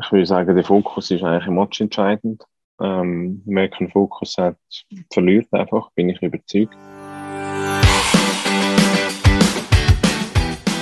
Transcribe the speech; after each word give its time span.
Ich 0.00 0.12
würde 0.12 0.26
sagen, 0.26 0.54
der 0.54 0.64
Fokus 0.64 1.10
ist 1.10 1.24
eigentlich 1.24 1.48
match 1.48 1.80
entscheidend. 1.80 2.44
Ähm, 2.80 3.42
wer 3.46 3.68
keinen 3.68 3.90
Fokus 3.90 4.36
hat, 4.38 4.56
verliert 5.12 5.52
einfach, 5.52 5.90
bin 5.96 6.08
ich 6.08 6.22
überzeugt. 6.22 6.72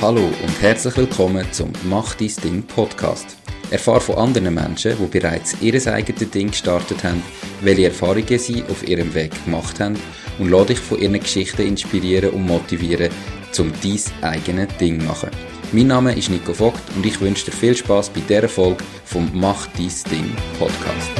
Hallo 0.02 0.21
und 0.21 0.60
herzlich 0.62 0.98
willkommen 0.98 1.50
zum 1.50 1.72
Mach 1.84 2.14
dein 2.14 2.30
Ding 2.44 2.62
Podcast. 2.66 3.38
Erfahre 3.71 4.02
von 4.02 4.16
anderen 4.16 4.52
Menschen, 4.52 4.92
die 4.99 5.19
bereits 5.19 5.62
ihr 5.62 5.74
eigenes 5.90 6.30
Ding 6.30 6.48
gestartet 6.48 7.03
haben, 7.03 7.22
welche 7.62 7.87
Erfahrungen 7.87 8.38
sie 8.38 8.62
auf 8.64 8.87
ihrem 8.87 9.14
Weg 9.14 9.33
gemacht 9.46 9.80
haben 9.80 9.98
und 10.38 10.51
lade 10.51 10.67
dich 10.67 10.78
von 10.78 10.98
ihren 10.98 11.19
Geschichten 11.19 11.62
inspirieren 11.67 12.35
und 12.35 12.46
motivieren, 12.46 13.10
um 13.58 13.72
dein 13.83 14.30
eigenes 14.30 14.76
Ding 14.76 15.01
zu 15.01 15.06
machen. 15.06 15.56
Mein 15.77 15.88
Name 15.88 16.16
ist 16.16 16.30
Nico 16.30 16.55
Vogt 16.55 16.80
und 16.97 17.05
ich 17.05 17.20
wünsche 17.20 17.45
dir 17.45 17.52
viel 17.52 17.77
Spaß 17.77 18.09
bei 18.09 18.20
dieser 18.20 18.48
Folge 18.48 18.83
vom 19.05 19.30
Mach 19.34 19.66
dein 19.77 19.92
Ding 20.10 20.33
Podcast. 20.59 21.10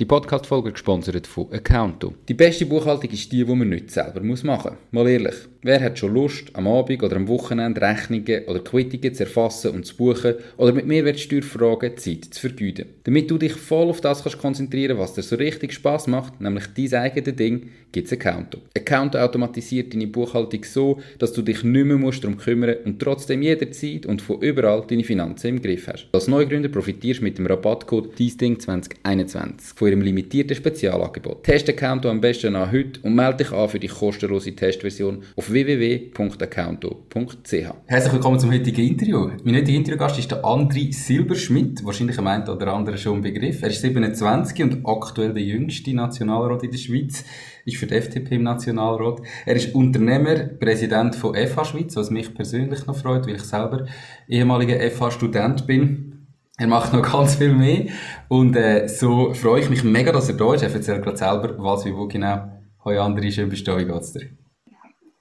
Die 0.00 0.04
Podcast-Folge 0.04 0.72
gesponsert 0.72 1.24
von 1.28 1.52
Accounto. 1.52 2.14
Die 2.28 2.34
beste 2.34 2.66
Buchhaltung 2.66 3.10
ist 3.10 3.30
die, 3.30 3.44
die 3.44 3.54
man 3.54 3.68
nicht 3.68 3.92
selber 3.92 4.20
machen 4.20 4.26
muss. 4.26 4.44
Mal 4.90 5.08
ehrlich, 5.08 5.36
wer 5.62 5.80
hat 5.80 5.98
schon 5.98 6.14
Lust, 6.14 6.50
am 6.54 6.66
Abend 6.66 7.02
oder 7.02 7.16
am 7.16 7.28
Wochenende 7.28 7.80
Rechnungen 7.80 8.44
oder 8.46 8.60
Quittungen 8.60 9.14
zu 9.14 9.24
erfassen 9.24 9.72
und 9.72 9.86
zu 9.86 9.96
buchen 9.96 10.34
oder 10.56 10.72
mit 10.72 10.86
Mehrwertsteuerfragen 10.86 11.96
Zeit 11.96 12.26
zu 12.26 12.40
vergeuden? 12.40 12.86
Damit 13.04 13.30
du 13.30 13.38
dich 13.38 13.52
voll 13.54 13.88
auf 13.88 14.00
das 14.00 14.22
kannst 14.22 14.38
konzentrieren 14.38 14.98
was 14.98 15.14
dir 15.14 15.22
so 15.22 15.36
richtig 15.36 15.72
Spaß 15.72 16.06
macht, 16.06 16.40
nämlich 16.40 16.64
dein 16.76 16.94
eigenes 17.02 17.36
Ding, 17.36 17.70
gibt 17.92 18.06
es 18.06 18.12
Accounto. 18.12 18.58
Accounto 18.76 19.18
automatisiert 19.18 19.94
deine 19.94 20.06
Buchhaltung 20.06 20.64
so, 20.64 21.00
dass 21.18 21.32
du 21.32 21.42
dich 21.42 21.64
nicht 21.64 21.84
mehr 21.86 21.96
musst 21.96 22.22
darum 22.22 22.36
kümmern 22.36 22.76
und 22.84 23.00
trotzdem 23.00 23.42
jederzeit 23.42 24.06
und 24.06 24.20
von 24.22 24.40
überall 24.40 24.84
deine 24.86 25.04
Finanzen 25.04 25.48
im 25.48 25.62
Griff 25.62 25.88
hast. 25.88 26.08
Als 26.12 26.28
Neugründer 26.28 26.68
profitierst 26.68 27.22
mit 27.22 27.38
dem 27.38 27.46
Rabattcode 27.46 28.14
DIESDING2021 28.18 29.76
von 29.76 29.88
ihrem 29.88 30.02
limitierten 30.02 30.56
Spezialangebot. 30.56 31.44
Test 31.44 31.68
Accounto 31.68 32.08
am 32.10 32.20
besten 32.20 32.56
an 32.56 32.70
heute 32.70 33.00
und 33.02 33.14
melde 33.14 33.44
dich 33.44 33.52
an 33.52 33.68
für 33.68 33.78
die 33.78 33.88
kostenlose 33.88 34.54
Testversion 34.54 35.22
auf 35.36 35.47
www.accounto.ch. 35.50 37.52
Herzlich 37.86 38.12
willkommen 38.12 38.38
zum 38.38 38.52
heutigen 38.52 38.86
Interview. 38.86 39.30
Mein 39.44 39.56
heutiger 39.56 39.78
Interviewgast 39.78 40.18
ist 40.18 40.30
der 40.30 40.44
André 40.44 40.92
Silberschmidt, 40.92 41.84
wahrscheinlich 41.84 42.18
am 42.18 42.26
einen 42.26 42.48
oder 42.48 42.74
anderen 42.74 42.98
schon 42.98 43.16
ein 43.16 43.22
Begriff. 43.22 43.62
Er 43.62 43.70
ist 43.70 43.80
27 43.80 44.62
und 44.62 44.84
aktuell 44.84 45.32
der 45.32 45.42
jüngste 45.42 45.94
Nationalrat 45.94 46.62
in 46.62 46.70
der 46.70 46.78
Schweiz, 46.78 47.24
ist 47.64 47.76
für 47.76 47.86
die 47.86 47.94
FDP 47.94 48.36
im 48.36 48.42
Nationalrat. 48.42 49.20
Er 49.46 49.56
ist 49.56 49.74
Unternehmer, 49.74 50.34
Präsident 50.34 51.16
von 51.16 51.34
FH 51.34 51.64
Schweiz, 51.64 51.96
was 51.96 52.10
mich 52.10 52.34
persönlich 52.34 52.86
noch 52.86 52.96
freut, 52.96 53.26
weil 53.26 53.36
ich 53.36 53.44
selber 53.44 53.86
ehemaliger 54.28 54.78
FH-Student 54.90 55.66
bin. 55.66 56.26
Er 56.56 56.66
macht 56.66 56.92
noch 56.92 57.02
ganz 57.12 57.36
viel 57.36 57.54
mehr. 57.54 57.86
Und 58.28 58.56
äh, 58.56 58.88
so 58.88 59.32
freue 59.34 59.60
ich 59.60 59.70
mich 59.70 59.84
mega, 59.84 60.12
dass 60.12 60.28
er 60.28 60.36
da 60.36 60.54
ist. 60.54 60.62
Er 60.62 60.72
erzählt 60.72 61.02
gerade 61.02 61.16
selber, 61.16 61.54
was 61.58 61.84
wie 61.84 61.94
wo 61.94 62.06
genau. 62.06 62.48
Hoi 62.84 62.98
André, 62.98 63.30
schön 63.30 63.48
bist 63.48 63.66
du 63.66 63.72
da. 63.72 63.78
Wie 63.78 63.84
geht's 63.84 64.12
dir? 64.12 64.28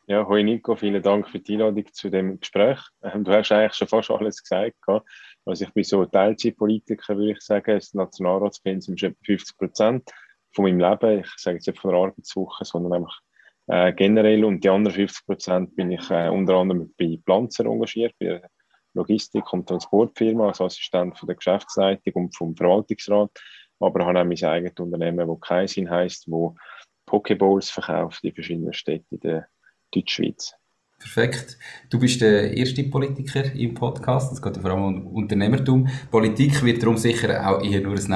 Ja, 0.10 0.26
hoi 0.26 0.42
Nico, 0.42 0.74
vielen 0.78 1.04
Dank 1.04 1.28
für 1.28 1.40
die 1.40 1.56
Einladung 1.56 1.86
zu 1.92 2.10
dem 2.10 2.40
Gespräch. 2.40 2.80
Ähm, 3.04 3.26
du 3.26 3.32
hast 3.34 3.52
eigentlich 3.52 3.74
schon 3.74 3.90
fast 3.90 4.10
alles 4.10 4.42
gesagt. 4.42 4.78
Also 5.44 5.66
ich 5.66 5.74
bin 5.74 5.84
so 5.84 6.06
Teilzeitpolitiker, 6.06 7.18
würde 7.18 7.34
ich 7.34 7.42
sagen. 7.42 7.76
Das 7.76 7.94
Nationalratspensum 7.94 8.96
ist 8.96 9.04
etwa 9.04 9.18
50 9.26 9.58
Prozent 9.58 10.10
von 10.54 10.64
meinem 10.64 10.80
Leben. 10.80 11.20
Ich 11.20 11.30
sage 11.36 11.58
jetzt 11.58 11.68
nicht 11.68 11.78
von 11.78 11.92
der 11.92 12.00
Arbeitswoche, 12.00 12.64
sondern 12.64 12.94
einfach 12.94 13.20
äh, 13.68 13.92
generell. 13.92 14.46
Und 14.46 14.64
die 14.64 14.70
anderen 14.70 14.96
50 14.96 15.26
Prozent 15.26 15.76
bin 15.76 15.92
ich 15.92 16.10
äh, 16.10 16.30
unter 16.30 16.56
anderem 16.56 16.94
bei 16.98 17.20
Planzer 17.26 17.66
engagiert, 17.66 18.16
bei 18.18 18.42
Logistik- 18.94 19.52
und 19.52 19.68
Transportfirma 19.68 20.48
als 20.48 20.62
Assistent 20.62 21.18
von 21.20 21.28
der 21.28 21.36
Geschäftsleitung 21.36 22.14
und 22.14 22.34
vom 22.38 22.56
Verwaltungsrat. 22.56 23.32
Aber 23.82 24.00
ich 24.00 24.06
habe 24.06 24.22
auch 24.22 24.24
mein 24.24 24.42
eigenes 24.42 24.80
Unternehmen, 24.80 25.28
das 25.28 25.42
Kaisin 25.42 25.90
heisst, 25.90 26.32
wo 26.32 26.56
Pokeballs 27.06 27.70
verkauft 27.70 28.23
in 28.23 28.34
verschiedenen 28.34 28.72
Städten 28.72 29.16
in 29.16 29.20
der 29.20 29.50
Deutschschweiz. 29.92 30.53
Perfekt. 30.99 31.58
Du 31.89 31.99
bist 31.99 32.21
der 32.21 32.58
erste 32.58 32.83
Politiker 32.83 33.53
im 33.53 33.75
Podcast. 33.75 34.33
Es 34.33 34.42
geht 34.42 34.55
ja 34.55 34.61
vor 34.61 34.71
allem 34.71 34.83
um 34.83 35.08
Unternehmertum. 35.08 35.87
Politik 36.09 36.64
wird 36.64 36.81
darum 36.81 36.98
sicher 36.98 37.48
auch 37.48 37.64
eher 37.64 37.81
nur 37.81 37.95
ein 37.95 38.08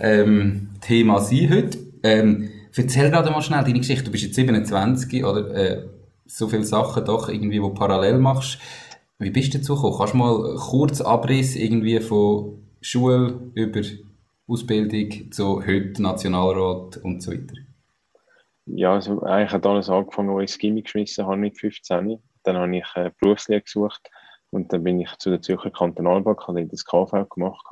Nebenthema 0.00 1.18
ähm, 1.18 1.24
sein 1.24 1.50
heute. 1.50 1.78
Ähm, 2.02 2.50
erzähl 2.76 3.10
gerade 3.10 3.30
mal 3.30 3.40
schnell 3.40 3.64
deine 3.64 3.78
Geschichte. 3.78 4.04
Du 4.04 4.10
bist 4.10 4.24
jetzt 4.24 4.34
27 4.34 5.24
oder 5.24 5.54
äh, 5.54 5.88
so 6.26 6.48
viele 6.48 6.64
Sachen 6.64 7.04
doch 7.04 7.28
irgendwie, 7.30 7.62
wo 7.62 7.70
parallel 7.70 8.18
machst. 8.18 8.58
Wie 9.18 9.30
bist 9.30 9.54
du 9.54 9.58
dazu 9.58 9.74
gekommen? 9.74 9.96
Kannst 9.98 10.14
du 10.14 10.18
mal 10.18 10.56
kurz 10.56 11.00
Abriss 11.00 11.56
irgendwie 11.56 11.98
von 12.00 12.62
Schule 12.80 13.50
über 13.54 13.80
Ausbildung 14.46 15.32
zu 15.32 15.66
heute 15.66 16.02
Nationalrat 16.02 16.98
und 16.98 17.22
so 17.22 17.32
weiter? 17.32 17.54
Ja, 18.74 18.94
also 18.94 19.22
eigentlich 19.22 19.52
hat 19.52 19.66
alles 19.66 19.88
angefangen, 19.88 20.36
als 20.38 20.54
ich 20.54 20.58
Gimmick 20.58 20.84
geschmissen 20.84 21.26
habe 21.26 21.36
mit 21.36 21.58
15. 21.58 22.18
Dann 22.42 22.56
habe 22.56 22.76
ich 22.76 22.86
eine 22.94 23.10
Berufslehre 23.10 23.62
gesucht 23.62 24.10
und 24.50 24.72
dann 24.72 24.84
bin 24.84 25.00
ich 25.00 25.16
zu 25.18 25.30
der 25.30 25.40
Zürcher 25.40 25.70
Kantonalbank, 25.70 26.46
habe 26.46 26.66
das 26.66 26.84
KV 26.84 27.28
gemacht 27.28 27.66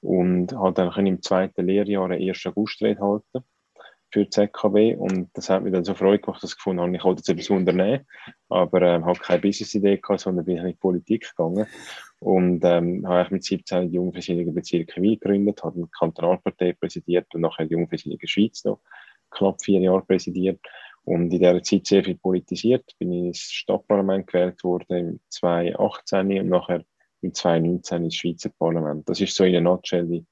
und 0.00 0.52
habe 0.52 0.72
dann 0.72 1.06
im 1.06 1.22
zweiten 1.22 1.66
Lehrjahr 1.66 2.04
einen 2.04 2.20
ersten 2.20 2.52
Austrade 2.54 3.00
halten 3.00 3.44
für 4.10 4.24
die 4.24 4.30
ZKB 4.30 4.96
und 4.96 5.28
das 5.34 5.50
hat 5.50 5.64
mir 5.64 5.72
dann 5.72 5.84
so 5.84 5.94
Freude 5.94 6.20
gemacht, 6.20 6.42
dass 6.42 6.52
ich 6.52 6.56
gefunden 6.56 6.82
habe, 6.82 6.96
ich 6.96 7.04
wollte 7.04 7.20
jetzt 7.20 7.28
etwas 7.28 7.50
unternehmen, 7.50 8.06
aber 8.48 8.82
ähm, 8.82 9.04
habe 9.04 9.18
keine 9.18 9.40
Business-Idee 9.40 9.96
gehabt, 9.98 10.20
sondern 10.20 10.44
bin 10.44 10.58
in 10.58 10.66
die 10.66 10.74
Politik 10.74 11.28
gegangen. 11.30 11.66
Und 12.20 12.64
ähm, 12.64 13.06
habe 13.06 13.34
mit 13.34 13.44
17 13.44 13.90
die 13.90 13.96
Jungfreisinnigen 13.96 14.54
Bezirke 14.54 15.02
Wien 15.02 15.18
gegründet, 15.18 15.64
habe 15.64 15.76
eine 15.76 15.88
Kantonalpartei 15.88 16.74
präsidiert 16.74 17.26
und 17.34 17.40
nachher 17.40 17.66
die 17.66 17.72
Jungfreisinnigen 17.72 18.28
Schweiz 18.28 18.64
noch 18.64 18.80
knapp 19.34 19.62
vier 19.62 19.80
Jahre 19.80 20.02
präsidiert 20.02 20.60
und 21.04 21.24
in 21.24 21.30
dieser 21.30 21.62
Zeit 21.62 21.86
sehr 21.86 22.04
viel 22.04 22.16
politisiert. 22.16 22.84
Bin 22.98 23.12
ins 23.12 23.40
Stadtparlament 23.40 24.26
gewählt 24.26 24.62
worden 24.64 24.96
im 24.96 25.20
2018 25.28 26.40
und 26.40 26.48
nachher 26.48 26.84
im 27.20 27.34
2019 27.34 28.04
ins 28.04 28.16
Schweizer 28.16 28.50
Parlament. 28.58 29.08
Das 29.08 29.20
ist 29.20 29.34
so 29.34 29.44
in 29.44 29.56
einer 29.56 29.70
Nutshell 29.70 30.06
die 30.06 30.26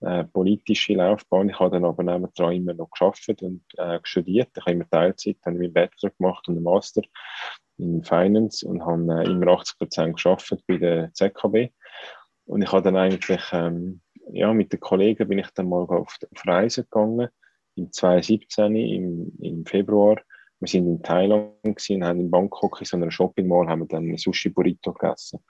äh, 0.00 0.24
politische 0.24 0.94
Laufbahn. 0.94 1.48
Ich 1.48 1.58
habe 1.58 1.70
dann 1.70 1.84
aber 1.84 2.02
nebenan 2.02 2.52
immer 2.52 2.74
noch 2.74 2.90
geschafft 2.90 3.42
und 3.42 3.62
äh, 3.76 3.98
studiert. 4.02 4.50
Ich 4.56 4.62
habe 4.62 4.72
immer 4.72 4.88
Teilzeit, 4.88 5.36
habe 5.44 5.56
meinen 5.56 5.72
Bachelor 5.72 6.10
gemacht 6.10 6.48
und 6.48 6.56
einen 6.56 6.64
Master 6.64 7.02
in 7.78 8.02
Finance 8.04 8.66
und 8.66 8.84
habe 8.84 9.22
äh, 9.22 9.30
immer 9.30 9.52
80 9.52 9.78
Prozent 9.78 10.14
geschafft 10.14 10.54
bei 10.66 10.76
der 10.76 11.12
ZKB. 11.12 11.70
Und 12.46 12.62
ich 12.62 12.72
habe 12.72 12.82
dann 12.82 12.96
eigentlich, 12.96 13.42
ähm, 13.52 14.00
ja, 14.30 14.52
mit 14.52 14.72
den 14.72 14.80
Kollegen 14.80 15.28
bin 15.28 15.38
ich 15.38 15.50
dann 15.54 15.68
mal 15.68 15.82
auf, 15.82 16.18
auf 16.30 16.46
Reise 16.46 16.84
gegangen, 16.84 17.28
im 17.76 17.92
2017, 17.92 18.76
im, 18.76 19.32
im 19.40 19.66
Februar. 19.66 20.20
Wir 20.60 20.68
sind 20.68 20.86
in 20.86 21.02
Thailand 21.02 21.52
und 21.62 21.80
haben 21.80 22.20
in 22.20 22.30
Bangkok 22.30 22.80
in 22.80 22.86
so 22.86 22.96
einer 22.96 23.10
Shopping 23.10 23.48
Mall 23.48 23.68
haben 23.68 23.80
wir 23.80 23.86
dann 23.86 24.16
Sushi 24.16 24.48
Burrito 24.48 24.92
gegessen. 24.92 25.40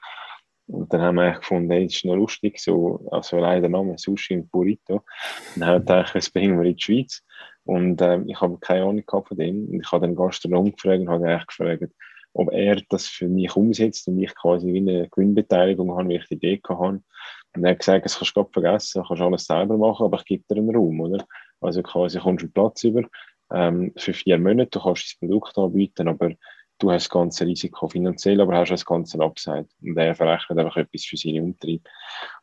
Und 0.67 0.93
dann 0.93 1.03
haben 1.03 1.17
wir 1.17 1.23
eigentlich 1.23 1.41
gefunden, 1.41 1.71
hey, 1.71 1.85
das 1.85 1.97
ist 1.97 2.05
noch 2.07 2.15
lustig, 2.15 2.59
so, 2.59 3.07
also 3.11 3.39
leider 3.39 3.69
Name 3.69 3.99
Sushi 3.99 4.35
und 4.35 4.51
Burrito. 4.51 5.03
dann 5.57 5.67
haben 5.67 5.75
wir 5.75 5.81
gedacht, 5.81 6.15
das 6.15 6.31
bringen 6.31 6.59
wir 6.59 6.69
in 6.69 6.77
die 6.77 6.83
Schweiz. 6.83 7.23
Und 7.65 8.01
äh, 8.01 8.21
ich 8.27 8.41
habe 8.41 8.59
keine 8.59 8.85
Ahnung 8.85 9.05
von 9.07 9.37
dem. 9.37 9.69
Und 9.69 9.81
ich 9.81 9.93
habe 9.93 10.07
den 10.07 10.17
Gastronom 10.17 10.73
gefragt 10.73 11.01
und 11.01 11.11
habe 11.11 11.29
eigentlich 11.29 11.47
gefragt, 11.47 11.93
ob 12.33 12.53
er 12.53 12.77
das 12.89 13.07
für 13.07 13.29
mich 13.29 13.55
umsetzt 13.55 14.09
und 14.09 14.21
ich 14.21 14.35
quasi 14.35 14.73
wie 14.73 14.79
eine 14.79 15.09
Gewinnbeteiligung 15.09 15.97
habe, 15.97 16.09
wie 16.09 16.17
ich 16.17 16.27
die 16.27 16.35
Idee 16.35 16.61
hatte. 16.69 17.03
Und 17.55 17.65
er 17.65 17.71
hat 17.71 17.79
gesagt, 17.79 18.05
das 18.05 18.19
kannst 18.19 18.37
du 18.37 18.45
vergessen, 18.53 19.03
du 19.03 19.09
kannst 19.09 19.23
alles 19.23 19.45
selber 19.45 19.79
machen, 19.79 20.05
aber 20.05 20.19
ich 20.19 20.25
gebe 20.25 20.45
dir 20.51 20.57
einen 20.57 20.75
Raum, 20.75 21.01
oder? 21.01 21.25
Also 21.61 21.83
quasi 21.83 22.19
kommst 22.19 22.43
du 22.43 22.47
einen 22.47 22.53
Platz 22.53 22.85
über 22.85 23.03
ähm, 23.53 23.93
für 23.97 24.13
vier 24.13 24.39
Monate, 24.39 24.71
du 24.71 24.81
kannst 24.81 25.05
das 25.05 25.19
Produkt 25.19 25.57
anbieten, 25.59 26.09
aber 26.09 26.31
du 26.79 26.91
hast 26.91 27.05
das 27.05 27.11
ganze 27.11 27.47
Risiko 27.47 27.89
finanziell, 27.89 28.41
aber 28.41 28.57
hast 28.57 28.71
das 28.71 28.85
ganze 28.85 29.21
Upside. 29.21 29.69
Und 29.83 29.97
er 29.97 30.15
verrechnet 30.15 30.59
einfach 30.59 30.77
etwas 30.77 31.05
für 31.05 31.17
seine 31.17 31.43
Umtrieb. 31.43 31.89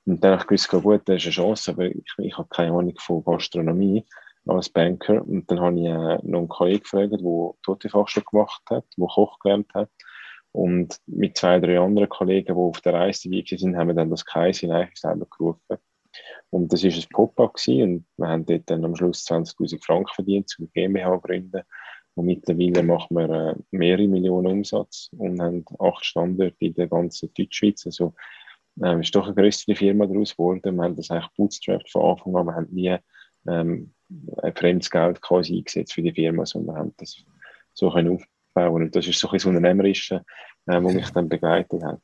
Und 0.05 0.23
dann 0.23 0.39
habe 0.39 0.41
ich 0.55 0.67
gewusst, 0.67 0.83
gut, 0.83 1.01
das 1.05 1.17
ist 1.17 1.25
eine 1.25 1.47
Chance, 1.47 1.71
aber 1.71 1.85
ich, 1.85 2.05
ich 2.17 2.37
habe 2.37 2.49
keine 2.49 2.71
Ahnung 2.71 2.95
von 2.97 3.23
Gastronomie 3.23 4.05
als 4.47 4.69
Banker. 4.69 5.21
Und 5.21 5.49
dann 5.49 5.59
habe 5.59 5.79
ich 5.79 5.85
äh, 5.85 6.19
noch 6.23 6.39
einen 6.39 6.47
Kollegen 6.47 6.83
gefragt, 6.83 7.11
der 7.11 7.51
Tote-Fachschule 7.63 8.25
gemacht 8.29 8.61
hat, 8.69 8.85
der 8.97 9.07
Koch 9.07 9.39
gelernt 9.39 9.73
hat. 9.73 9.89
Und 10.53 10.97
mit 11.05 11.37
zwei, 11.37 11.59
drei 11.59 11.79
anderen 11.79 12.09
Kollegen, 12.09 12.55
die 12.55 12.59
auf 12.59 12.81
der 12.81 12.93
Reise 12.93 13.29
dabei 13.29 13.43
sind, 13.47 13.77
haben 13.77 13.87
wir 13.87 13.93
dann 13.93 14.09
das 14.09 14.25
eigentlich 14.33 14.89
selber 14.95 15.25
gerufen. 15.25 15.77
Und 16.51 16.71
das 16.71 16.83
war 16.83 16.91
ein 16.91 17.05
Pop-up 17.11 17.55
und 17.67 18.05
wir 18.17 18.27
haben 18.27 18.45
dort 18.45 18.69
dann 18.69 18.85
am 18.85 18.95
Schluss 18.95 19.25
20.000 19.25 19.83
Franken 19.83 20.13
verdient, 20.13 20.49
zum 20.49 20.69
GmbH 20.73 21.15
gründen. 21.17 21.61
Und 22.15 22.25
mittlerweile 22.25 22.83
machen 22.83 23.15
wir 23.15 23.29
äh, 23.29 23.55
mehrere 23.71 24.07
Millionen 24.07 24.47
Umsatz 24.47 25.09
und 25.17 25.41
haben 25.41 25.63
acht 25.79 26.05
Standorte 26.05 26.55
in 26.59 26.73
der 26.73 26.87
ganzen 26.87 27.33
Deutschschweiz. 27.33 27.85
Also 27.85 28.13
ähm, 28.83 28.99
ist 28.99 29.15
doch 29.15 29.25
eine 29.25 29.35
größere 29.35 29.75
Firma 29.75 30.05
daraus 30.05 30.35
geworden. 30.35 30.75
Wir 30.75 30.83
haben 30.83 30.95
das 30.97 31.09
eigentlich 31.09 31.31
bootstrapped 31.37 31.89
von 31.89 32.11
Anfang 32.11 32.35
an. 32.35 32.45
Wir 32.45 32.53
haben 32.53 32.67
nie 32.71 32.97
ähm, 33.47 33.93
ein 34.43 34.55
fremdes 34.55 34.91
Geld 34.91 35.21
quasi 35.21 35.57
eingesetzt 35.57 35.93
für 35.93 36.01
die 36.01 36.11
Firma, 36.13 36.45
sondern 36.45 36.75
haben 36.75 36.93
das 36.97 37.23
so 37.73 37.89
können 37.89 38.19
aufbauen. 38.55 38.83
Und 38.83 38.95
das 38.95 39.07
ist 39.07 39.19
so 39.19 39.29
ein 39.29 39.39
Unternehmerische, 39.45 40.25
äh, 40.67 40.83
was 40.83 40.93
mich 40.93 41.09
dann 41.11 41.29
begleitet 41.29 41.81
hat. 41.81 42.01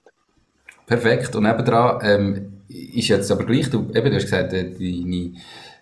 Perfekt. 0.88 1.36
Und 1.36 1.44
nebendran 1.44 2.00
ähm, 2.02 2.64
ist 2.70 3.10
jetzt 3.10 3.30
aber 3.30 3.46
gleich, 3.46 3.70
du, 3.70 3.90
eben, 3.94 4.10
du 4.10 4.16
hast 4.16 4.24
gesagt, 4.24 4.54
äh, 4.54 4.72
deine 4.72 5.34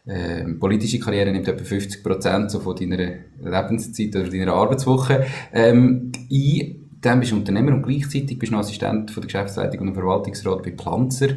äh, 0.08 0.54
politische 0.60 1.00
Karriere 1.00 1.32
nimmt 1.32 1.48
etwa 1.48 1.64
50 1.64 2.04
Prozent 2.04 2.50
so 2.50 2.60
von 2.60 2.76
deiner 2.76 3.14
Lebenszeit 3.40 4.16
oder 4.16 4.30
deiner 4.30 4.54
Arbeitswoche 4.54 5.26
ähm, 5.54 6.12
ein. 6.30 6.82
Dann 7.02 7.20
bist 7.20 7.32
du 7.32 7.36
Unternehmer 7.36 7.74
und 7.74 7.84
gleichzeitig 7.84 8.40
bist 8.40 8.52
du 8.52 8.58
Assistent 8.58 9.12
von 9.12 9.22
der 9.22 9.28
Geschäftsleitung 9.28 9.88
und 9.88 9.94
Verwaltungsrat 9.94 10.64
bei 10.64 10.72
Planzer. 10.72 11.36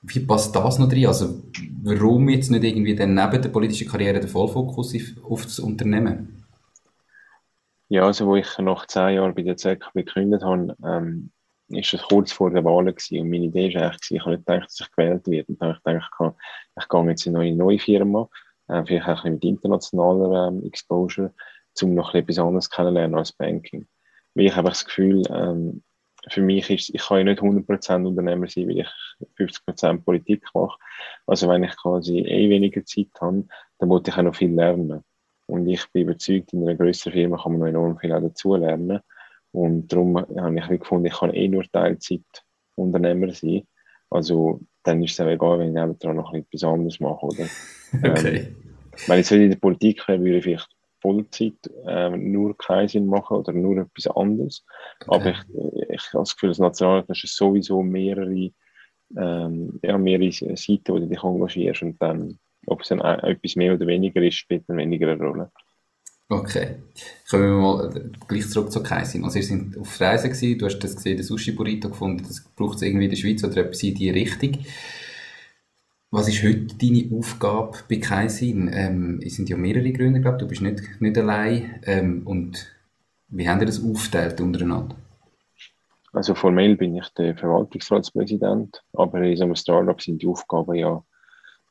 Wie 0.00 0.20
passt 0.20 0.56
das 0.56 0.78
noch 0.78 0.88
drin? 0.88 1.06
Also, 1.06 1.42
warum 1.82 2.30
jetzt 2.30 2.50
nicht 2.50 2.64
irgendwie 2.64 2.94
dann 2.94 3.12
neben 3.12 3.42
der 3.42 3.50
politischen 3.50 3.88
Karriere 3.88 4.20
der 4.20 4.28
Vollfokus 4.28 4.94
auf 5.22 5.42
das 5.42 5.58
Unternehmen? 5.58 6.44
Ja, 7.88 8.06
also, 8.06 8.26
wo 8.26 8.36
ich 8.36 8.56
nach 8.58 8.86
zehn 8.86 9.16
Jahren 9.16 9.34
bei 9.34 9.42
der 9.42 9.58
ZEK 9.58 9.84
gekündigt 9.92 10.42
habe, 10.42 10.74
ähm, 10.82 11.30
ist 11.68 11.94
es 11.94 12.02
kurz 12.02 12.32
vor 12.32 12.50
der 12.50 12.64
Wahl 12.64 12.84
gewesen. 12.84 13.20
Und 13.20 13.30
meine 13.30 13.46
Idee 13.46 13.74
war 13.74 13.82
eigentlich, 13.82 14.10
ich 14.10 14.20
habe 14.20 14.32
nicht 14.32 14.46
gedacht, 14.46 14.66
dass 14.66 14.80
ich 14.80 14.92
gewählt 14.92 15.26
werde. 15.26 15.52
Und 15.52 15.60
dann 15.60 15.68
habe 15.70 15.98
ich 15.98 16.10
gedacht, 16.10 16.36
ich 16.80 16.88
gehe 16.88 17.08
jetzt 17.08 17.26
in 17.26 17.36
eine 17.36 17.56
neue 17.56 17.78
Firma, 17.78 18.28
äh, 18.68 18.84
vielleicht 18.84 19.08
auch 19.08 19.24
mit 19.24 19.44
internationaler 19.44 20.48
ähm, 20.48 20.64
Exposure, 20.64 21.32
um 21.82 21.94
noch 21.94 22.14
etwas 22.14 22.38
anderes 22.38 22.70
kennenzulernen 22.70 23.16
als 23.16 23.32
Banking. 23.32 23.86
Weil 24.34 24.46
ich 24.46 24.56
habe 24.56 24.68
das 24.68 24.84
Gefühl, 24.84 25.22
ähm, 25.30 25.82
für 26.28 26.42
mich 26.42 26.70
ist, 26.70 26.90
ich 26.90 27.02
kann 27.02 27.18
ja 27.18 27.24
nicht 27.24 27.40
100% 27.40 28.06
Unternehmer 28.06 28.48
sein, 28.48 28.68
weil 28.68 28.80
ich 28.80 28.88
50% 29.38 30.04
Politik 30.04 30.44
mache. 30.54 30.78
Also 31.26 31.48
wenn 31.48 31.64
ich 31.64 31.76
quasi 31.76 32.18
eh 32.18 32.48
weniger 32.48 32.84
Zeit 32.84 33.08
habe, 33.20 33.44
dann 33.78 33.88
wollte 33.88 34.10
ich 34.10 34.16
auch 34.16 34.22
noch 34.22 34.34
viel 34.34 34.52
lernen. 34.52 35.02
Und 35.46 35.68
ich 35.68 35.86
bin 35.92 36.02
überzeugt, 36.02 36.52
in 36.52 36.62
einer 36.62 36.74
größeren 36.74 37.12
Firma 37.12 37.40
kann 37.40 37.52
man 37.52 37.60
noch 37.60 37.68
enorm 37.68 37.98
viel 37.98 38.12
auch 38.12 38.20
dazu 38.20 38.56
lernen. 38.56 39.00
Und 39.56 39.90
darum 39.90 40.18
habe 40.18 40.58
ich 40.58 40.80
gefunden, 40.80 41.06
ich 41.06 41.18
kann 41.18 41.32
eh 41.32 41.48
nur 41.48 41.64
Teilzeit 41.72 42.20
Unternehmer 42.74 43.32
sein. 43.32 43.62
Also 44.10 44.60
dann 44.82 45.02
ist 45.02 45.12
es 45.12 45.20
auch 45.20 45.30
egal, 45.30 45.58
wenn 45.58 45.68
ich 45.68 45.74
nebenan 45.74 46.16
noch 46.16 46.34
etwas 46.34 46.62
anderes 46.62 47.00
mache. 47.00 47.26
Oder? 47.26 47.46
Okay. 48.02 48.36
Ähm, 48.36 48.56
wenn 49.06 49.20
ich 49.20 49.30
in 49.30 49.50
der 49.50 49.56
Politik 49.56 50.06
wäre, 50.08 50.20
würde 50.20 50.38
ich 50.38 50.44
vielleicht 50.44 50.68
Vollzeit 51.00 51.54
ähm, 51.86 52.32
nur 52.32 52.56
keinen 52.58 52.88
Sinn 52.88 53.06
machen 53.06 53.36
oder 53.38 53.52
nur 53.52 53.78
etwas 53.78 54.08
anderes. 54.14 54.64
Okay. 55.06 55.14
Aber 55.14 55.30
ich, 55.30 55.88
ich 55.88 56.12
habe 56.12 56.22
das 56.22 56.34
Gefühl, 56.34 56.48
als 56.50 56.58
Nationalrat 56.58 57.08
hast 57.08 57.22
du 57.22 57.26
sowieso 57.28 57.82
mehrere, 57.82 58.50
ähm, 59.16 59.78
ja, 59.82 59.96
mehrere 59.96 60.32
Seiten, 60.32 60.88
wo 60.88 60.98
du 60.98 61.06
dich 61.06 61.22
engagierst 61.22 61.82
und 61.82 62.02
dann, 62.02 62.38
ob 62.66 62.82
es 62.82 62.88
dann 62.88 63.00
etwas 63.00 63.56
mehr 63.56 63.74
oder 63.74 63.86
weniger 63.86 64.20
ist, 64.20 64.34
spielt 64.34 64.68
dann 64.68 64.78
weniger 64.78 65.12
eine 65.12 65.22
Rolle. 65.22 65.52
Okay. 66.28 66.76
Kommen 67.30 67.44
wir 67.44 67.60
mal 67.60 67.96
äh, 67.96 68.10
gleich 68.26 68.48
zurück 68.48 68.72
zu 68.72 68.82
Kaisin. 68.82 69.24
Also, 69.24 69.38
ihr 69.38 69.44
seid 69.44 69.78
auf 69.78 70.00
Reisen 70.00 70.30
gewesen, 70.30 70.58
du 70.58 70.66
hast 70.66 70.80
das 70.80 70.96
gesehen, 70.96 71.16
den 71.16 71.24
Sushi 71.24 71.52
Burrito 71.52 71.88
gefunden, 71.88 72.24
das 72.26 72.42
braucht 72.56 72.76
es 72.76 72.82
irgendwie 72.82 73.04
in 73.04 73.10
der 73.10 73.16
Schweiz 73.16 73.44
oder 73.44 73.58
etwas 73.58 73.82
in 73.84 73.94
die 73.94 74.10
Richtung. 74.10 74.58
Was 76.10 76.28
ist 76.28 76.42
heute 76.42 76.66
deine 76.74 77.08
Aufgabe 77.16 77.78
bei 77.88 77.96
Kaisin? 77.96 78.70
Ähm, 78.72 79.20
es 79.24 79.36
sind 79.36 79.48
ja 79.48 79.56
mehrere 79.56 79.92
Gründer, 79.92 80.18
glaube 80.18 80.38
du 80.38 80.48
bist 80.48 80.62
nicht, 80.62 80.82
nicht 81.00 81.16
allein. 81.18 81.80
Ähm, 81.84 82.26
und 82.26 82.66
wie 83.28 83.48
haben 83.48 83.60
ihr 83.60 83.66
das 83.66 83.82
aufgeteilt 83.84 84.40
untereinander? 84.40 84.96
Also 86.12 86.34
formell 86.34 86.76
bin 86.76 86.96
ich 86.96 87.08
der 87.10 87.36
Verwaltungsratspräsident, 87.36 88.82
aber 88.94 89.20
in 89.20 89.36
so 89.36 89.44
einem 89.44 89.54
Startup 89.54 90.00
sind 90.00 90.22
die 90.22 90.26
Aufgaben 90.26 90.74
ja 90.74 91.04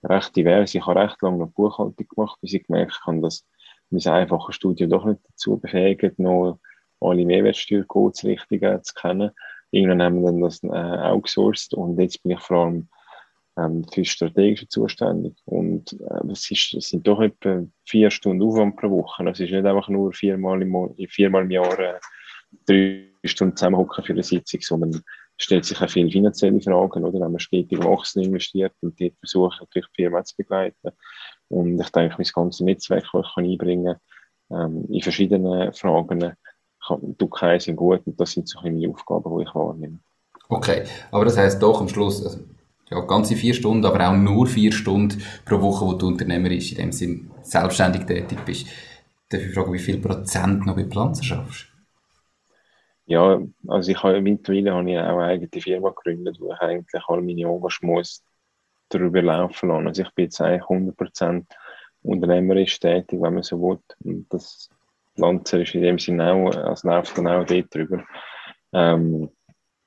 recht 0.03 0.35
divers. 0.35 0.75
Ich 0.75 0.85
habe 0.85 0.99
recht 0.99 1.21
lange 1.21 1.39
noch 1.39 1.49
Buchhaltung 1.49 2.07
gemacht, 2.07 2.37
bis 2.41 2.53
ich 2.53 2.67
gemerkt 2.67 3.01
habe, 3.05 3.21
dass 3.21 3.43
mein 3.89 4.13
einfaches 4.13 4.55
Studium 4.55 4.89
doch 4.89 5.05
nicht 5.05 5.21
dazu 5.27 5.57
befähigt, 5.57 6.19
noch 6.19 6.59
alle 6.99 7.25
Mehrwertsteuercodes-Richtungen 7.25 8.83
zu 8.83 8.93
kennen. 8.93 9.31
Irgendwann 9.71 10.01
haben 10.01 10.21
wir 10.21 10.31
dann 10.31 10.41
das 10.41 10.63
äh, 10.63 10.67
outgesourced 10.67 11.73
und 11.73 11.99
jetzt 11.99 12.23
bin 12.23 12.33
ich 12.33 12.39
vor 12.39 12.65
allem 12.65 12.89
ähm, 13.57 13.85
für 13.91 14.05
Strategische 14.05 14.67
zuständig. 14.67 15.35
Und 15.45 15.93
äh, 15.93 16.31
es, 16.31 16.49
ist, 16.51 16.73
es 16.73 16.89
sind 16.89 17.07
doch 17.07 17.21
etwa 17.21 17.63
vier 17.85 18.09
Stunden 18.11 18.43
Aufwand 18.43 18.77
pro 18.77 18.89
Woche. 18.89 19.27
Es 19.29 19.39
ist 19.39 19.51
nicht 19.51 19.65
einfach 19.65 19.89
nur 19.89 20.13
viermal 20.13 20.61
im, 20.61 20.95
viermal 21.09 21.43
im 21.43 21.51
Jahr 21.51 21.79
äh, 21.79 21.99
drei 22.65 23.09
Stunden 23.23 23.57
zusammenhocken 23.57 24.03
für 24.03 24.13
eine 24.13 24.23
Sitzung, 24.23 24.61
sondern 24.61 24.91
es 24.91 25.43
stellt 25.43 25.65
sich 25.65 25.81
auch 25.81 25.89
viele 25.89 26.09
finanzielle 26.09 26.61
Fragen, 26.61 27.03
oder? 27.03 27.19
Wenn 27.19 27.31
man 27.31 27.39
stetig 27.39 27.83
Wachstum 27.83 28.23
investiert 28.23 28.73
und 28.81 28.99
dort 28.99 29.17
versucht, 29.19 29.59
natürlich 29.59 29.89
die 29.89 30.03
Firma 30.03 30.23
zu 30.23 30.35
begleiten. 30.37 30.91
Und 31.49 31.79
ich 31.79 31.89
denke, 31.89 32.15
mein 32.17 32.27
ganzes 32.33 32.61
Netzwerk, 32.61 33.05
das 33.13 33.25
ich 33.25 33.37
einbringen 33.37 33.97
kann, 34.49 34.75
ähm, 34.75 34.85
in 34.89 35.01
verschiedenen 35.01 35.73
Fragen, 35.73 36.33
kann, 36.87 37.15
keinen 37.31 37.75
gut 37.75 38.01
und 38.05 38.19
das 38.19 38.31
sind 38.31 38.47
so 38.47 38.59
meine 38.61 38.89
Aufgaben, 38.89 39.37
die 39.37 39.43
ich 39.43 39.55
wahrnehme. 39.55 39.99
Okay, 40.49 40.83
aber 41.11 41.25
das 41.25 41.37
heißt 41.37 41.61
doch 41.61 41.81
am 41.81 41.89
Schluss, 41.89 42.23
also, 42.23 42.39
ja, 42.89 42.99
ganze 43.01 43.35
vier 43.35 43.53
Stunden, 43.53 43.85
aber 43.85 44.07
auch 44.07 44.15
nur 44.15 44.45
vier 44.45 44.71
Stunden 44.71 45.21
pro 45.43 45.59
Woche, 45.59 45.85
wo 45.85 45.93
du 45.93 46.07
Unternehmer 46.07 46.51
ist, 46.51 46.71
in 46.71 46.77
dem 46.77 46.91
Sinn 46.91 47.31
selbstständig 47.41 48.05
tätig 48.05 48.37
bist. 48.45 48.67
Darf 49.29 49.41
ich 49.41 49.53
fragen, 49.53 49.73
wie 49.73 49.79
viel 49.79 49.99
Prozent 49.99 50.65
noch 50.65 50.75
bei 50.75 50.85
Pflanzen 50.85 51.23
schaffst? 51.23 51.65
Ja, 53.07 53.39
also 53.67 53.91
ich 53.91 54.01
habe 54.01 54.21
mittlerweile 54.21 54.73
habe 54.73 54.91
ich 54.91 54.97
auch 54.97 55.17
eine 55.17 55.23
eigene 55.23 55.61
Firma 55.61 55.89
gegründet, 55.89 56.37
wo 56.39 56.53
ich 56.53 56.59
eigentlich 56.59 57.03
all 57.07 57.21
meine 57.21 57.43
Engagements 57.43 58.23
darüber 58.89 59.21
laufen 59.21 59.69
lassen. 59.69 59.87
Also 59.87 60.01
ich 60.03 60.11
bin 60.11 60.25
jetzt 60.25 60.41
eigentlich 60.41 60.63
100% 60.63 61.45
unternehmerisch 62.03 62.79
tätig, 62.79 63.19
wenn 63.21 63.33
man 63.33 63.43
so 63.43 63.59
will. 63.59 63.79
Und 64.03 64.27
das 64.29 64.69
Lanzer 65.15 65.61
ist 65.61 65.73
in 65.75 65.81
dem 65.81 65.99
Sinne 65.99 66.31
auch, 66.31 66.55
also 66.55 66.87
läuft 66.87 67.15
genau 67.15 67.43
dort 67.43 67.73
drüber. 67.73 68.03
Ähm, 68.73 69.29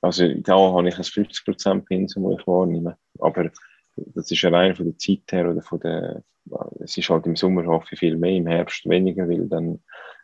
also 0.00 0.28
da 0.34 0.56
habe 0.56 0.88
ich 0.88 0.96
ein 0.96 1.04
50% 1.04 1.84
Pensum, 1.84 2.30
das 2.30 2.40
ich 2.40 2.46
wahrnehme. 2.46 2.96
Aber 3.18 3.50
das 3.96 4.30
ist 4.30 4.44
allein 4.44 4.74
von 4.74 4.86
der 4.86 4.98
Zeit 4.98 5.22
her 5.30 5.50
oder 5.50 5.62
von 5.62 5.80
der, 5.80 6.22
es 6.80 6.96
ist 6.96 7.10
halt 7.10 7.26
im 7.26 7.36
Sommer 7.36 7.66
hoffe 7.66 7.88
ich 7.92 7.98
viel 7.98 8.16
mehr, 8.16 8.32
im 8.32 8.46
Herbst 8.46 8.88
weniger, 8.88 9.28
weil 9.28 9.48
dann 9.48 9.80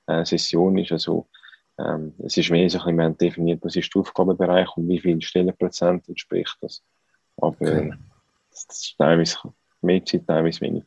äh, 0.07 0.25
Session 0.25 0.79
ist. 0.79 0.93
Also 0.93 1.29
ähm, 1.79 2.15
es 2.25 2.37
ist 2.37 2.51
mehr 2.51 2.71
so 2.71 2.81
ein 2.81 2.97
bisschen, 2.97 3.19
definiert, 3.19 3.65
was 3.65 3.77
ist 3.77 3.93
der 3.95 4.01
Aufgabenbereich 4.01 4.69
und 4.77 4.89
wie 4.89 5.01
viel 5.01 5.21
Stellenprozent 5.21 6.09
entspricht 6.09 6.57
das. 6.61 6.83
Aber 7.37 7.57
okay. 7.61 7.93
Das 8.55 8.79
ist 8.79 8.95
teilweise 8.99 9.37
mehr 9.83 10.05
Zeit, 10.05 10.27
teilweise 10.27 10.61
weniger. 10.61 10.87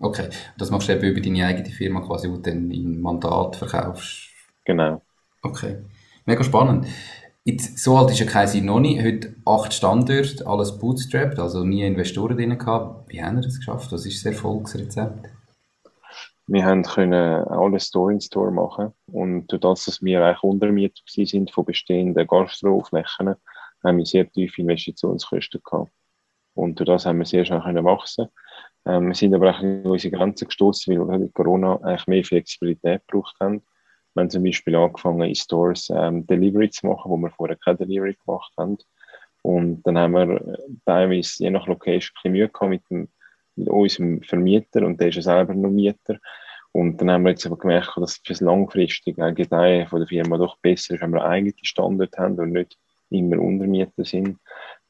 Okay, 0.00 0.28
das 0.58 0.70
machst 0.70 0.88
du 0.88 0.92
eben 0.92 1.04
über 1.04 1.20
deine 1.20 1.46
eigene 1.46 1.70
Firma 1.70 2.00
quasi, 2.00 2.28
wo 2.28 2.36
du 2.36 2.42
dann 2.42 2.70
im 2.70 3.00
Mandat 3.00 3.56
verkaufst? 3.56 4.28
Genau. 4.64 5.00
Okay, 5.42 5.84
mega 6.26 6.42
spannend. 6.42 6.86
Jetzt, 7.44 7.78
so 7.78 7.96
alt 7.96 8.10
ist 8.10 8.20
ja 8.20 8.26
kein 8.26 8.64
noch 8.64 8.80
nicht. 8.80 9.02
Heute 9.02 9.34
acht 9.44 9.74
Standorte, 9.74 10.46
alles 10.46 10.78
bootstrapped, 10.78 11.38
also 11.38 11.62
nie 11.62 11.82
Investoren 11.82 12.36
drin 12.36 12.58
gehabt. 12.58 13.10
Wie 13.10 13.22
haben 13.22 13.36
wir 13.36 13.42
das 13.42 13.58
geschafft? 13.58 13.92
Was 13.92 14.06
ist 14.06 14.24
das 14.24 14.32
Erfolgsrezept? 14.32 15.28
Wir 16.46 16.64
haben 16.64 16.82
können 16.82 17.12
alles 17.12 17.86
Store 17.86 18.12
in 18.12 18.20
Store 18.20 18.50
machen 18.50 18.92
und 19.06 19.46
durch 19.46 19.60
das, 19.60 19.86
dass 19.86 20.02
wir 20.02 20.22
eigentlich 20.22 20.42
untermietet 20.42 21.02
sind 21.06 21.50
von 21.50 21.64
bestehenden 21.64 22.26
Gastroflächen, 22.26 23.36
haben 23.82 23.98
wir 23.98 24.04
sehr 24.04 24.30
tiefe 24.30 24.60
Investitionskosten 24.60 25.62
gehabt. 25.64 25.90
Und 26.54 26.78
durch 26.78 26.86
das 26.86 27.06
haben 27.06 27.18
wir 27.18 27.26
sehr 27.26 27.44
schnell 27.44 27.60
können 27.60 27.84
wachsen. 27.84 28.28
Ähm, 28.86 29.08
wir 29.08 29.14
sind 29.14 29.34
aber 29.34 29.50
auch 29.50 29.60
in 29.60 29.84
unsere 29.84 30.16
Grenzen 30.16 30.46
gestoßen, 30.46 31.08
weil 31.08 31.20
wir 31.20 31.28
Corona 31.30 31.76
eigentlich 31.82 32.06
mehr 32.06 32.24
Flexibilität 32.24 33.02
gebraucht 33.06 33.36
haben 33.40 33.62
wir 34.14 34.20
haben 34.20 34.30
zum 34.30 34.44
Beispiel 34.44 34.76
angefangen, 34.76 35.28
in 35.28 35.34
Stores 35.34 35.90
ähm, 35.90 36.26
Delivery 36.26 36.70
zu 36.70 36.86
machen, 36.86 37.10
wo 37.10 37.16
wir 37.16 37.30
vorher 37.30 37.56
keine 37.56 37.78
Delivery 37.78 38.16
gemacht 38.24 38.52
haben. 38.56 38.78
Und 39.42 39.82
dann 39.82 39.98
haben 39.98 40.12
wir 40.12 40.30
äh, 40.30 40.56
teilweise 40.86 41.42
je 41.42 41.50
nach 41.50 41.66
Location 41.66 42.12
ein 42.14 42.14
bisschen 42.14 42.32
Mühe 42.32 42.48
gehabt 42.48 42.70
mit, 42.70 42.82
dem, 42.90 43.08
mit 43.56 43.68
unserem 43.68 44.22
Vermieter 44.22 44.86
und 44.86 45.00
der 45.00 45.08
ist 45.08 45.16
ja 45.16 45.22
selber 45.22 45.54
noch 45.54 45.70
Mieter. 45.70 46.18
Und 46.72 47.00
dann 47.00 47.10
haben 47.10 47.24
wir 47.24 47.30
jetzt 47.30 47.46
aber 47.46 47.58
gemerkt, 47.58 47.92
dass 47.96 48.20
fürs 48.24 48.40
langfristige 48.40 49.34
Gedeihen 49.34 49.86
von 49.88 50.00
der 50.00 50.08
Firma 50.08 50.38
doch 50.38 50.58
besser 50.58 50.94
ist, 50.94 51.02
wenn 51.02 51.12
wir 51.12 51.24
eigene 51.24 51.52
Standard 51.62 52.16
haben 52.16 52.38
und 52.38 52.52
nicht 52.52 52.78
immer 53.10 53.38
Untermieter 53.40 54.04
sind. 54.04 54.38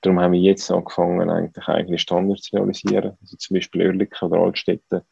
Darum 0.05 0.21
haben 0.21 0.33
wir 0.33 0.41
jetzt 0.41 0.71
angefangen, 0.71 1.31
eigentlich 1.31 1.67
eigene 1.67 1.99
Standards 1.99 2.43
zu 2.43 2.57
realisieren. 2.57 3.17
Also 3.21 3.37
zum 3.37 3.55
Beispiel 3.55 3.87
Oerlikon 3.87 4.31
oder 4.31 4.43
Altstädte 4.43 5.05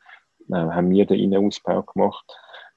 äh, 0.50 0.54
haben 0.54 0.90
wir 0.90 1.06
den 1.06 1.18
Innenausbau 1.18 1.82
gemacht 1.82 2.30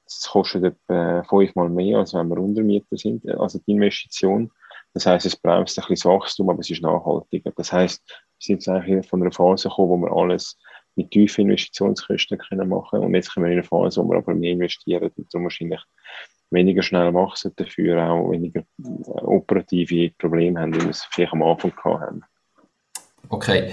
das 0.06 0.30
kostet 0.30 0.64
etwa 0.64 1.24
fünfmal 1.24 1.70
mehr, 1.70 2.00
als 2.00 2.14
wenn 2.14 2.28
wir 2.30 2.38
Untermieter 2.38 2.96
sind, 2.96 3.28
also 3.28 3.60
die 3.60 3.72
Investition. 3.72 4.52
Das 4.94 5.06
heißt, 5.06 5.26
es 5.26 5.36
bremst 5.36 5.78
ein 5.78 5.86
bisschen 5.88 5.96
das 5.96 6.06
Wachstum, 6.06 6.50
aber 6.50 6.60
es 6.60 6.70
ist 6.70 6.82
nachhaltiger. 6.82 7.52
Das 7.56 7.74
heißt, 7.74 8.02
wir 8.08 8.16
sind 8.40 8.56
jetzt 8.58 8.70
eigentlich 8.70 9.08
von 9.08 9.22
einer 9.22 9.32
Phase 9.32 9.68
gekommen, 9.68 9.90
wo 9.90 9.98
wir 10.06 10.12
alles 10.16 10.58
mit 10.96 11.12
tiefen 11.12 11.42
Investitionskosten 11.42 12.38
können 12.38 12.70
machen 12.70 13.00
und 13.00 13.14
jetzt 13.14 13.34
kommen 13.34 13.48
wir 13.48 13.52
in 13.52 13.60
eine 13.60 13.68
Phase, 13.68 14.02
wo 14.02 14.10
wir 14.10 14.18
aber 14.18 14.34
mehr 14.34 14.52
investieren 14.52 15.12
und 15.18 15.34
darum 15.34 15.46
wahrscheinlich 15.46 15.82
weniger 16.56 16.82
schnell 16.82 17.14
wachsen, 17.14 17.52
dafür 17.56 18.10
auch 18.10 18.32
weniger 18.32 18.62
äh, 18.62 19.22
operative 19.22 20.12
Probleme 20.18 20.60
haben, 20.60 20.74
wie 20.74 20.82
wir 20.82 20.90
es 20.90 21.08
vielleicht 21.12 21.34
am 21.34 21.44
Anfang 21.44 21.72
gehabt 21.72 22.02
haben. 22.02 22.24
Okay, 23.30 23.72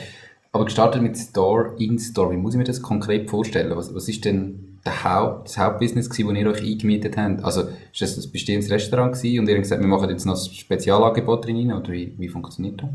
aber 0.52 0.66
gestartet 0.66 1.00
mit 1.00 1.16
Store 1.16 1.74
in 1.78 1.98
Store, 1.98 2.30
wie 2.30 2.36
muss 2.36 2.54
ich 2.54 2.58
mir 2.58 2.64
das 2.64 2.82
konkret 2.82 3.30
vorstellen? 3.30 3.74
Was, 3.74 3.94
was 3.94 4.08
ist 4.08 4.24
denn 4.24 4.80
Haupt, 4.86 5.48
das 5.48 5.58
Hauptbusiness 5.58 6.10
gewesen, 6.10 6.28
wo 6.28 6.32
ihr 6.32 6.50
euch 6.50 6.62
eingemietet 6.62 7.16
habt? 7.16 7.42
Also, 7.42 7.62
ist 7.92 8.02
das 8.02 8.18
ein 8.18 8.32
bestehendes 8.32 8.70
Restaurant 8.70 9.14
gewesen 9.14 9.40
und 9.40 9.48
ihr 9.48 9.54
habt 9.54 9.62
gesagt, 9.62 9.80
wir 9.80 9.88
machen 9.88 10.10
jetzt 10.10 10.26
noch 10.26 10.34
ein 10.34 10.52
Spezialangebot 10.52 11.46
drin 11.46 11.72
oder 11.72 11.90
wie, 11.92 12.14
wie 12.18 12.28
funktioniert 12.28 12.82
das? 12.82 12.90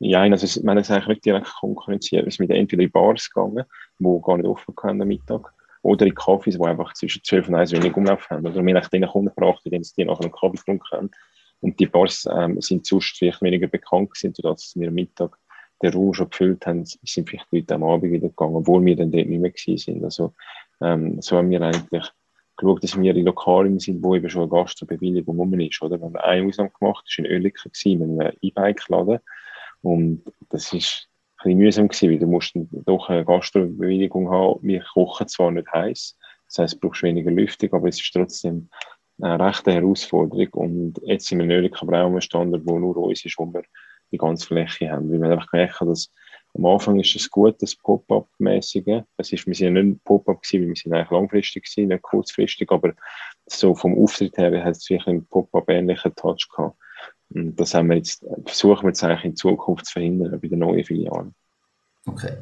Ja, 0.00 0.22
also 0.22 0.62
wir 0.62 0.70
haben 0.70 0.78
es 0.78 0.90
eigentlich 0.90 1.08
nicht 1.08 1.24
direkt 1.24 1.52
konkurrenziert. 1.60 2.24
Wir 2.24 2.32
sind 2.32 2.50
entweder 2.50 2.82
in 2.82 2.90
Bars 2.90 3.28
gegangen, 3.28 3.64
die 3.98 4.20
gar 4.22 4.36
nicht 4.36 4.46
offen 4.46 4.74
waren 4.76 5.02
am 5.02 5.08
Mittag, 5.08 5.52
oder 5.82 6.06
in 6.06 6.14
Cafés, 6.14 6.58
die 6.58 6.64
einfach 6.64 6.92
zwischen 6.94 7.22
12 7.22 7.48
und 7.48 7.54
1 7.54 7.72
wenig 7.72 7.96
Umlauf 7.96 8.28
haben. 8.30 8.46
Oder 8.46 8.64
wir 8.64 8.74
haben 8.74 8.90
denen 8.90 9.08
Kunden 9.08 9.34
gebracht, 9.34 9.60
indem 9.64 9.82
sie 9.82 10.04
nachher 10.04 10.24
einen 10.24 10.32
Kaffee 10.32 10.56
getrunken 10.56 10.90
haben. 10.90 11.10
Und 11.60 11.78
die 11.80 11.86
Bars 11.86 12.26
ähm, 12.30 12.60
sind 12.60 12.86
sonst 12.86 13.16
vielleicht 13.18 13.42
weniger 13.42 13.66
bekannt 13.66 14.12
gewesen, 14.12 14.34
dass 14.42 14.74
wir 14.76 14.88
am 14.88 14.94
Mittag 14.94 15.36
den 15.82 15.92
Raum 15.92 16.14
schon 16.14 16.30
gefüllt 16.30 16.66
haben, 16.66 16.84
sind 16.84 17.28
vielleicht 17.28 17.46
Leute 17.52 17.74
am 17.74 17.84
Abend 17.84 18.12
wieder 18.12 18.28
gegangen, 18.28 18.56
obwohl 18.56 18.84
wir 18.84 18.96
dann 18.96 19.12
dort 19.12 19.26
nicht 19.26 19.40
mehr 19.40 19.50
gewesen 19.50 19.78
sind. 19.78 20.04
Also, 20.04 20.34
ähm, 20.80 21.20
so 21.20 21.36
haben 21.36 21.50
wir 21.50 21.62
eigentlich 21.62 22.10
geschaut, 22.56 22.82
dass 22.82 23.00
wir 23.00 23.14
in 23.14 23.24
Lokalen 23.24 23.78
sind, 23.78 24.02
wo 24.02 24.14
eben 24.14 24.28
schon 24.28 24.42
eine 24.42 24.50
Gastrobewilligung 24.50 25.36
rum 25.36 25.60
ist, 25.60 25.80
oder? 25.80 25.98
Wir 25.98 26.06
haben 26.06 26.16
eine 26.16 26.46
Ausnahme 26.46 26.70
gemacht, 26.78 27.04
das 27.06 27.18
war 27.18 27.24
in 27.24 27.32
Oerlikon 27.32 27.72
mit 28.08 28.20
einem 28.20 28.32
E-Bike-Laden. 28.40 29.18
Und 29.82 30.24
das 30.48 30.72
ist 30.72 31.07
bisschen 31.38 31.58
mühsam 31.58 31.88
gewesen, 31.88 32.10
weil 32.10 32.18
du 32.18 32.26
musst 32.26 32.52
doch 32.54 33.08
eine 33.08 33.24
Gastrobewilligung 33.24 34.30
haben. 34.30 34.60
Wir 34.62 34.82
kochen 34.82 35.28
zwar 35.28 35.50
nicht 35.50 35.72
heiß, 35.72 36.18
das 36.46 36.58
heisst, 36.58 36.74
du 36.74 36.80
brauchst 36.80 37.02
weniger 37.02 37.30
Lüftung, 37.30 37.72
aber 37.72 37.88
es 37.88 38.00
ist 38.00 38.12
trotzdem 38.12 38.68
eine 39.20 39.44
rechte 39.44 39.72
Herausforderung. 39.72 40.48
Und 40.52 41.00
jetzt 41.04 41.26
sind 41.26 41.38
wir 41.38 41.44
in 41.44 41.52
Oerlikon 41.52 41.88
aber 41.88 42.02
auch 42.02 42.06
am 42.06 42.20
Standard, 42.20 42.62
wo 42.64 42.78
nur 42.78 42.96
uns 42.96 43.24
ist, 43.24 43.38
wo 43.38 43.46
wir 43.46 43.62
die 44.10 44.18
ganze 44.18 44.46
Fläche 44.46 44.90
haben. 44.90 45.10
Weil 45.10 45.20
wir 45.20 45.30
einfach 45.30 45.50
gemerkt 45.50 45.80
dass 45.80 46.10
am 46.54 46.66
Anfang 46.66 46.98
ist 46.98 47.14
es 47.14 47.30
gut, 47.30 47.60
das 47.62 47.76
Pop-up-mäßige. 47.76 49.02
Es 49.16 49.32
ist, 49.32 49.46
wir 49.46 49.54
sind 49.54 49.76
ja 49.76 49.82
nicht 49.82 50.02
Pop-up 50.04 50.42
gewesen, 50.42 50.68
wir 50.68 50.76
sind 50.76 50.92
eigentlich 50.92 51.10
langfristig 51.10 51.64
gewesen, 51.64 51.88
nicht 51.88 52.02
kurzfristig, 52.02 52.70
aber 52.70 52.94
so 53.46 53.74
vom 53.74 53.96
Auftritt 54.02 54.36
her 54.38 54.64
hat 54.64 54.76
es 54.76 54.88
wirklich 54.88 55.06
einen 55.08 55.26
Pop-up-ähnlichen 55.26 56.14
Touch 56.14 56.48
gehabt. 56.50 56.76
Und 57.30 57.56
das 57.56 57.74
haben 57.74 57.88
wir 57.88 57.96
jetzt, 57.96 58.24
versuchen 58.46 58.84
wir 58.84 58.88
jetzt 58.88 59.04
eigentlich 59.04 59.24
in 59.24 59.36
Zukunft 59.36 59.86
zu 59.86 59.92
verhindern 59.92 60.40
bei 60.40 60.48
den 60.48 60.60
neuen 60.60 60.84
Filialen. 60.84 61.34
Okay. 62.06 62.32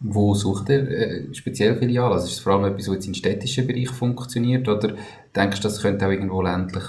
Wo 0.00 0.34
sucht 0.34 0.68
ihr 0.68 0.88
äh, 0.90 1.34
speziell 1.34 1.76
Filialen? 1.76 2.12
Also 2.12 2.26
ist 2.26 2.34
es 2.34 2.38
vor 2.40 2.54
allem 2.54 2.64
etwas, 2.64 2.88
was 2.88 2.94
jetzt 2.96 3.06
im 3.06 3.14
städtischen 3.14 3.66
Bereich 3.66 3.90
funktioniert 3.90 4.68
oder 4.68 4.94
denkst 5.34 5.60
du, 5.60 5.62
das 5.62 5.80
könnte 5.80 6.06
auch 6.06 6.10
irgendwo 6.10 6.42
ländlich 6.42 6.84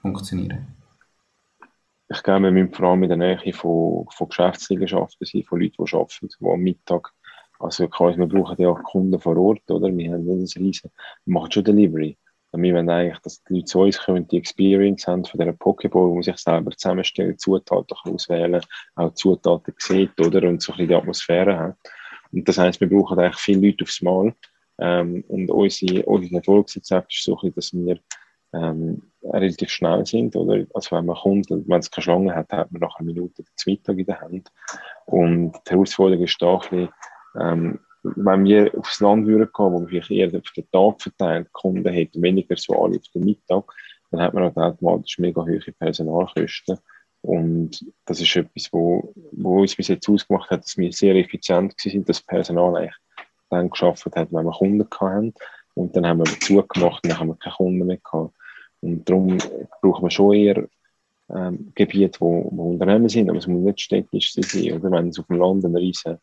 funktionieren? 0.00 0.66
ich 2.10 2.22
glaube, 2.24 2.44
wir 2.44 2.50
müssen 2.50 2.74
vor 2.74 2.88
allem 2.88 3.04
in 3.04 3.08
der 3.08 3.18
Nähe 3.18 3.52
von, 3.52 4.06
von 4.10 4.28
Geschäftsliegenschaften 4.28 5.26
sein, 5.26 5.44
von 5.44 5.60
Leuten, 5.60 5.84
die 5.84 5.94
arbeiten, 5.94 6.28
die 6.40 6.46
am 6.46 6.60
Mittag, 6.60 7.12
also 7.60 7.84
wir 7.84 8.26
brauchen 8.26 8.60
ja 8.60 8.68
auch 8.68 8.82
Kunden 8.82 9.20
vor 9.20 9.36
Ort, 9.36 9.70
oder? 9.70 9.94
Wir 9.96 10.12
haben 10.12 10.24
nicht 10.24 10.56
ein 10.56 10.62
riesen, 10.62 10.90
wir 11.24 11.34
machen 11.34 11.52
schon 11.52 11.64
Delivery. 11.64 12.16
Wir 12.52 12.74
wollen 12.74 12.90
eigentlich, 12.90 13.20
dass 13.20 13.42
die 13.44 13.54
Leute 13.54 13.66
zu 13.66 13.80
uns 13.80 13.98
kommen, 13.98 14.26
die 14.26 14.38
Experience 14.38 15.06
haben 15.06 15.24
von 15.24 15.38
dieser 15.38 15.52
Pokéball, 15.52 16.08
wo 16.08 16.14
man 16.14 16.22
sich 16.22 16.36
selber 16.36 16.72
zusammenstellt, 16.72 17.40
Zutaten 17.40 17.96
auswählen, 18.12 18.60
auch 18.96 19.14
Zutaten 19.14 19.74
sieht, 19.78 20.18
oder? 20.20 20.48
Und 20.48 20.60
so 20.60 20.72
ein 20.72 20.78
bisschen 20.78 20.88
die 20.88 20.94
Atmosphäre 20.94 21.58
hat. 21.58 21.76
Und 22.32 22.48
das 22.48 22.58
heisst, 22.58 22.80
wir 22.80 22.88
brauchen 22.88 23.18
eigentlich 23.18 23.40
viele 23.40 23.68
Leute 23.68 23.84
aufs 23.84 24.02
Mal. 24.02 24.34
Ähm, 24.78 25.24
und 25.28 25.50
unsere, 25.50 26.02
unser 26.04 26.36
Erfolgsrezept 26.36 27.12
ist 27.12 27.24
so 27.24 27.38
ein 27.38 27.52
bisschen, 27.52 27.84
dass 27.86 28.02
wir 28.52 28.60
ähm, 28.60 29.02
relativ 29.22 29.70
schnell 29.70 30.04
sind. 30.06 30.34
Oder? 30.34 30.66
Also 30.74 30.96
wenn 30.96 31.06
man 31.06 31.16
kommt 31.16 31.50
und 31.50 31.68
wenn 31.68 31.80
es 31.80 31.90
keine 31.90 32.02
Schlange 32.02 32.34
hat, 32.34 32.52
hat 32.52 32.72
man 32.72 32.80
nach 32.80 32.96
einer 32.98 33.06
Minute 33.06 33.42
den 33.42 33.46
Mittag 33.66 33.98
in 33.98 34.06
der 34.06 34.20
Hand. 34.20 34.50
Und 35.06 35.52
die 35.66 35.70
Herausforderung 35.70 36.24
ist 36.24 36.40
da 36.40 36.54
ein 36.54 36.60
bisschen, 36.60 36.88
ähm, 37.38 37.80
wenn 38.02 38.44
wir 38.44 38.76
aufs 38.78 39.00
Land 39.00 39.26
würden 39.26 39.46
gehen, 39.46 39.64
wo 39.64 39.70
man 39.70 39.88
vielleicht 39.88 40.10
eher 40.10 40.26
auf 40.28 40.52
den 40.56 40.70
Tag 40.70 41.02
verteilt 41.02 41.52
Kunden 41.52 41.94
hat, 41.94 42.08
weniger 42.14 42.56
so 42.56 42.82
alle 42.82 42.96
auf 42.98 43.08
den 43.14 43.24
Mittag, 43.24 43.64
dann 44.10 44.22
hat 44.22 44.34
man 44.34 44.44
halt 44.44 44.56
automatisch 44.56 45.18
mega 45.18 45.42
hohe 45.42 45.60
Personalkosten. 45.78 46.78
Und 47.22 47.84
das 48.06 48.20
ist 48.20 48.34
etwas, 48.36 48.68
wo, 48.72 49.12
wo 49.32 49.60
uns 49.60 49.76
bis 49.76 49.88
jetzt 49.88 50.08
ausgemacht 50.08 50.50
hat, 50.50 50.64
dass 50.64 50.76
wir 50.78 50.90
sehr 50.92 51.14
effizient 51.16 51.74
sind, 51.78 52.08
dass 52.08 52.18
das 52.18 52.26
Personal 52.26 52.76
eigentlich 52.76 52.96
dann 53.50 53.68
geschafft 53.68 54.06
hat, 54.06 54.32
wenn 54.32 54.44
wir 54.44 54.52
Kunden 54.52 54.88
hatten. 54.98 55.34
Und 55.74 55.94
dann 55.94 56.06
haben 56.06 56.18
wir 56.18 56.24
zugemacht 56.24 57.04
und 57.04 57.10
dann 57.10 57.18
haben 57.18 57.28
wir 57.28 57.36
keine 57.36 57.54
Kunden 57.54 57.86
mehr 57.86 57.98
gehabt. 57.98 58.34
Und 58.80 59.08
darum 59.08 59.38
brauchen 59.82 60.04
wir 60.04 60.10
schon 60.10 60.34
eher 60.34 60.68
ähm, 61.28 61.72
Gebiete, 61.74 62.20
wo, 62.20 62.48
wo 62.50 62.70
Unternehmen 62.70 63.08
sind, 63.08 63.28
aber 63.28 63.38
es 63.38 63.46
muss 63.46 63.62
nicht 63.62 63.80
städtisch 63.80 64.32
sein. 64.32 64.72
Oder 64.72 64.90
wenn 64.90 65.08
es 65.08 65.18
auf 65.18 65.26
dem 65.26 65.36
Land 65.36 65.64
einen 65.64 65.76
riesen 65.76 66.18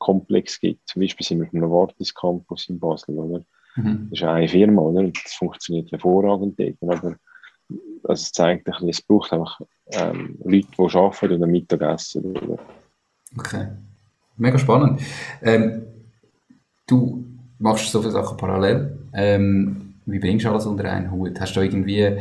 Komplex 0.00 0.58
gibt, 0.58 0.88
zum 0.88 1.02
Beispiel 1.02 1.24
sind 1.24 1.38
wir 1.38 1.46
auf 1.46 1.54
einem 1.54 1.70
Wartis 1.70 2.12
Campus 2.12 2.68
in 2.68 2.80
Basel, 2.80 3.16
oder? 3.16 3.44
Mhm. 3.76 4.08
Das 4.10 4.18
ist 4.18 4.24
eine 4.24 4.48
Firma, 4.48 4.82
oder? 4.82 5.04
Das 5.04 5.34
funktioniert 5.34 5.92
hervorragend 5.92 6.58
dort. 6.58 6.76
Aber 6.80 7.16
also 8.02 8.12
es 8.12 8.32
zeigt 8.32 8.66
ein 8.66 8.72
bisschen, 8.72 8.88
es 8.88 9.02
braucht 9.02 9.32
einfach 9.32 9.60
ähm, 9.92 10.38
Leute, 10.42 10.66
die 10.76 10.96
arbeiten 10.96 11.42
und 11.42 11.50
Mittagessen. 11.50 12.36
Oder? 12.36 12.58
Okay. 13.38 13.68
Mega 14.36 14.58
spannend. 14.58 15.00
Ähm, 15.42 15.82
du 16.86 17.24
machst 17.58 17.92
so 17.92 18.00
viele 18.00 18.12
Sachen 18.12 18.36
parallel. 18.36 18.98
Ähm, 19.12 19.94
wie 20.06 20.18
bringst 20.18 20.46
du 20.46 20.50
alles 20.50 20.66
unter 20.66 20.90
einen 20.90 21.10
Hut? 21.10 21.38
Hast 21.40 21.54
du 21.54 21.60
irgendwie 21.60 22.18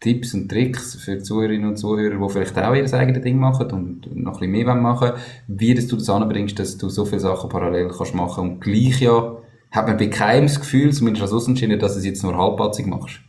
Tipps 0.00 0.34
und 0.34 0.48
Tricks 0.48 0.94
für 0.96 1.18
Zuhörerinnen 1.18 1.70
und 1.70 1.76
Zuhörer, 1.76 2.18
die 2.18 2.32
vielleicht 2.32 2.58
auch 2.58 2.74
ihr 2.74 2.92
eigenes 2.92 3.22
Ding 3.22 3.38
machen 3.38 3.70
und 3.70 4.16
noch 4.16 4.34
ein 4.34 4.50
bisschen 4.52 4.66
mehr 4.66 4.74
machen 4.74 5.12
wie 5.48 5.74
dass 5.74 5.86
du 5.86 5.96
das 5.96 6.10
anbringst, 6.10 6.58
dass 6.58 6.76
du 6.76 6.88
so 6.88 7.04
viele 7.04 7.20
Sachen 7.20 7.48
parallel 7.48 7.88
kannst 7.88 8.14
machen 8.14 8.50
und 8.50 8.60
gleich 8.60 9.00
ja, 9.00 9.38
hat 9.70 9.86
man 9.86 9.96
bei 9.96 10.08
keinem 10.08 10.46
das 10.46 10.60
Gefühl, 10.60 10.92
zumindest 10.92 11.22
als 11.22 11.32
Außenstehender, 11.32 11.78
dass 11.78 11.94
du 11.94 12.00
es 12.00 12.04
jetzt 12.04 12.22
nur 12.22 12.36
halbpatzig 12.36 12.86
machst? 12.86 13.20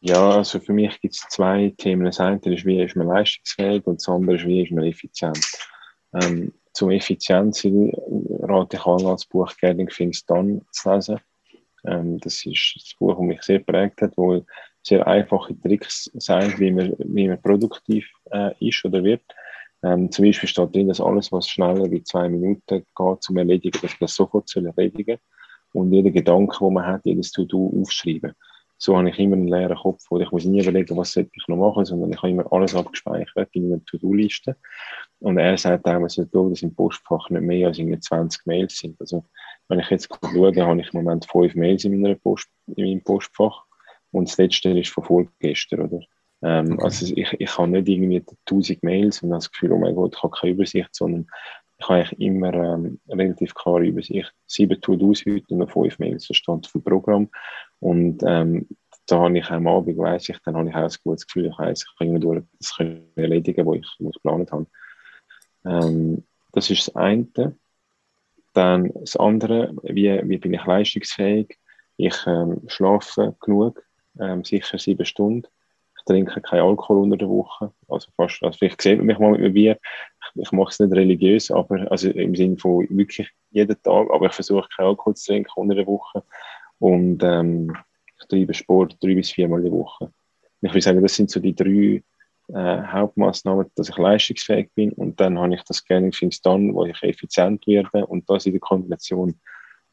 Ja, 0.00 0.30
also 0.30 0.58
für 0.58 0.72
mich 0.72 1.00
gibt 1.00 1.14
es 1.14 1.20
zwei 1.28 1.72
Themen. 1.78 2.04
Das 2.04 2.18
eine 2.18 2.40
ist, 2.44 2.64
wie 2.64 2.82
ist 2.82 2.96
man 2.96 3.06
leistungsfähig 3.06 3.86
und 3.86 4.00
das 4.00 4.08
andere 4.08 4.34
ist, 4.36 4.46
wie 4.46 4.62
ist 4.62 4.72
man 4.72 4.84
effizient. 4.84 5.40
Ähm, 6.12 6.52
zum 6.72 6.90
Effizienz 6.90 7.64
rate 7.64 8.76
ich 8.76 8.84
an, 8.84 9.06
als 9.06 9.26
Buch 9.26 9.52
Getting 9.60 9.88
Things 9.88 10.24
Done 10.26 10.62
zu 10.72 10.90
lesen. 10.90 11.20
Ähm, 11.84 12.18
das 12.18 12.44
ist 12.44 12.72
das 12.74 12.94
Buch, 12.98 13.16
das 13.16 13.20
mich 13.20 13.42
sehr 13.42 13.60
prägt 13.60 14.02
hat, 14.02 14.16
wo 14.16 14.44
sehr 14.82 15.06
einfache 15.06 15.58
Tricks 15.60 16.10
sagen, 16.14 16.54
wie 16.58 16.70
man, 16.70 16.94
wie 16.98 17.28
man 17.28 17.40
produktiv 17.40 18.08
äh, 18.30 18.52
ist 18.60 18.84
oder 18.84 19.02
wird. 19.02 19.22
Ähm, 19.82 20.10
zum 20.10 20.24
Beispiel 20.24 20.48
steht 20.48 20.74
drin, 20.74 20.88
dass 20.88 21.00
alles, 21.00 21.32
was 21.32 21.48
schneller 21.48 21.90
wie 21.90 22.02
zwei 22.02 22.28
Minuten 22.28 22.84
geht 22.96 23.22
zum 23.22 23.36
Erledigen, 23.36 23.78
dass 23.80 23.92
man 23.92 23.98
das 24.00 24.14
sofort 24.14 24.48
soll 24.48 24.66
erledigen 24.66 25.18
und 25.72 25.92
jeder 25.92 26.10
Gedanke, 26.10 26.56
den 26.60 26.72
man 26.72 26.86
hat, 26.86 27.04
jedes 27.04 27.32
To-Do 27.32 27.80
aufschreiben. 27.80 28.32
So 28.78 28.96
habe 28.96 29.10
ich 29.10 29.18
immer 29.18 29.36
einen 29.36 29.46
leeren 29.46 29.76
Kopf, 29.76 30.04
wo 30.10 30.18
ich 30.18 30.30
muss 30.32 30.44
nie 30.44 30.60
überlegen, 30.60 30.96
was 30.96 31.12
sollte 31.12 31.30
ich 31.34 31.46
noch 31.46 31.56
machen, 31.56 31.84
sondern 31.84 32.10
ich 32.10 32.18
habe 32.18 32.30
immer 32.30 32.52
alles 32.52 32.74
abgespeichert 32.74 33.48
in 33.52 33.66
einer 33.72 33.84
To-Do-Liste. 33.84 34.56
Und 35.20 35.38
er 35.38 35.56
sagt 35.56 35.86
auch, 35.86 36.00
man 36.00 36.08
sollte 36.08 36.32
schauen, 36.32 36.50
dass 36.50 36.62
im 36.62 36.74
Postfach 36.74 37.30
nicht 37.30 37.42
mehr 37.42 37.68
als 37.68 37.78
20 37.78 38.44
Mails 38.44 38.76
sind. 38.76 39.00
Also 39.00 39.24
wenn 39.68 39.78
ich 39.78 39.88
jetzt 39.88 40.08
schaue, 40.12 40.52
habe 40.56 40.80
ich 40.80 40.92
im 40.92 41.04
Moment 41.04 41.26
fünf 41.26 41.54
Mails 41.54 41.84
in, 41.84 42.00
meiner 42.00 42.16
Post, 42.16 42.48
in 42.74 42.84
meinem 42.84 43.04
Postfach 43.04 43.62
und 44.12 44.28
das 44.28 44.38
letzte 44.38 44.78
ist 44.78 44.90
von 44.90 45.04
vorgestern, 45.04 45.80
oder? 45.80 46.00
Ähm, 46.42 46.72
okay. 46.72 46.84
Also 46.84 47.14
ich, 47.14 47.32
ich 47.38 47.58
habe 47.58 47.68
nicht 47.68 47.88
irgendwie 47.88 48.24
1000 48.48 48.82
Mails 48.82 49.22
und 49.22 49.30
habe 49.30 49.38
das 49.38 49.50
Gefühl, 49.50 49.72
oh 49.72 49.78
mein 49.78 49.94
Gott, 49.94 50.14
ich 50.16 50.22
habe 50.22 50.36
keine 50.36 50.52
Übersicht, 50.52 50.88
sondern 50.92 51.26
ich 51.78 51.88
habe 51.88 52.00
eigentlich 52.00 52.20
immer 52.20 52.54
ähm, 52.54 53.00
relativ 53.08 53.54
klare 53.54 53.86
Übersicht. 53.86 54.32
Sieben 54.46 54.80
To-Dos 54.80 55.24
heute 55.26 55.54
und 55.54 55.70
fünf 55.70 55.98
Mails, 55.98 56.28
das 56.28 56.36
steht 56.36 56.66
vom 56.66 56.82
Programm. 56.82 57.28
Und 57.80 58.22
ähm, 58.24 58.68
da 59.06 59.20
habe 59.20 59.38
ich 59.38 59.50
am 59.50 59.66
Abend, 59.66 59.98
weiss 59.98 60.28
ich, 60.28 60.38
dann 60.44 60.56
habe 60.56 60.68
ich 60.68 60.74
auch 60.74 60.82
ein 60.82 60.96
gutes 61.02 61.26
Gefühl, 61.26 61.46
ich 61.46 61.58
weiss, 61.58 61.84
ich 61.84 61.98
kann 61.98 62.08
immer 62.08 62.42
das 62.58 62.78
erledigen, 63.16 63.66
was 63.66 63.76
ich, 63.76 63.96
was 63.98 64.10
ich 64.10 64.22
geplant 64.22 64.52
habe. 64.52 64.66
Ähm, 65.64 66.24
das 66.52 66.70
ist 66.70 66.88
das 66.88 66.96
eine. 66.96 67.56
Dann 68.52 68.92
das 68.94 69.16
andere, 69.16 69.74
wie, 69.82 70.20
wie 70.28 70.38
bin 70.38 70.54
ich 70.54 70.64
leistungsfähig? 70.64 71.58
Ich 71.96 72.16
ähm, 72.26 72.62
schlafe 72.66 73.34
genug, 73.40 73.82
ähm, 74.20 74.44
sicher 74.44 74.78
sieben 74.78 75.04
Stunden. 75.04 75.46
Ich 75.98 76.04
trinke 76.04 76.40
keinen 76.40 76.62
Alkohol 76.62 77.02
unter 77.02 77.16
der 77.16 77.28
Woche. 77.28 77.72
Also 77.88 78.10
fast, 78.16 78.42
also 78.42 78.58
vielleicht 78.58 78.82
sieht 78.82 78.98
man 78.98 79.06
mich 79.06 79.18
mal 79.18 79.32
mit 79.32 79.40
einem 79.40 79.54
Bier. 79.54 79.78
Ich, 80.34 80.42
ich 80.42 80.52
mache 80.52 80.70
es 80.70 80.80
nicht 80.80 80.92
religiös, 80.92 81.50
aber 81.50 81.90
also 81.90 82.10
im 82.10 82.34
Sinne 82.34 82.56
von 82.56 82.86
wirklich 82.90 83.30
jeden 83.50 83.80
Tag. 83.82 84.08
Aber 84.10 84.26
ich 84.26 84.32
versuche 84.32 84.68
keinen 84.74 84.88
Alkohol 84.88 85.14
zu 85.14 85.26
trinken 85.26 85.50
unter 85.54 85.74
der 85.74 85.86
Woche. 85.86 86.24
Und 86.78 87.22
ähm, 87.22 87.76
ich 88.20 88.26
treibe 88.26 88.54
Sport 88.54 88.96
drei 89.00 89.14
bis 89.14 89.30
viermal 89.30 89.62
die 89.62 89.70
Woche. 89.70 90.12
ich 90.60 90.70
würde 90.70 90.80
sagen, 90.80 91.02
das 91.02 91.14
sind 91.14 91.30
so 91.30 91.40
die 91.40 91.54
drei 91.54 92.02
äh, 92.48 92.82
Hauptmaßnahme, 92.86 93.70
dass 93.76 93.88
ich 93.88 93.96
leistungsfähig 93.96 94.70
bin 94.74 94.92
und 94.92 95.20
dann 95.20 95.38
habe 95.38 95.54
ich 95.54 95.62
das 95.62 95.78
Scanning 95.78 96.10
Things 96.10 96.42
Done, 96.42 96.74
wo 96.74 96.84
ich 96.84 97.02
effizient 97.02 97.66
werde 97.66 98.06
und 98.06 98.28
das 98.28 98.46
in 98.46 98.52
der 98.52 98.60
Kombination 98.60 99.40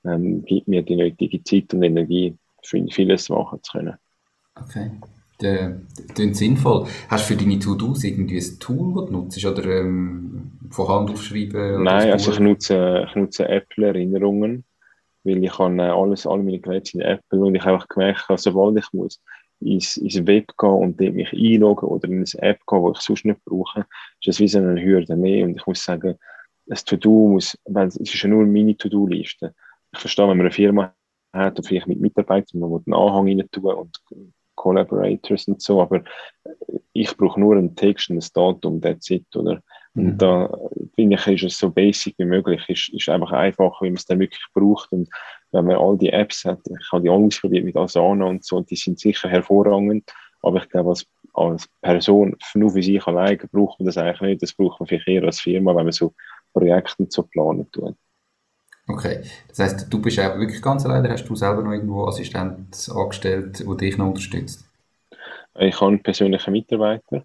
ähm, 0.04 0.44
gibt 0.46 0.68
mir 0.68 0.82
die 0.82 0.96
nötige 0.96 1.44
Zeit 1.44 1.74
und 1.74 1.84
Energie, 1.84 2.38
für 2.64 2.86
vieles 2.90 3.30
machen 3.30 3.64
zu 3.64 3.72
können. 3.74 3.98
Okay. 4.64 4.92
Das 5.40 5.72
klingt 6.16 6.36
sinnvoll. 6.36 6.88
Hast 7.08 7.30
du 7.30 7.34
für 7.34 7.40
deine 7.40 7.60
To-Dos 7.60 8.04
irgendwie 8.04 8.38
ein 8.38 8.60
Tool, 8.60 8.94
das 8.96 9.06
du 9.06 9.12
nutzt 9.14 9.46
oder 9.46 9.66
ähm, 9.80 10.52
von 10.70 10.88
Hand 10.90 11.10
aufschreiben? 11.10 11.84
Nein, 11.84 12.12
also 12.12 12.34
ich 12.34 12.40
nutze, 12.40 13.06
ich 13.08 13.16
nutze 13.16 13.48
Apple-Erinnerungen, 13.48 14.66
weil 15.24 15.42
ich 15.42 15.52
kann 15.52 15.80
äh, 15.80 15.84
alles, 15.84 16.28
alle 16.28 16.44
meine 16.44 16.60
Geräte 16.60 16.98
in 16.98 17.02
Apple 17.02 17.40
und 17.40 17.56
ich 17.56 17.62
habe 17.62 17.76
einfach 17.76 17.88
gemerkt, 17.88 18.26
sobald 18.36 18.78
ich 18.78 18.92
muss 18.92 19.22
ins, 19.62 19.96
ins 19.96 20.26
Web 20.28 20.52
gehen 20.58 20.70
und 20.70 21.00
dort 21.00 21.14
mich 21.14 21.32
einloggen 21.32 21.88
oder 21.88 22.10
in 22.10 22.18
eine 22.18 22.44
App 22.44 22.60
gehen, 22.68 22.84
die 22.84 22.92
ich 22.92 23.00
sonst 23.00 23.26
nicht 23.26 23.46
brauche, 23.46 23.80
ist 24.20 24.28
das 24.28 24.40
wie 24.40 24.48
so 24.48 24.60
eine 24.60 24.82
Hürde 24.82 25.16
mehr. 25.16 25.46
Und 25.46 25.56
ich 25.56 25.66
muss 25.66 25.84
sagen, 25.84 26.18
das 26.66 26.84
To-Do 26.84 27.30
muss, 27.30 27.58
weil 27.66 27.88
es 27.88 27.96
ist 27.96 28.22
ja 28.22 28.30
nur 28.30 28.46
meine 28.46 28.76
To-Do-Liste. 28.76 29.54
Ich 29.94 30.00
verstehe, 30.00 30.28
wenn 30.28 30.38
man 30.38 30.48
eine 30.48 30.52
Firma 30.52 30.94
hat 31.34 31.58
und 31.58 31.66
vielleicht 31.66 31.88
mit 31.88 32.00
Mitarbeitern, 32.00 32.60
man 32.60 32.70
muss 32.70 32.84
einen 32.86 32.94
Anhang 32.96 33.28
rein 33.28 33.50
tun 33.52 33.74
und 33.74 34.00
Collaborators 34.60 35.48
und 35.48 35.62
so, 35.62 35.82
aber 35.82 36.04
ich 36.94 37.16
brauche 37.16 37.40
nur 37.40 37.56
einen 37.56 37.76
Text 37.76 38.10
und 38.10 38.18
ein 38.18 38.30
Datum, 38.34 38.82
that's 38.82 39.10
it, 39.10 39.26
oder? 39.36 39.62
Und 39.96 40.04
mhm. 40.04 40.18
da 40.18 40.58
finde 40.96 41.16
ich, 41.16 41.28
ist 41.28 41.54
es 41.54 41.58
so 41.58 41.70
basic 41.70 42.16
wie 42.18 42.26
möglich, 42.26 42.64
ist, 42.68 42.90
ist 42.90 43.10
einfach 43.10 43.32
einfach, 43.32 43.82
wie 43.82 43.88
man 43.88 43.96
es 43.96 44.06
dann 44.06 44.20
wirklich 44.20 44.44
braucht. 44.54 44.92
Und 44.92 45.10
wenn 45.52 45.66
man 45.66 45.78
all 45.78 45.98
die 45.98 46.10
Apps 46.10 46.46
hat, 46.46 46.60
ich 46.66 46.92
habe 46.92 47.02
die 47.02 47.10
alle 47.10 47.26
ausprobiert 47.26 47.64
mit 47.64 47.78
Asana 47.78 48.26
und 48.26 48.44
so, 48.44 48.58
und 48.58 48.70
die 48.70 48.76
sind 48.76 49.00
sicher 49.00 49.30
hervorragend, 49.30 50.12
aber 50.42 50.62
ich 50.62 50.70
glaube, 50.70 50.90
als, 50.90 51.08
als 51.34 51.68
Person, 51.82 52.36
nur 52.54 52.72
für 52.72 52.84
sich 52.84 53.06
alleine 53.08 53.38
braucht 53.52 53.80
man 53.80 53.86
das 53.88 53.98
eigentlich 53.98 54.22
nicht, 54.22 54.44
das 54.44 54.54
braucht 54.54 54.80
man 54.80 54.88
vielleicht 54.88 55.08
eher 55.08 55.24
als 55.24 55.40
Firma, 55.40 55.76
wenn 55.76 55.86
man 55.86 55.92
so 55.94 56.14
Projekte 56.54 57.06
so 57.10 57.24
planen 57.24 57.72
tut. 57.72 57.96
Okay, 58.90 59.22
das 59.48 59.60
heißt, 59.60 59.94
du 59.94 60.02
bist 60.02 60.20
auch 60.20 60.38
wirklich 60.40 60.64
ganz 60.64 60.84
alleine, 60.84 61.12
hast 61.12 61.26
du 61.26 61.36
selber 61.36 61.62
noch 61.62 61.74
irgendwo 61.74 62.08
Assistent 62.08 62.90
angestellt, 62.92 63.60
der 63.60 63.76
dich 63.76 63.98
noch 63.98 64.08
unterstützt? 64.08 64.68
Ich 65.60 65.80
habe 65.80 65.92
einen 65.92 66.02
persönlichen 66.02 66.52
Mitarbeiter, 66.52 67.24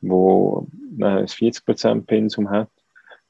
der 0.00 0.08
ein 0.10 1.26
40% 1.26 2.06
Pensum 2.06 2.48
hat 2.48 2.70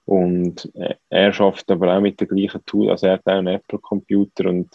und 0.05 0.71
er 1.11 1.33
schafft 1.33 1.69
aber 1.73 1.97
auch 1.97 2.01
mit 2.01 2.21
den 2.21 2.29
gleichen 2.29 2.65
Tools, 2.67 2.91
also 2.91 3.09
er 3.09 3.15
hat 3.15 3.27
auch 3.27 3.33
einen 3.33 3.49
Apple-Computer 3.49 4.49
und 4.49 4.71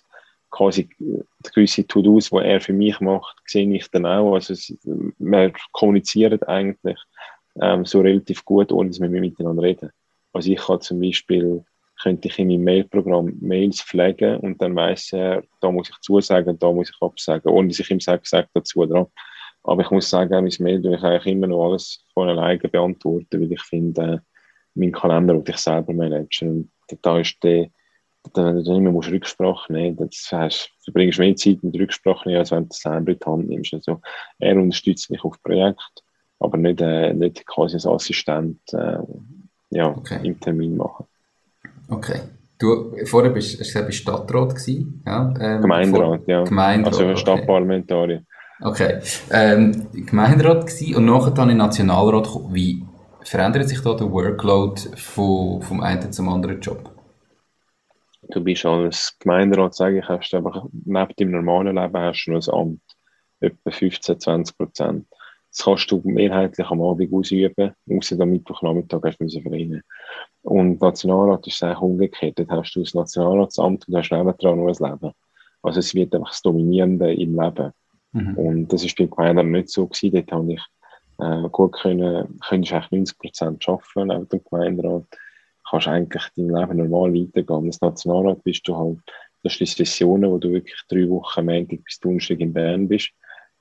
quasi 0.49 0.89
gewisse 1.53 1.87
To-Dos, 1.87 2.29
die 2.29 2.37
er 2.37 2.59
für 2.59 2.73
mich 2.73 2.99
macht, 2.99 3.37
sehe 3.45 3.73
ich 3.73 3.89
dann 3.89 4.05
auch. 4.05 4.33
Also 4.33 4.53
wir 5.17 5.53
kommunizieren 5.71 6.43
eigentlich 6.43 6.99
ähm, 7.61 7.85
so 7.85 8.01
relativ 8.01 8.43
gut, 8.43 8.73
ohne 8.73 8.89
dass 8.89 8.99
wir 8.99 9.09
miteinander 9.09 9.63
reden. 9.63 9.91
Also 10.33 10.51
ich 10.51 10.59
kann 10.59 10.81
zum 10.81 10.99
Beispiel 10.99 11.63
könnte 12.01 12.27
ich 12.27 12.39
in 12.39 12.47
meinem 12.47 12.63
Mailprogramm 12.63 13.37
Mails 13.39 13.81
pflegen 13.81 14.37
und 14.37 14.61
dann 14.61 14.75
weiss 14.75 15.11
er, 15.13 15.43
da 15.61 15.71
muss 15.71 15.89
ich 15.89 15.99
zusagen, 16.01 16.57
da 16.59 16.71
muss 16.71 16.89
ich 16.89 17.01
absagen, 17.01 17.51
ohne 17.51 17.69
dass 17.69 17.79
ich 17.79 17.91
ihm 17.91 17.99
sage, 17.99 18.21
sage 18.25 18.47
dazu 18.53 18.85
dran. 18.85 19.07
Aber 19.63 19.81
ich 19.81 19.91
muss 19.91 20.09
sagen, 20.09 20.43
mein 20.43 20.53
Mail 20.59 20.81
tue 20.81 20.95
ich 20.95 21.03
eigentlich 21.03 21.33
immer 21.33 21.47
noch 21.47 21.69
alles 21.69 22.05
von 22.13 22.29
alleine 22.29 22.59
beantworten, 22.59 23.41
weil 23.41 23.51
ich 23.51 23.61
finde, 23.63 24.01
äh, 24.01 24.19
mein 24.75 24.91
Kalender 24.91 25.35
will 25.35 25.43
ich 25.45 25.57
selber 25.57 25.93
managen. 25.93 26.71
Und 26.89 26.99
da 27.01 27.19
ist 27.19 27.43
der, 27.43 27.69
wenn 28.33 28.63
du 28.63 28.75
immer 28.75 28.91
musst 28.91 29.11
Rücksprache 29.11 29.73
nehmen 29.73 29.97
musst, 29.99 30.31
das 30.31 30.69
verbringst 30.83 31.17
du 31.17 31.23
mehr 31.23 31.35
Zeit 31.35 31.63
mit 31.63 31.75
Rücksprache 31.75 32.29
nehmen, 32.29 32.39
als 32.39 32.51
wenn 32.51 32.63
du 32.63 32.69
das 32.69 32.79
selber 32.79 33.11
in 33.11 33.19
die 33.19 33.25
Hand 33.25 33.47
nimmst. 33.49 33.73
Also, 33.73 34.01
er 34.39 34.55
unterstützt 34.55 35.09
mich 35.09 35.23
auf 35.23 35.41
Projekt, 35.43 36.03
aber 36.39 36.57
nicht, 36.57 36.81
äh, 36.81 37.13
nicht 37.13 37.45
quasi 37.45 37.75
als 37.75 37.87
Assistent 37.87 38.61
äh, 38.73 38.99
ja, 39.71 39.89
okay. 39.89 40.19
im 40.23 40.39
Termin 40.39 40.77
machen. 40.77 41.07
Okay. 41.89 42.21
Du, 42.59 42.95
vorher 43.05 43.31
bist, 43.31 43.59
hast 43.59 43.75
du 43.75 43.79
gesagt, 43.79 43.93
Stadtrat 43.93 44.55
gewesen, 44.55 45.03
ja? 45.05 45.33
Ähm, 45.39 45.61
Gemeinderat, 45.61 46.21
ja. 46.27 46.43
Gemeinderat, 46.43 46.99
also 46.99 47.15
Stadtparlamentarier. 47.15 48.23
Okay. 48.61 48.99
Ähm, 49.31 49.87
Gemeinderat 49.93 50.65
gewesen 50.65 50.95
und 50.95 51.05
nachher 51.05 51.31
dann 51.31 51.51
in 51.51 51.57
Nationalrat 51.57 52.25
gekommen. 52.25 52.55
Wie 52.55 52.83
verändert 53.23 53.69
sich 53.69 53.81
da 53.81 53.93
der 53.93 54.11
Workload 54.11 54.81
von, 54.95 55.61
vom 55.61 55.81
einen 55.81 56.11
zum 56.11 56.29
anderen 56.29 56.59
Job? 56.59 56.91
Du 58.29 58.43
bist 58.43 58.65
als 58.65 59.15
Gemeinderat, 59.19 59.75
sage 59.75 59.99
ich, 59.99 60.07
hast 60.07 60.31
du 60.31 60.37
einfach 60.37 60.65
neben 60.71 61.13
deinem 61.15 61.31
normalen 61.31 61.75
Leben 61.75 61.97
hast 61.97 62.25
du 62.25 62.31
noch 62.31 62.47
ein 62.47 62.53
Amt. 62.53 62.81
Etwa 63.39 63.69
15, 63.69 64.19
20 64.19 64.57
Prozent. 64.57 65.07
Das 65.51 65.63
kannst 65.63 65.91
du 65.91 66.01
mehrheitlich 66.03 66.67
am 66.67 66.81
Abend 66.81 67.13
ausüben, 67.13 67.73
außer 67.89 68.19
am 68.19 68.31
Mittwochnachmittag 68.31 69.01
hast 69.03 69.19
du 69.19 69.23
müssen 69.23 69.43
verdienen. 69.43 69.83
Und 70.47 70.79
Nationalrat 70.79 71.45
ist 71.45 71.61
eigentlich 71.61 71.81
umgekehrt. 71.81 72.39
Dort 72.39 72.49
hast 72.51 72.73
du 72.73 72.79
das 72.79 72.93
Nationalratsamt 72.93 73.85
und 73.85 73.95
hast 73.97 74.11
nebendran 74.11 74.57
noch 74.63 74.67
ein 74.67 74.91
Leben. 74.91 75.13
Also 75.61 75.79
es 75.79 75.93
wird 75.93 76.15
einfach 76.15 76.29
das 76.29 76.41
Dominierende 76.41 77.13
im 77.13 77.37
Leben. 77.37 77.73
Mhm. 78.13 78.37
Und 78.37 78.67
das 78.69 78.85
ist 78.85 78.97
bei 78.97 79.07
Gemeinden 79.07 79.51
nicht 79.51 79.69
so 79.69 79.87
gewesen. 79.87 80.13
Dort 80.13 80.31
habe 80.31 80.53
ich 80.53 80.61
äh, 81.19 81.49
gut 81.49 81.73
können, 81.73 82.39
könntest 82.47 82.71
eigentlich 82.71 82.91
90 82.91 83.19
Prozent 83.19 83.67
arbeiten 83.67 84.07
neben 84.07 84.29
dem 84.29 84.41
Gemeinderat. 84.49 85.03
Kannst 85.69 85.87
eigentlich 85.89 86.23
dein 86.37 86.47
Leben 86.47 86.77
normal 86.77 87.13
weitergehen. 87.13 87.65
Als 87.65 87.81
Nationalrat 87.81 88.41
bist 88.45 88.65
du 88.69 88.77
halt, 88.77 88.99
das 89.43 89.57
sind 89.57 89.67
Sessionen, 89.67 90.31
wo 90.31 90.37
du 90.37 90.53
wirklich 90.53 90.79
drei 90.87 91.09
Wochen 91.09 91.45
Montag 91.45 91.83
bis 91.83 91.99
Donnerstag 91.99 92.39
in 92.39 92.53
Bern 92.53 92.87
bist, 92.87 93.09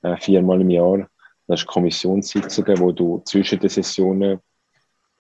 äh, 0.03 0.17
viermal 0.19 0.61
im 0.61 0.71
Jahr. 0.71 1.09
Das 1.49 1.61
sind 1.61 1.67
Kommissionssitzungen, 1.67 2.79
wo 2.79 2.93
du 2.93 3.23
zwischen 3.25 3.59
den 3.59 3.71
Sessionen 3.71 4.39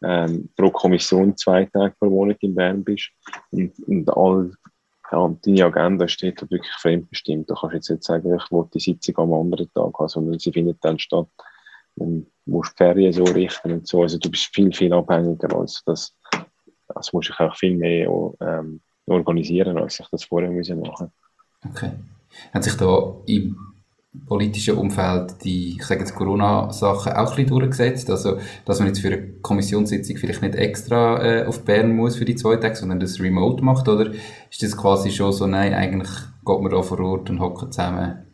ähm, 0.06 0.48
pro 0.56 0.70
Kommission 0.70 1.36
zwei 1.36 1.64
Tage 1.64 1.94
pro 1.98 2.08
Monat 2.08 2.38
in 2.40 2.54
Bern 2.54 2.84
bist. 2.84 3.10
Und, 3.50 3.72
und 3.86 4.08
all, 4.16 4.52
ja, 5.10 5.36
deine 5.44 5.64
Agenda 5.64 6.06
steht 6.06 6.40
halt 6.40 6.50
wirklich 6.50 6.72
fremdbestimmt. 6.74 7.50
Du 7.50 7.54
kannst 7.54 7.74
jetzt 7.74 7.90
nicht 7.90 8.04
sagen, 8.04 8.34
ich 8.34 8.50
will 8.52 8.68
die 8.72 8.80
Sitzung 8.80 9.18
am 9.18 9.32
anderen 9.32 9.70
Tag 9.74 9.92
haben, 9.98 10.08
sondern 10.08 10.38
sie 10.38 10.52
findet 10.52 10.78
dann 10.82 10.98
statt. 10.98 11.28
Und 11.96 12.26
musst 12.44 12.76
Ferien 12.76 13.12
so 13.12 13.24
richten 13.24 13.72
und 13.72 13.88
so. 13.88 14.02
Also 14.02 14.18
du 14.18 14.30
bist 14.30 14.54
viel, 14.54 14.72
viel 14.72 14.92
abhängiger 14.92 15.56
als 15.56 15.82
das. 15.86 16.14
Also 16.94 17.16
musst 17.16 17.30
dich 17.30 17.40
auch 17.40 17.56
viel 17.56 17.76
mehr 17.76 18.08
ähm, 18.40 18.80
organisieren, 19.06 19.78
als 19.78 19.98
ich 19.98 20.06
das 20.10 20.24
vorher 20.24 20.50
machen 20.50 20.78
musste. 20.78 21.10
Okay. 21.68 21.92
Hat 22.52 22.64
sich 22.64 22.76
da 22.76 23.16
im 23.26 23.56
politischen 24.26 24.76
Umfeld 24.76 25.44
die, 25.44 25.76
ich 25.76 25.84
sage 25.84 26.00
jetzt 26.00 26.14
Corona-Sachen 26.14 27.12
auch 27.12 27.30
ein 27.30 27.36
bisschen 27.36 27.46
durchgesetzt. 27.46 28.10
Also, 28.10 28.38
dass 28.64 28.78
man 28.78 28.88
jetzt 28.88 29.00
für 29.00 29.08
eine 29.08 29.32
Kommissionssitzung 29.42 30.16
vielleicht 30.16 30.42
nicht 30.42 30.54
extra 30.54 31.22
äh, 31.22 31.46
auf 31.46 31.64
Bern 31.64 31.94
muss 31.94 32.16
für 32.16 32.24
die 32.24 32.36
zwei 32.36 32.56
Tage, 32.56 32.76
sondern 32.76 33.00
das 33.00 33.20
remote 33.20 33.64
macht, 33.64 33.88
oder 33.88 34.10
ist 34.50 34.62
das 34.62 34.76
quasi 34.76 35.10
schon 35.10 35.32
so, 35.32 35.46
nein, 35.46 35.74
eigentlich 35.74 36.10
geht 36.44 36.60
man 36.60 36.70
da 36.70 36.82
vor 36.82 37.00
Ort 37.00 37.30
und 37.30 37.40
hocken 37.40 37.70
zusammen? 37.70 38.26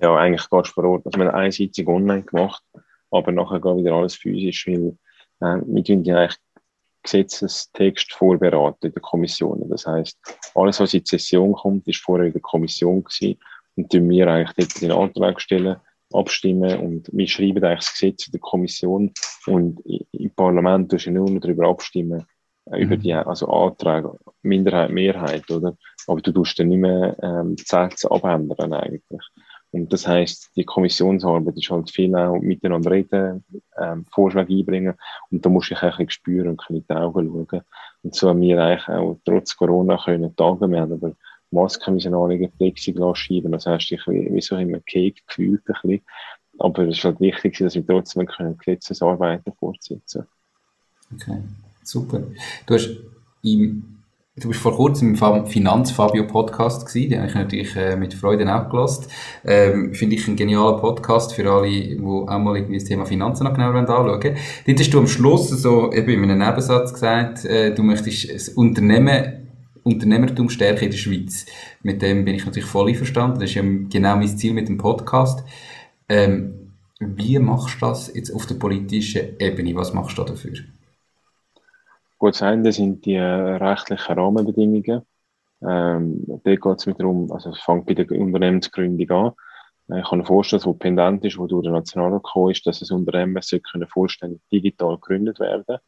Ja, 0.00 0.16
eigentlich 0.16 0.48
gehst 0.50 0.68
du 0.68 0.72
vor 0.72 0.84
Ort. 0.84 1.06
Also, 1.06 1.18
wir 1.18 1.26
haben 1.26 1.34
eine 1.34 1.52
Sitzung 1.52 1.86
online 1.88 2.22
gemacht, 2.22 2.62
aber 3.10 3.32
nachher 3.32 3.60
geht 3.60 3.76
wieder 3.76 3.94
alles 3.94 4.14
physisch, 4.14 4.66
weil 4.66 4.96
äh, 5.40 5.62
wir 5.66 5.84
tun 5.84 6.04
ja 6.04 6.18
eigentlich 6.18 6.38
Gesetzestext 7.02 8.12
vorbereitet 8.12 8.84
in 8.84 8.92
der 8.92 9.02
Kommission. 9.02 9.66
Das 9.70 9.86
heißt, 9.86 10.18
alles, 10.54 10.80
was 10.80 10.92
in 10.92 11.00
die 11.00 11.08
Session 11.08 11.54
kommt, 11.54 11.88
ist 11.88 12.02
vorher 12.02 12.26
in 12.26 12.32
der 12.32 12.42
Kommission 12.42 13.02
gewesen 13.02 13.38
und 13.80 13.90
tun 13.90 14.08
wir 14.10 14.28
eigentlich 14.28 14.68
den 14.74 14.92
Antrag 14.92 15.40
stellen, 15.40 15.76
abstimmen 16.12 16.78
und 16.80 17.08
wir 17.12 17.26
schreiben 17.28 17.64
eigentlich 17.64 17.86
das 17.86 17.92
Gesetz 17.92 18.26
in 18.26 18.32
der 18.32 18.40
Kommission 18.40 19.12
und 19.46 19.80
im 19.84 20.30
Parlament 20.34 20.90
tust 20.90 21.06
du 21.06 21.12
nur 21.12 21.30
noch 21.30 21.40
darüber 21.40 21.68
abstimmen, 21.68 22.26
äh, 22.66 22.82
über 22.82 22.96
mhm. 22.96 23.00
die 23.00 23.14
also 23.14 23.48
Anträge, 23.48 24.18
Minderheit, 24.42 24.90
Mehrheit, 24.90 25.50
oder? 25.50 25.76
Aber 26.06 26.20
du 26.20 26.32
tust 26.32 26.58
dann 26.58 26.68
nicht 26.68 26.80
mehr 26.80 27.16
ähm, 27.22 27.56
die 27.56 27.64
Sätze 27.64 28.10
abändern 28.10 28.72
eigentlich. 28.72 29.22
Und 29.72 29.92
das 29.92 30.06
heißt, 30.06 30.50
die 30.56 30.64
Kommissionsarbeit 30.64 31.56
ist 31.56 31.70
halt 31.70 31.90
viel 31.90 32.14
auch 32.16 32.40
miteinander 32.40 32.90
reden, 32.90 33.44
ähm, 33.78 34.04
Vorschläge 34.10 34.52
einbringen 34.52 34.94
und 35.30 35.46
da 35.46 35.48
musst 35.48 35.70
du 35.70 35.74
dich 35.74 35.82
ein 35.84 35.90
bisschen 35.90 36.10
spüren 36.10 36.48
und 36.48 36.62
in 36.68 36.84
die 36.88 36.92
Augen 36.92 37.46
schauen. 37.48 37.62
Und 38.02 38.14
so 38.16 38.30
haben 38.30 38.40
wir 38.40 38.58
eigentlich 38.58 38.88
auch 38.88 39.20
trotz 39.24 39.56
Corona 39.56 39.96
können 39.96 40.34
tagen. 40.34 40.72
Wir 40.72 40.80
haben 40.80 40.92
aber 40.92 41.12
Masken 41.50 41.94
müssen 41.94 42.14
anlegen, 42.14 42.52
Plexiglas 42.56 43.18
schieben. 43.18 43.52
Das 43.52 43.66
heißt, 43.66 43.92
ich 43.92 44.06
wie, 44.06 44.40
so 44.40 44.56
immer 44.56 44.80
Cake 44.80 45.20
gefühlt 45.26 45.62
ein 45.66 45.74
bisschen. 45.82 46.00
Aber 46.58 46.82
es 46.82 46.98
ist 46.98 47.04
halt 47.04 47.20
wichtig, 47.20 47.58
dass 47.58 47.74
wir 47.74 47.86
trotzdem 47.86 48.26
können 48.26 48.56
Gesetzesarbeiten 48.58 49.52
fortsetzen 49.54 50.26
Okay, 51.12 51.38
super. 51.82 52.22
Du 52.66 52.74
hast 52.74 52.88
im 53.42 54.00
Du 54.40 54.48
bist 54.48 54.60
vor 54.60 54.74
kurzem 54.74 55.16
im 55.16 55.46
Finanzfabio-Podcast 55.46 56.86
gewesen, 56.86 57.10
den 57.10 57.18
habe 57.18 57.28
ich 57.28 57.34
natürlich 57.34 57.76
äh, 57.76 57.96
mit 57.96 58.14
Freude 58.14 58.50
auch 58.54 58.70
gelost. 58.70 59.10
Ähm, 59.44 59.92
Finde 59.92 60.16
ich 60.16 60.26
ein 60.28 60.36
genialer 60.36 60.78
Podcast 60.78 61.34
für 61.34 61.50
alle, 61.50 61.68
die 61.68 62.00
auch 62.00 62.38
mal 62.38 62.56
irgendwie 62.56 62.78
das 62.78 62.84
Thema 62.84 63.04
Finanzen 63.04 63.44
noch 63.44 63.52
genauer 63.52 63.74
anschauen 63.74 64.06
wollen. 64.06 64.36
Dort 64.66 64.80
hast 64.80 64.94
du 64.94 64.98
am 64.98 65.08
Schluss 65.08 65.50
so 65.50 65.92
eben 65.92 66.24
in 66.24 66.30
einem 66.30 66.38
Nebensatz 66.38 66.92
gesagt, 66.92 67.44
äh, 67.44 67.74
du 67.74 67.82
möchtest 67.82 68.32
das 68.32 68.48
Unternehmen 68.50 69.39
Unternehmertum 69.94 70.48
stärken 70.48 70.84
in 70.84 70.90
der 70.90 70.98
Schweiz. 70.98 71.46
Mit 71.82 72.02
dem 72.02 72.24
bin 72.24 72.34
ich 72.34 72.44
natürlich 72.44 72.68
voll 72.68 72.88
einverstanden. 72.88 73.40
Das 73.40 73.50
ist 73.50 73.56
ja 73.56 73.62
genau 73.62 74.16
mein 74.16 74.28
Ziel 74.28 74.54
mit 74.54 74.68
dem 74.68 74.78
Podcast. 74.78 75.44
Ähm, 76.08 76.72
wie 77.00 77.38
machst 77.38 77.76
du 77.76 77.86
das 77.86 78.14
jetzt 78.14 78.30
auf 78.34 78.46
der 78.46 78.56
politischen 78.56 79.38
Ebene? 79.38 79.74
Was 79.74 79.94
machst 79.94 80.18
du 80.18 80.24
dafür? 80.24 80.52
Gut, 82.18 82.34
das 82.34 82.42
eine 82.42 82.72
sind 82.72 83.06
die 83.06 83.16
rechtlichen 83.16 84.14
Rahmenbedingungen. 84.14 85.02
Ähm, 85.62 86.24
da 86.26 86.54
geht 86.54 86.78
es 86.78 86.86
mir 86.86 86.94
darum, 86.94 87.32
also 87.32 87.50
es 87.50 87.60
fängt 87.60 87.86
bei 87.86 87.94
der 87.94 88.10
Unternehmensgründung 88.10 89.10
an. 89.10 89.32
Ich 89.98 90.08
kann 90.08 90.18
mir 90.18 90.24
vorstellen, 90.24 90.62
wo 90.64 90.74
pendent 90.74 91.24
ist, 91.24 91.38
wo 91.38 91.46
durch 91.46 91.64
den 91.64 91.72
Nationalrat 91.72 92.22
gekommen 92.22 92.50
ist, 92.52 92.66
dass 92.66 92.82
ein 92.82 92.96
Unternehmen 92.96 93.42
vollständig 93.88 94.40
digital 94.52 94.96
gegründet 94.96 95.40
werden 95.40 95.78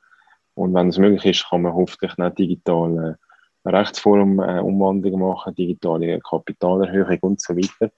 Und 0.55 0.75
wenn 0.75 0.89
es 0.89 0.99
möglich 0.99 1.25
ist, 1.25 1.49
kann 1.49 1.63
man 1.63 1.75
hoffentlich 1.75 2.17
nicht 2.17 2.39
digital 2.39 3.11
äh, 3.11 3.32
Rechtsform 3.65 4.41
äh, 4.41 4.61
Umwandlungen 4.61 5.21
machen, 5.21 5.55
digitale 5.55 6.19
Kapitalerhöhung 6.21 7.19
und 7.21 7.41
so 7.41 7.57
weiter. 7.57 7.93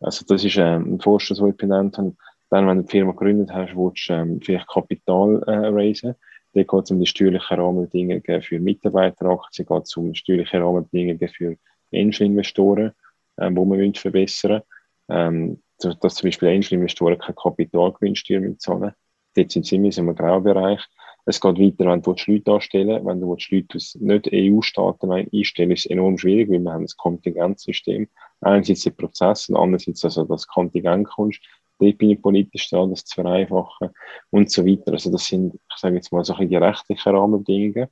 Also 0.00 0.24
das 0.26 0.44
ist 0.44 0.56
ähm, 0.56 0.94
ein 0.94 1.00
Vorstoß, 1.00 1.38
den 1.38 1.50
ich 1.50 1.56
benannt 1.56 1.98
habe. 1.98 2.14
Dann, 2.48 2.66
wenn 2.66 2.78
du 2.78 2.82
die 2.84 2.90
Firma 2.90 3.12
gegründet 3.12 3.52
hast, 3.52 3.76
willst 3.76 4.08
du 4.08 4.14
ähm, 4.14 4.40
vielleicht 4.42 4.68
Kapital 4.68 5.42
äh, 5.46 5.68
raisen. 5.68 6.14
Da 6.52 6.62
geht 6.62 6.84
es 6.84 6.90
um 6.90 6.98
die 6.98 7.06
steuerlichen 7.06 7.60
Rahmenbedingungen 7.60 8.42
für 8.42 8.58
Mitarbeiteraktien, 8.58 9.66
geht 9.66 9.82
es 9.84 9.96
um 9.96 10.14
steuerliche 10.14 10.60
Rahmenbedingungen 10.60 11.28
für 11.28 11.56
Einzelinvestoren, 11.92 12.92
ähm, 13.38 13.54
die 13.54 13.60
wir 13.60 13.94
verbessern 13.94 14.62
ähm, 15.10 15.62
dass 15.78 16.14
zum 16.14 16.28
Beispiel 16.28 16.48
Einzelinvestoren 16.48 17.18
kein 17.18 17.34
Kapitalgewinnsteuer 17.34 18.56
zahlen 18.58 18.92
Dort 19.36 19.52
sind 19.52 19.64
sie 19.64 19.76
in 19.76 19.86
einem 19.86 20.14
Graubereich. 20.14 20.80
Es 21.26 21.40
geht 21.40 21.58
weiter, 21.58 21.90
wenn 21.90 22.02
du 22.02 22.14
Leute 22.26 22.52
anstellen 22.52 23.04
Wenn 23.04 23.20
du 23.20 23.36
Leute 23.50 23.76
aus 23.76 23.96
nicht 24.00 24.28
EU-Staaten 24.32 25.12
einstellen, 25.12 25.70
ist 25.70 25.86
es 25.86 25.90
enorm 25.90 26.18
schwierig, 26.18 26.50
weil 26.50 26.60
wir 26.60 26.72
haben 26.72 26.84
ein 26.84 26.96
Kontingentsystem. 26.96 28.08
Einerseits 28.40 28.82
die 28.82 28.90
Prozesse, 28.90 29.56
andererseits 29.56 30.04
also 30.04 30.24
das 30.24 30.46
Kontingent 30.46 31.08
kommst. 31.08 31.40
Dort 31.78 31.98
bin 31.98 32.10
ich 32.10 32.22
politisch 32.22 32.68
dran, 32.68 32.90
das 32.90 33.04
zu 33.04 33.14
vereinfachen 33.14 33.90
und 34.30 34.50
so 34.50 34.66
weiter. 34.66 34.92
Also 34.92 35.10
das 35.10 35.26
sind, 35.26 35.54
ich 35.54 35.76
sage 35.76 35.96
jetzt 35.96 36.12
mal, 36.12 36.24
so 36.24 36.34
ein 36.34 36.48
die 36.48 36.56
rechtlichen 36.56 37.14
Rahmenbedingungen. 37.14 37.88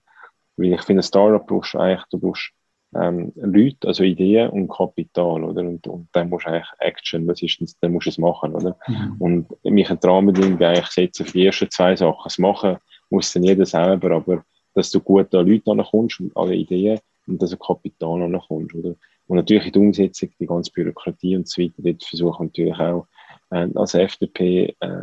Weil 0.56 0.72
ich 0.72 0.82
finde, 0.82 1.00
ein 1.00 1.04
Startup 1.04 1.46
brauchst 1.46 1.74
du 1.74 1.78
eigentlich, 1.78 2.04
du 2.10 2.18
brauchst 2.18 2.52
ähm, 2.94 3.32
Leute, 3.36 3.86
also 3.86 4.02
Ideen 4.02 4.50
und 4.50 4.68
Kapital, 4.68 5.44
oder? 5.44 5.60
Und, 5.60 5.86
und 5.86 6.08
dann 6.12 6.28
musst 6.30 6.46
du 6.46 6.50
eigentlich 6.50 6.68
Action, 6.78 7.26
was 7.28 7.42
ist 7.42 7.76
dann 7.80 7.92
musst 7.92 8.06
du 8.06 8.10
es 8.10 8.18
machen, 8.18 8.54
oder? 8.54 8.76
Mhm. 8.86 9.16
Und 9.18 9.64
mich 9.64 9.90
ein 9.90 9.98
Rahmenbedingungen 10.02 10.62
eigentlich 10.62 10.86
setzen 10.86 11.26
für 11.26 11.32
die 11.32 11.46
ersten 11.46 11.70
zwei 11.70 11.96
Sachen. 11.96 12.24
Das 12.24 12.38
machen 12.38 12.78
muss 13.10 13.32
dann 13.32 13.44
jeder 13.44 13.66
selber, 13.66 14.10
aber 14.12 14.44
dass 14.74 14.90
du 14.90 15.00
gut 15.00 15.34
an 15.34 15.46
Leute 15.46 15.70
ankommst 15.70 16.20
und 16.20 16.36
alle 16.36 16.54
Ideen 16.54 17.00
und 17.26 17.42
dass 17.42 17.50
du 17.50 17.56
Kapital 17.56 18.22
ankommst, 18.22 18.74
oder? 18.74 18.94
Und 19.26 19.36
natürlich 19.36 19.66
in 19.66 19.72
der 19.72 19.82
Umsetzung, 19.82 20.30
die 20.40 20.46
ganze 20.46 20.72
Bürokratie 20.72 21.36
und 21.36 21.46
so 21.46 21.60
weiter, 21.60 21.82
dort 21.82 22.02
versuchen 22.02 22.46
natürlich 22.46 22.78
auch 22.78 23.06
äh, 23.50 23.68
als 23.74 23.94
FDP 23.94 24.74
äh, 24.80 24.98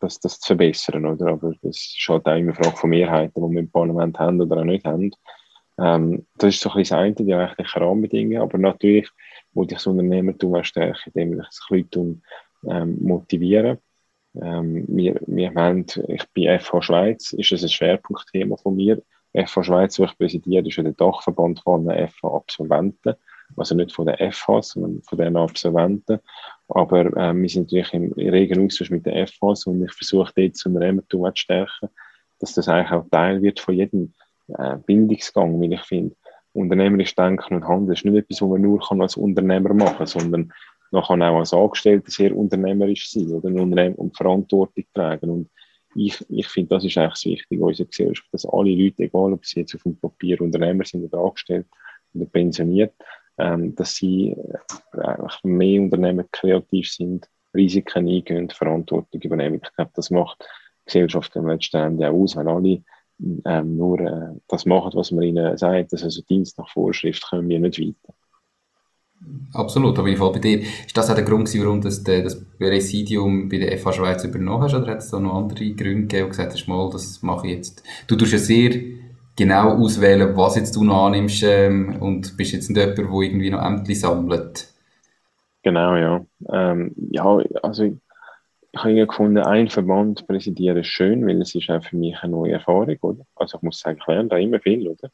das, 0.00 0.20
das 0.20 0.38
zu 0.38 0.48
verbessern, 0.48 1.06
oder? 1.06 1.28
Aber 1.28 1.54
das 1.62 1.76
ist 1.76 2.06
halt 2.08 2.26
auch 2.26 2.36
immer 2.36 2.52
eine 2.52 2.54
Frage 2.54 2.76
von 2.76 2.90
Mehrheiten, 2.90 3.42
die 3.42 3.54
wir 3.54 3.60
im 3.60 3.70
Parlament 3.70 4.18
haben 4.18 4.40
oder 4.40 4.58
auch 4.58 4.64
nicht 4.64 4.84
haben. 4.84 5.10
Ähm, 5.78 6.26
das 6.36 6.54
ist 6.54 6.60
so 6.60 6.70
ein 6.70 6.76
bisschen 6.76 6.96
das 6.96 7.04
eine, 7.04 7.26
die 7.26 7.32
rechtlichen 7.32 7.82
Rahmenbedingungen, 7.82 8.42
aber 8.42 8.58
natürlich 8.58 9.08
wollte 9.54 9.72
ich 9.72 9.78
das 9.78 9.86
Unternehmertum 9.86 10.54
auch 10.54 10.64
stärken, 10.64 11.10
indem 11.14 11.40
ich 11.40 11.46
das 11.46 11.66
Leute 11.70 12.16
ähm, 12.68 12.98
motivieren. 13.02 13.78
Ähm, 14.34 14.84
wir, 14.88 15.20
wir 15.26 15.54
haben, 15.54 15.86
ich 16.08 16.28
bin 16.32 16.58
FH 16.58 16.82
Schweiz, 16.82 17.32
ist 17.32 17.52
das 17.52 17.62
ein 17.62 17.68
Schwerpunktthema 17.68 18.56
von 18.56 18.76
mir. 18.76 19.02
FH 19.34 19.64
Schweiz, 19.64 19.98
wo 19.98 20.04
ich 20.04 20.18
präsidiere, 20.18 20.66
ist 20.66 20.76
ja 20.76 20.82
der 20.82 20.92
Dachverband 20.92 21.60
von 21.60 21.86
den 21.86 22.08
FH-Absolventen. 22.08 23.14
Also 23.56 23.74
nicht 23.74 23.92
von 23.92 24.06
den 24.06 24.32
FHs, 24.32 24.70
sondern 24.70 25.02
von 25.02 25.18
den 25.18 25.36
Absolventen. 25.36 26.20
Aber 26.68 27.16
ähm, 27.16 27.42
wir 27.42 27.48
sind 27.48 27.62
natürlich 27.62 27.92
im 27.94 28.12
regen 28.12 28.64
Austausch 28.64 28.90
mit 28.90 29.06
den 29.06 29.26
FHs 29.26 29.66
und 29.66 29.84
ich 29.84 29.92
versuche 29.92 30.32
dort 30.36 30.54
das 30.54 30.66
Unternehmertum 30.66 31.24
zu 31.34 31.40
stärken, 31.40 31.88
dass 32.38 32.54
das 32.54 32.68
eigentlich 32.68 32.92
auch 32.92 33.08
Teil 33.10 33.42
wird 33.42 33.60
von 33.60 33.74
jedem 33.74 34.14
äh, 34.56 34.76
Bildungsgang, 34.86 35.60
wie 35.60 35.74
ich 35.74 35.82
finde. 35.82 36.14
Unternehmerisch 36.52 37.14
denken 37.14 37.54
und 37.54 37.68
handeln 37.68 37.94
ist 37.94 38.04
nicht 38.04 38.16
etwas, 38.16 38.42
was 38.42 38.48
man 38.48 38.62
nur 38.62 38.80
kann 38.80 39.02
als 39.02 39.16
Unternehmer 39.16 39.72
machen 39.72 39.98
kann, 39.98 40.06
sondern 40.06 40.52
kann 40.90 41.22
auch 41.22 41.38
als 41.38 41.54
Angestellter 41.54 42.10
sehr 42.10 42.36
unternehmerisch 42.36 43.10
sein 43.10 43.30
oder 43.30 43.48
Unternehmen 43.48 43.94
und 43.94 44.16
Verantwortung 44.16 44.84
tragen. 44.92 45.30
Und 45.30 45.50
ich, 45.94 46.24
ich 46.28 46.48
finde, 46.48 46.70
das 46.70 46.84
ist 46.84 46.96
eigentlich 46.96 47.14
das 47.14 47.24
Wichtige 47.24 47.60
in 47.60 47.62
unserer 47.62 47.86
Gesellschaft, 47.86 48.28
dass 48.32 48.46
alle 48.46 48.74
Leute, 48.74 49.04
egal 49.04 49.32
ob 49.32 49.44
sie 49.44 49.60
jetzt 49.60 49.74
auf 49.74 49.82
dem 49.82 49.98
Papier 49.98 50.40
Unternehmer 50.40 50.84
sind 50.84 51.04
oder 51.04 51.24
angestellt 51.24 51.66
oder 52.14 52.26
pensioniert, 52.26 52.94
ähm, 53.38 53.74
dass 53.74 53.96
sie 53.96 54.36
äh, 54.92 55.16
mehr 55.44 55.80
Unternehmen 55.80 56.26
kreativ 56.30 56.90
sind, 56.90 57.28
Risiken 57.54 58.08
eingehen, 58.08 58.50
Verantwortung 58.50 59.20
übernehmen. 59.20 59.60
Ich 59.62 59.72
glaube, 59.74 59.90
das 59.94 60.10
macht 60.10 60.44
Gesellschaft 60.86 61.36
am 61.36 61.48
letzten 61.48 61.76
Ende 61.76 62.08
auch 62.08 62.14
aus, 62.14 62.36
wenn 62.36 62.48
alle 62.48 62.82
ähm, 63.44 63.76
nur 63.76 64.00
äh, 64.00 64.40
das 64.48 64.66
machen, 64.66 64.92
was 64.94 65.10
man 65.10 65.24
ihnen 65.24 65.56
sagt, 65.56 65.92
also 65.92 66.22
Dienst 66.22 66.58
nach 66.58 66.70
Vorschrift 66.70 67.28
kommen 67.28 67.48
wir 67.48 67.60
nicht 67.60 67.80
weiter. 67.80 68.14
Absolut, 69.52 69.98
aber 69.98 70.08
ich 70.08 70.18
voll 70.18 70.32
bei 70.32 70.38
dir. 70.38 70.60
Ist 70.60 70.96
das 70.96 71.10
auch 71.10 71.14
der 71.14 71.24
Grund, 71.24 71.52
warum 71.54 71.80
du 71.80 71.88
das, 71.88 72.02
das 72.02 72.44
Präsidium 72.58 73.48
bei 73.48 73.58
der 73.58 73.76
FH 73.78 73.92
Schweiz 73.92 74.24
übernommen 74.24 74.62
hast, 74.62 74.74
oder 74.74 74.92
hat 74.92 74.98
es 74.98 75.10
da 75.10 75.18
noch 75.18 75.34
andere 75.34 75.70
Gründe 75.72 76.02
gegeben, 76.02 76.24
und 76.24 76.30
gesagt 76.30 76.52
hast, 76.52 76.68
mal, 76.68 76.88
das 76.90 77.22
mache 77.22 77.48
ich 77.48 77.54
jetzt? 77.54 77.82
Du 78.06 78.16
tust 78.16 78.32
ja 78.32 78.38
sehr 78.38 78.80
genau 79.36 79.76
auswählen, 79.76 80.36
was 80.36 80.56
jetzt 80.56 80.76
du 80.76 80.84
noch 80.84 81.06
annimmst, 81.06 81.42
ähm, 81.42 81.96
und 82.00 82.36
bist 82.36 82.52
jetzt 82.52 82.70
nicht 82.70 82.78
jemand, 82.78 82.98
der 82.98 83.04
irgendwie 83.04 83.50
noch 83.50 83.64
Ämter 83.64 83.94
sammelt. 83.94 84.68
Genau, 85.62 85.96
ja. 85.96 86.24
Ähm, 86.50 86.94
ja, 87.10 87.38
also 87.62 87.84
ich 87.84 87.98
habe 88.84 89.06
gefunden, 89.06 89.38
ein 89.38 89.68
Verband 89.68 90.26
präsidieren 90.26 90.78
ist 90.78 90.86
schön, 90.86 91.26
weil 91.26 91.42
es 91.42 91.54
ist 91.54 91.68
auch 91.70 91.82
für 91.82 91.96
mich 91.96 92.16
eine 92.22 92.32
neue 92.32 92.52
Erfahrung, 92.52 92.96
oder? 93.00 93.26
Also 93.34 93.58
ich 93.58 93.62
muss 93.62 93.80
sagen, 93.80 93.98
ich 94.00 94.06
lerne 94.06 94.28
da 94.28 94.36
immer 94.36 94.60
viel, 94.60 94.88
oder? 94.88 95.10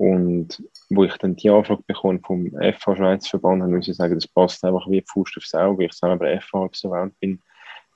Und 0.00 0.62
wo 0.88 1.04
ich 1.04 1.14
dann 1.18 1.36
die 1.36 1.50
Anfrage 1.50 1.82
bekomme 1.86 2.20
vom 2.24 2.50
FH 2.52 2.96
Schweiz 2.96 3.28
Verband, 3.28 3.60
dann 3.60 3.74
muss 3.74 3.86
ich 3.86 3.96
sagen, 3.96 4.14
das 4.14 4.26
passt 4.26 4.64
einfach 4.64 4.88
wie 4.88 5.04
Fuß 5.06 5.34
aufs 5.36 5.54
Auge, 5.54 5.80
weil 5.80 5.86
ich 5.88 5.92
selber 5.92 6.40
FH 6.40 6.64
absolvent 6.64 7.20
bin, 7.20 7.42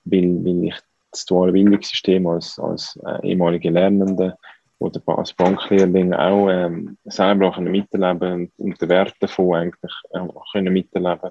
weil, 0.05 0.45
weil 0.45 0.64
ich 0.64 0.75
das 1.11 1.25
duale 1.25 1.53
Bildungssystem 1.53 2.27
als, 2.27 2.59
als 2.59 3.01
äh, 3.07 3.27
ehemalige 3.27 3.71
Lernende 3.71 4.37
oder 4.81 5.01
als 5.07 5.33
Banklehrling 5.33 6.12
auch 6.12 6.51
ähm, 6.51 6.99
selber 7.05 7.49
auch 7.49 7.59
miterleben 7.59 8.53
und 8.59 8.79
den 8.83 8.88
Wert 8.90 9.14
davon 9.21 9.55
eigentlich 9.55 9.93
äh, 10.11 10.21
können 10.53 10.75
miterleben 10.75 11.31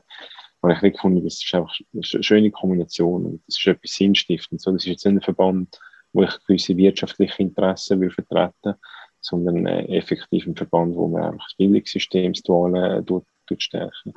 und 0.62 0.72
ich 0.72 0.78
habe 0.78 0.92
gefunden, 0.92 1.24
das 1.24 1.44
ist 1.44 1.54
einfach 1.54 1.78
eine 1.94 2.04
schöne 2.04 2.50
Kombination 2.50 3.26
und 3.26 3.44
das 3.46 3.60
ist 3.60 3.68
etwas 3.68 3.92
Sinnstiftendes. 3.92 4.64
Das 4.64 4.74
ist 4.74 4.86
jetzt 4.86 5.06
ein 5.06 5.22
Verband, 5.22 5.78
wo 6.14 6.24
ich 6.24 6.32
gewisse 6.48 6.76
wirtschaftliche 6.78 7.44
Interessen 7.44 8.02
will 8.02 8.10
vertreten 8.10 8.76
sondern 9.24 9.66
äh, 9.66 9.86
effektiv 9.98 10.46
ein 10.46 10.56
Verband, 10.56 10.96
wo 10.96 11.08
man 11.08 11.24
einfach 11.24 11.48
das 11.48 11.56
Bildungssystem, 11.58 12.34
Duale, 12.46 13.04
äh, 13.08 13.56
stärken. 13.58 14.14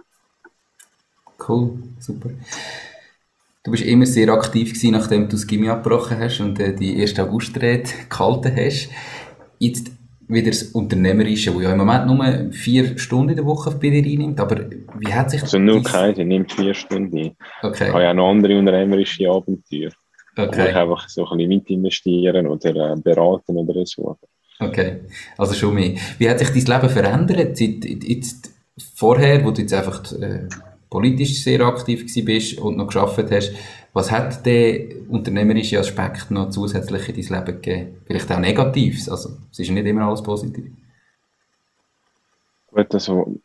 Cool, 1.46 1.78
super. 1.98 2.30
Du 3.62 3.70
bist 3.70 3.84
immer 3.84 4.06
sehr 4.06 4.28
aktiv 4.28 4.72
gewesen, 4.72 4.92
nachdem 4.92 5.22
du 5.24 5.30
das 5.30 5.46
Gimmi 5.46 5.68
abgebrochen 5.68 6.18
hast 6.18 6.40
und 6.40 6.58
äh, 6.60 6.74
die 6.74 7.00
1. 7.00 7.18
August-Rede 7.18 7.88
gehalten 8.08 8.52
hast. 8.56 8.90
Jetzt 9.58 9.90
wieder 10.28 10.50
das 10.50 10.62
Unternehmerische, 10.64 11.54
wo 11.54 11.60
ja 11.60 11.72
im 11.72 11.78
Moment 11.78 12.06
nur 12.06 12.52
vier 12.52 12.98
Stunden 12.98 13.30
in 13.30 13.36
der 13.36 13.46
Woche 13.46 13.70
bei 13.72 13.90
dir 13.90 14.04
einnimmt, 14.04 14.40
aber 14.40 14.68
wie 14.98 15.12
hat 15.12 15.30
sich 15.30 15.42
Also 15.42 15.58
nur 15.58 15.82
keine, 15.82 16.24
nimmt 16.24 16.52
vier 16.52 16.74
Stunden 16.74 17.16
ein. 17.16 17.36
Okay. 17.62 17.88
Ich 17.88 17.92
habe 17.92 18.02
ja 18.02 18.14
noch 18.14 18.30
andere 18.30 18.58
unternehmerische 18.58 19.30
Abenteuer. 19.30 19.90
Okay. 20.36 20.58
Wo 20.58 20.68
ich 20.68 20.76
einfach 20.76 21.08
so 21.08 21.26
ein 21.26 21.38
bisschen 21.38 21.48
mit 21.48 21.70
investieren 21.70 22.46
oder 22.46 22.92
äh, 22.92 22.96
beraten 23.00 23.56
oder 23.56 23.86
so. 23.86 24.18
Okay, 24.58 25.00
also 25.36 25.54
schon 25.54 25.74
mehr. 25.74 25.96
Wie 26.18 26.28
hat 26.28 26.38
sich 26.38 26.48
dein 26.48 26.80
Leben 26.80 26.92
verändert? 26.92 27.56
Seit, 27.56 27.84
jetzt 27.84 28.50
vorher, 28.94 29.44
wo 29.44 29.50
du 29.50 29.60
jetzt 29.60 29.74
einfach 29.74 30.12
äh, 30.12 30.48
politisch 30.88 31.42
sehr 31.42 31.60
aktiv 31.60 32.06
bist 32.24 32.58
und 32.58 32.76
noch 32.76 32.86
geschafft 32.86 33.30
hast, 33.30 33.52
was 33.92 34.10
hat 34.10 34.44
der 34.44 35.08
unternehmerische 35.08 35.78
Aspekt 35.78 36.30
noch 36.30 36.50
zusätzlich 36.50 37.08
in 37.08 37.14
dein 37.14 37.38
Leben 37.44 37.62
gegeben? 37.62 37.96
Vielleicht 38.06 38.30
auch 38.32 38.38
Negatives, 38.38 39.08
also 39.08 39.30
es 39.50 39.58
ist 39.58 39.70
nicht 39.70 39.86
immer 39.86 40.06
alles 40.06 40.22
positiv. 40.22 40.66
Gut, 42.70 42.92
also 42.92 43.38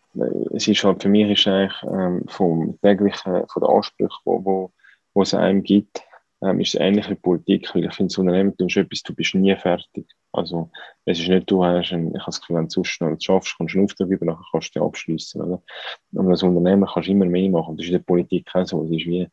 es 0.53 0.67
ist 0.67 0.83
halt 0.83 1.01
für 1.01 1.09
mich 1.09 1.29
ist 1.29 1.47
eigentlich 1.47 1.83
ähm, 1.83 2.23
vom 2.27 2.77
täglichen, 2.81 3.47
von 3.47 3.63
den 3.63 3.69
Ansprüchen, 3.69 4.19
wo, 4.25 4.43
wo, 4.43 4.71
wo 5.13 5.21
es 5.21 5.33
einem 5.33 5.63
gibt, 5.63 6.01
ähm, 6.43 6.59
ist 6.59 6.73
es 6.73 6.79
ähnlich 6.79 7.09
wie 7.09 7.15
Politik, 7.15 7.73
weil 7.73 7.85
ich 7.85 7.93
finde, 7.93 8.09
das 8.09 8.17
Unternehmen 8.17 8.57
tust 8.57 8.77
etwas, 8.77 9.03
du 9.03 9.13
bist 9.13 9.35
nie 9.35 9.55
fertig. 9.55 10.07
Also, 10.31 10.71
es 11.05 11.19
ist 11.19 11.27
nicht, 11.27 11.49
du 11.51 11.63
hast, 11.63 11.91
ein, 11.91 12.07
ich 12.07 12.13
habe 12.13 12.25
das 12.25 12.41
Gefühl, 12.41 12.55
wenn 12.57 12.67
du 12.67 12.69
sonst 12.69 13.01
noch 13.01 13.15
schaffst, 13.19 13.57
kommst 13.57 13.73
du 13.73 13.77
einen 13.77 13.85
Auftrag 13.85 14.07
über, 14.07 14.25
dann 14.25 14.37
kannst 14.51 14.75
du 14.75 14.79
den 14.79 14.87
abschließen, 14.87 15.41
oder? 15.41 15.61
Und 16.13 16.29
als 16.29 16.43
Unternehmen 16.43 16.87
kannst 16.91 17.07
du 17.07 17.11
immer 17.11 17.25
mehr 17.25 17.49
machen. 17.49 17.77
Das 17.77 17.85
ist 17.85 17.91
in 17.91 17.97
der 17.97 18.03
Politik 18.03 18.49
auch 18.53 18.65
so. 18.65 18.83
Es 18.85 18.91
ist 18.91 19.05
wie, 19.05 19.27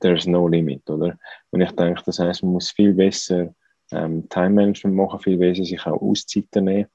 there's 0.00 0.26
no 0.26 0.48
limit, 0.48 0.88
oder? 0.90 1.16
Und 1.50 1.60
ich 1.60 1.70
denke, 1.72 2.02
das 2.04 2.18
heißt, 2.18 2.42
man 2.42 2.52
muss 2.52 2.70
viel 2.70 2.92
besser 2.92 3.54
ähm, 3.92 4.28
Time 4.28 4.50
Management 4.50 4.96
machen, 4.96 5.20
viel 5.20 5.38
besser 5.38 5.64
sich 5.64 5.86
auch 5.86 6.00
Auszeiten 6.00 6.64
nehmen, 6.64 6.86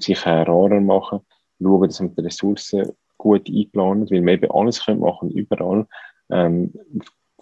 sich 0.00 0.20
auch 0.26 0.46
rarer 0.48 0.80
machen, 0.80 1.20
schauen, 1.60 1.88
dass 1.88 2.00
man 2.00 2.14
die 2.14 2.22
Ressourcen 2.22 2.92
gut 3.16 3.48
einplanen, 3.48 4.10
weil 4.10 4.22
man 4.22 4.34
eben 4.34 4.50
alles 4.50 4.84
können 4.84 5.00
machen, 5.00 5.30
überall. 5.30 5.86
Ähm, 6.30 6.72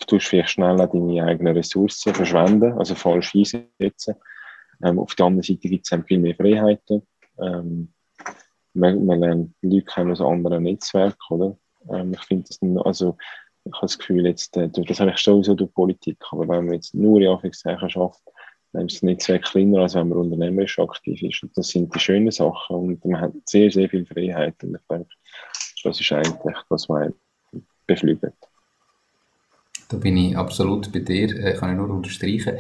tust 0.05 0.27
vielleicht 0.27 0.51
schneller 0.51 0.87
deine 0.87 1.25
eigenen 1.25 1.57
Ressourcen 1.57 2.15
verschwenden, 2.15 2.73
also 2.75 2.95
falsch 2.95 3.35
einsetzen. 3.35 4.17
Ähm, 4.85 4.99
auf 4.99 5.15
der 5.15 5.27
anderen 5.27 5.43
Seite 5.43 5.69
gibt 5.69 5.91
es 5.91 6.05
viel 6.07 6.19
mehr 6.19 6.35
Freiheiten. 6.35 7.03
Ähm, 7.39 7.93
man, 8.75 9.07
man 9.07 9.21
lernt 9.21 9.55
Leute 9.63 9.87
kennen 9.87 10.13
aus 10.13 10.21
anderen 10.21 10.65
Netzwerken, 10.65 11.17
oder? 11.31 11.57
Ähm, 11.91 12.13
ich 12.13 12.23
finde 12.25 12.45
das, 12.49 12.61
also, 12.85 13.17
ich 13.65 13.73
habe 13.73 13.87
das 13.87 13.99
Gefühl, 13.99 14.27
jetzt, 14.27 14.57
äh, 14.57 14.69
das 14.69 15.01
habe 15.01 15.11
ich 15.11 15.19
schon 15.19 15.43
so 15.43 15.55
durch 15.55 15.73
Politik, 15.73 16.19
aber 16.31 16.47
wenn 16.49 16.67
man 16.67 16.75
jetzt 16.75 16.95
nur 16.95 17.21
in 17.21 17.29
Anführungszeichen 17.29 17.89
schafft, 17.91 18.23
dann 18.73 18.87
ist 18.87 18.97
das 18.97 19.03
Netzwerk 19.03 19.45
kleiner, 19.45 19.83
als 19.83 19.95
wenn 19.95 20.09
man 20.09 20.19
unternehmerisch 20.19 20.79
aktiv 20.79 21.23
ist. 21.23 21.43
Und 21.43 21.57
das 21.57 21.69
sind 21.69 21.95
die 21.95 21.99
schönen 21.99 22.31
Sachen 22.31 22.77
und 22.77 23.05
man 23.05 23.21
hat 23.21 23.33
sehr, 23.47 23.71
sehr 23.71 23.89
viel 23.89 24.05
Freiheit 24.05 24.63
und 24.63 24.75
ich 24.75 24.87
denke, 24.91 25.09
das 25.83 26.01
ist 26.01 26.13
eigentlich, 26.13 26.57
was 26.69 26.89
man 26.89 27.15
beflügelt. 27.87 28.35
Da 29.89 29.97
bin 29.97 30.17
ich 30.17 30.37
absolut 30.37 30.93
bei 30.93 31.01
dir, 31.01 31.29
äh, 31.37 31.55
kann 31.55 31.71
ich 31.71 31.77
nur 31.77 31.91
unterstreichen. 31.91 32.59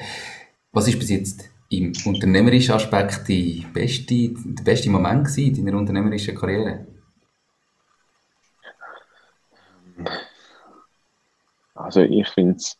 Was 0.72 0.88
ist 0.88 0.98
bis 0.98 1.10
jetzt 1.10 1.50
im 1.70 1.92
unternehmerischen 2.04 2.74
Aspekt 2.74 3.26
die 3.28 3.66
beste, 3.72 4.30
der 4.32 4.62
beste 4.62 4.90
Moment 4.90 5.36
in 5.38 5.64
deiner 5.64 5.78
unternehmerischen 5.78 6.34
Karriere? 6.34 6.86
Also 11.74 12.00
ich 12.02 12.28
finde 12.28 12.56
es 12.56 12.78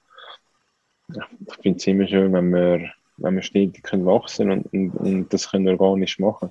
ich 1.08 1.54
find's 1.62 1.86
immer 1.86 2.06
schön, 2.06 2.32
wenn 2.32 2.50
wir, 2.50 2.90
wenn 3.18 3.34
wir 3.36 3.42
stetig 3.42 3.82
können 3.82 4.06
wachsen 4.06 4.50
und, 4.50 4.72
und, 4.72 4.90
und 4.96 5.32
das 5.32 5.50
können 5.50 5.68
organisch 5.68 6.18
machen. 6.18 6.50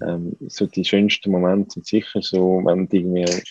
Ähm, 0.00 0.36
so 0.48 0.66
die 0.66 0.84
schönsten 0.84 1.30
Momente 1.30 1.74
sind 1.74 1.86
sicher 1.86 2.22
so, 2.22 2.62
wenn 2.64 2.88
du 2.88 2.96
irgendwie 2.96 3.42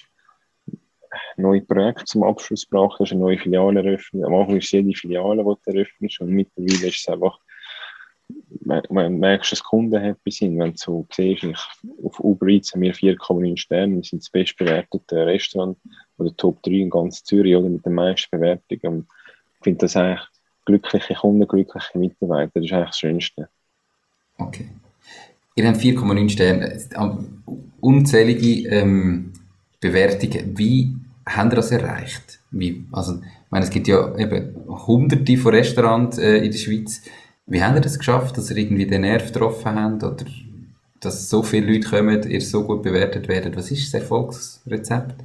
neue 1.37 1.61
Projekte 1.61 2.05
zum 2.05 2.23
Abschluss 2.23 2.67
gebracht 2.69 2.99
hast, 2.99 3.11
eine 3.11 3.21
neue 3.21 3.37
Filiale 3.37 3.83
eröffnet. 3.83 4.23
Am 4.23 4.33
Anfang 4.33 4.57
ist 4.57 4.71
jede 4.71 4.93
Filiale, 4.93 5.43
die 5.43 5.71
du 5.71 5.77
eröffnest 5.77 6.21
und 6.21 6.29
mittlerweile 6.29 6.87
ist 6.87 6.99
es 6.99 7.07
einfach 7.07 7.39
man, 8.89 9.17
merkst, 9.19 9.51
dass 9.51 9.63
Kunden 9.63 9.99
happy 9.99 10.31
sind, 10.31 10.59
wenn 10.59 10.71
du 10.71 10.77
so 10.77 11.07
siehst, 11.11 11.43
ich, 11.43 11.57
auf 12.03 12.19
Uber 12.19 12.47
Eats 12.47 12.73
haben 12.73 12.81
wir 12.81 12.93
4,9 12.93 13.57
Sterne, 13.57 13.95
wir 13.95 14.03
sind 14.03 14.21
das 14.21 14.29
bestbewertete 14.29 15.25
Restaurant 15.25 15.77
oder 16.17 16.35
Top 16.35 16.61
3 16.63 16.71
in 16.71 16.89
ganz 16.89 17.23
Zürich 17.23 17.55
oder 17.55 17.69
mit 17.69 17.85
den 17.85 17.93
meisten 17.93 18.29
Bewertungen. 18.31 19.07
Ich 19.59 19.63
finde 19.63 19.79
das 19.79 19.95
eigentlich 19.95 20.27
glückliche 20.65 21.15
Kunden, 21.15 21.47
glückliche 21.47 21.97
Mitarbeiter, 21.97 22.51
das 22.55 22.65
ist 22.65 22.73
eigentlich 22.73 22.89
das 22.89 22.97
Schönste. 22.99 23.49
Okay. 24.37 24.69
Ihr 25.55 25.67
habt 25.67 25.77
4,9 25.77 26.29
Sterne, 26.29 26.81
unzählige 27.79 28.69
ähm, 28.69 29.33
Bewertungen. 29.79 30.57
Wie 30.57 30.95
habt 31.25 31.53
ihr 31.53 31.55
das 31.55 31.71
erreicht? 31.71 32.39
Wie, 32.51 32.85
also, 32.91 33.15
ich 33.15 33.51
meine, 33.51 33.65
es 33.65 33.71
gibt 33.71 33.87
ja 33.87 34.15
eben 34.17 34.55
hunderte 34.67 35.37
von 35.37 35.53
Restaurants 35.53 36.17
äh, 36.17 36.37
in 36.37 36.51
der 36.51 36.57
Schweiz. 36.57 37.01
Wie 37.45 37.63
habt 37.63 37.75
ihr 37.75 37.81
das 37.81 37.97
geschafft, 37.97 38.37
dass 38.37 38.49
ihr 38.51 38.57
irgendwie 38.57 38.85
den 38.85 39.01
Nerv 39.01 39.31
getroffen 39.31 39.75
habt 39.75 40.03
oder 40.03 40.25
dass 40.99 41.29
so 41.29 41.43
viele 41.43 41.73
Leute 41.73 41.89
kommen, 41.89 42.29
ihr 42.29 42.41
so 42.41 42.63
gut 42.63 42.83
bewertet 42.83 43.27
werdet? 43.27 43.57
Was 43.57 43.71
ist 43.71 43.93
das 43.93 44.01
Erfolgsrezept? 44.01 45.15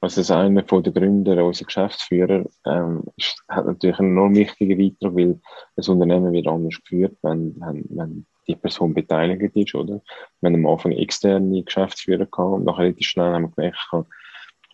Also 0.00 0.20
das 0.20 0.30
einer 0.30 0.64
von 0.64 0.82
den 0.82 0.94
Gründer, 0.94 1.44
unser 1.44 1.64
Geschäftsführer, 1.64 2.44
ähm, 2.66 3.02
hat 3.48 3.66
natürlich 3.66 3.98
einen 3.98 4.12
enorm 4.12 4.34
wichtigen 4.36 4.78
Beitrag, 4.78 5.16
weil 5.16 5.40
das 5.74 5.88
Unternehmen 5.88 6.32
wird 6.32 6.46
anders 6.46 6.80
geführt, 6.80 7.16
wenn, 7.22 7.56
wenn, 7.58 7.84
wenn 7.90 8.26
die 8.46 8.54
Person 8.54 8.94
beteiligt 8.94 9.56
ist, 9.56 9.74
oder? 9.74 10.00
Wir 10.40 10.50
haben 10.50 10.54
am 10.54 10.72
Anfang 10.72 10.92
externe 10.92 11.64
Geschäftsführer 11.64 12.26
gehabt 12.26 12.54
und 12.54 12.64
nachher 12.64 12.84
relativ 12.84 13.06
schnell 13.06 13.32
haben 13.32 13.42
wir 13.42 13.50
gemerkt, 13.50 13.78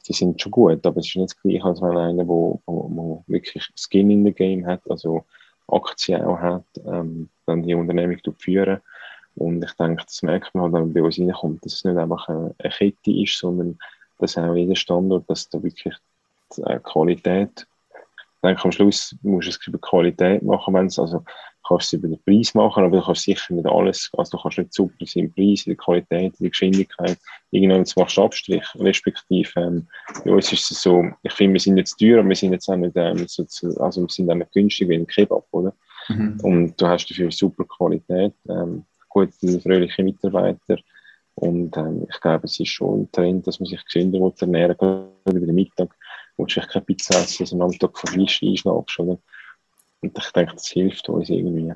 die 0.06 0.12
sind 0.12 0.40
schon 0.40 0.52
gut, 0.52 0.86
aber 0.86 0.98
es 0.98 1.06
ist 1.06 1.16
nicht 1.16 1.30
das 1.30 1.42
Gleiche, 1.42 1.64
als 1.64 1.80
wenn 1.80 1.96
einer, 1.96 2.26
wo, 2.26 2.60
wo, 2.66 2.90
wo 2.90 3.24
wirklich 3.26 3.68
Skin 3.76 4.10
in 4.10 4.24
the 4.24 4.32
Game 4.32 4.66
hat, 4.66 4.82
also 4.90 5.24
Aktien 5.68 6.22
auch 6.22 6.38
hat, 6.38 6.64
ähm, 6.86 7.28
dann 7.46 7.62
die 7.62 7.74
Unternehmung 7.74 8.18
führen. 8.38 8.80
Und 9.36 9.64
ich 9.64 9.72
denke, 9.72 10.04
das 10.04 10.22
merkt 10.22 10.54
man 10.54 10.64
halt, 10.64 10.72
wenn 10.74 10.80
man 10.82 10.92
bei 10.92 11.02
uns 11.02 11.18
reinkommt, 11.18 11.64
dass 11.64 11.74
es 11.74 11.84
nicht 11.84 11.96
einfach 11.96 12.28
eine, 12.28 12.54
Kette 12.58 13.10
ist, 13.10 13.38
sondern 13.38 13.78
dass 14.18 14.38
auch 14.38 14.54
jeder 14.54 14.76
Standort, 14.76 15.28
dass 15.28 15.48
da 15.48 15.62
wirklich 15.62 15.94
die 16.56 16.62
äh, 16.62 16.78
Qualität, 16.80 17.66
ich 17.90 18.40
denke, 18.48 18.64
am 18.64 18.72
Schluss 18.72 19.16
musst 19.22 19.46
du 19.48 19.50
es 19.50 19.66
über 19.66 19.78
Qualität 19.78 20.42
machen, 20.42 20.74
wenn 20.74 20.86
es, 20.86 20.98
also 20.98 21.24
kannst 21.66 21.92
du 21.92 21.96
es 21.96 22.02
über 22.02 22.08
den 22.08 22.22
Preis 22.24 22.54
machen, 22.54 22.84
aber 22.84 22.98
du 22.98 23.04
kannst 23.04 23.22
sicher 23.22 23.54
nicht 23.54 23.66
alles, 23.66 24.10
also 24.16 24.36
du 24.36 24.42
kannst 24.42 24.58
nicht 24.58 24.74
super 24.74 25.06
sein 25.06 25.24
im 25.24 25.34
Preis, 25.34 25.66
in 25.66 25.70
der 25.70 25.76
Qualität, 25.76 26.34
in 26.34 26.42
der 26.44 26.50
Geschwindigkeit, 26.50 27.18
irgendwann 27.50 27.84
machst 27.96 28.16
du 28.16 28.22
Abstrich, 28.22 28.64
respektive, 28.76 29.50
ähm, 29.56 29.88
bei 30.24 30.32
uns 30.32 30.52
ist 30.52 30.70
es 30.70 30.82
so, 30.82 31.04
ich 31.22 31.32
finde, 31.32 31.54
wir 31.54 31.60
sind 31.60 31.78
jetzt 31.78 31.96
teuer, 31.96 32.20
aber 32.20 32.28
wir 32.28 32.36
sind 32.36 32.52
jetzt 32.52 32.68
auch 32.68 32.76
nicht, 32.76 32.96
ähm, 32.96 33.26
so, 33.26 33.44
also 33.80 34.02
wir 34.02 34.08
sind 34.08 34.30
auch 34.30 34.34
nicht 34.34 34.52
günstig 34.52 34.88
wie 34.88 34.96
ein 34.96 35.06
Kebab, 35.06 35.46
oder? 35.52 35.74
Mhm. 36.08 36.38
Und 36.42 36.80
du 36.80 36.86
hast 36.86 37.06
dafür 37.06 37.30
super 37.30 37.64
Qualität, 37.64 38.34
ähm, 38.48 38.84
gute, 39.08 39.60
fröhliche 39.60 40.02
Mitarbeiter, 40.02 40.78
und 41.36 41.76
ähm, 41.76 42.06
ich 42.08 42.20
glaube, 42.20 42.44
es 42.44 42.60
ist 42.60 42.68
schon 42.68 43.02
ein 43.02 43.12
Trend, 43.12 43.46
dass 43.46 43.58
man 43.58 43.66
sich 43.66 43.84
gesünder 43.84 44.32
ernähren 44.40 44.76
will, 44.80 45.08
gerade 45.24 45.38
über 45.38 45.46
den 45.46 45.54
Mittag. 45.54 45.94
Du 46.36 46.44
willst 46.44 46.68
keine 46.68 46.84
Pizza 46.84 47.18
essen, 47.20 47.46
sondern 47.46 47.70
am 47.70 47.78
Tag 47.78 47.98
von 47.98 48.10
Fleisch 48.10 48.42
einschlagst, 48.42 48.98
oder? 49.00 49.18
Und 50.04 50.18
ich 50.18 50.32
denke, 50.32 50.52
das 50.52 50.68
hilft 50.68 51.08
uns 51.08 51.30
irgendwie. 51.30 51.72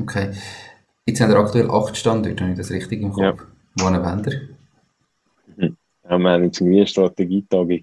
Okay. 0.00 0.32
Jetzt 1.06 1.20
haben 1.20 1.30
wir 1.30 1.38
aktuell 1.38 1.68
acht 1.70 1.96
Standorte, 1.96 2.42
habe 2.42 2.52
ich 2.52 2.58
das 2.58 2.70
richtig 2.70 3.02
im 3.02 3.10
Kopf? 3.10 3.22
Ja. 3.22 3.34
Wohin 3.76 4.04
wollen 4.04 4.24
wir? 4.24 4.40
Mhm. 5.56 5.76
Ja, 6.04 6.18
wir 6.18 6.30
haben 6.30 6.44
jetzt 6.44 6.62
eine 6.62 6.86
Strategietagung. 6.86 7.82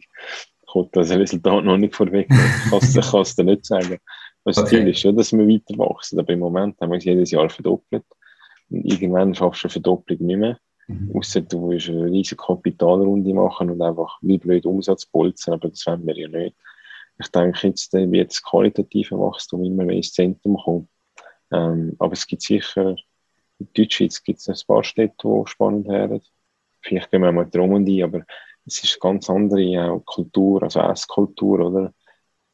Kommt 0.68 0.96
das 0.96 1.12
Resultat 1.12 1.64
noch 1.66 1.78
nicht 1.78 1.96
vorweg. 1.96 2.28
Ich 2.30 3.02
kann 3.12 3.22
es 3.22 3.36
dir 3.36 3.44
nicht 3.44 3.66
sagen. 3.66 3.98
Das 4.46 4.58
okay. 4.58 4.70
Ziel 4.70 4.88
ist 4.88 5.00
schon, 5.00 5.18
dass 5.18 5.34
wir 5.34 5.46
weiter 5.48 5.78
wachsen. 5.78 6.20
Aber 6.20 6.32
im 6.32 6.40
Moment 6.40 6.80
haben 6.80 6.92
wir 6.92 6.98
es 6.98 7.04
jedes 7.04 7.32
Jahr 7.32 7.50
verdoppelt. 7.50 8.06
Und 8.70 8.86
irgendwann 8.86 9.36
schaffst 9.36 9.64
du 9.64 9.68
eine 9.68 9.74
Verdopplung 9.74 10.20
nicht 10.20 10.38
mehr. 10.38 10.58
Mhm. 10.88 11.12
Außer 11.14 11.42
du 11.42 11.70
willst 11.70 11.90
eine 11.90 12.06
riesige 12.06 12.42
Kapitalrunde 12.42 13.34
machen 13.34 13.70
und 13.72 13.82
einfach 13.82 14.18
wie 14.22 14.38
blöd 14.38 14.66
Umsatz 14.66 15.06
bolzen, 15.06 15.54
aber 15.54 15.70
das 15.70 15.86
wollen 15.86 16.06
wir 16.08 16.18
ja 16.18 16.30
nicht 16.30 16.56
ich 17.20 17.28
denke 17.30 17.68
jetzt, 17.68 17.94
wird 17.94 18.30
das 18.30 18.44
qualitative 18.44 19.18
Wachstum 19.18 19.64
immer 19.64 19.86
mehr 19.86 19.98
ins 19.98 20.14
Zentrum 20.14 20.58
kommen. 20.58 20.90
Ähm, 21.52 21.96
aber 22.00 22.14
es 22.14 22.28
gibt 22.28 22.42
sicher, 22.42 22.96
in 23.60 23.70
Deutschschweiz 23.74 24.22
gibt 24.22 24.40
es 24.40 24.48
ein 24.48 24.68
paar 24.68 24.84
Städte, 24.84 25.16
die 25.24 25.50
spannend 25.50 25.88
werden. 25.88 26.22
Vielleicht 26.82 27.10
gehen 27.10 27.24
wir 27.24 27.32
mal 27.32 27.50
drum 27.50 27.74
und 27.74 27.88
ein, 27.88 28.04
aber 28.04 28.24
es 28.66 28.84
ist 28.84 29.00
eine 29.02 29.12
ganz 29.12 29.30
andere 29.30 29.92
auch 29.92 30.06
Kultur, 30.06 30.62
also 30.64 30.80
Esskultur, 30.80 31.60
oder? 31.60 31.94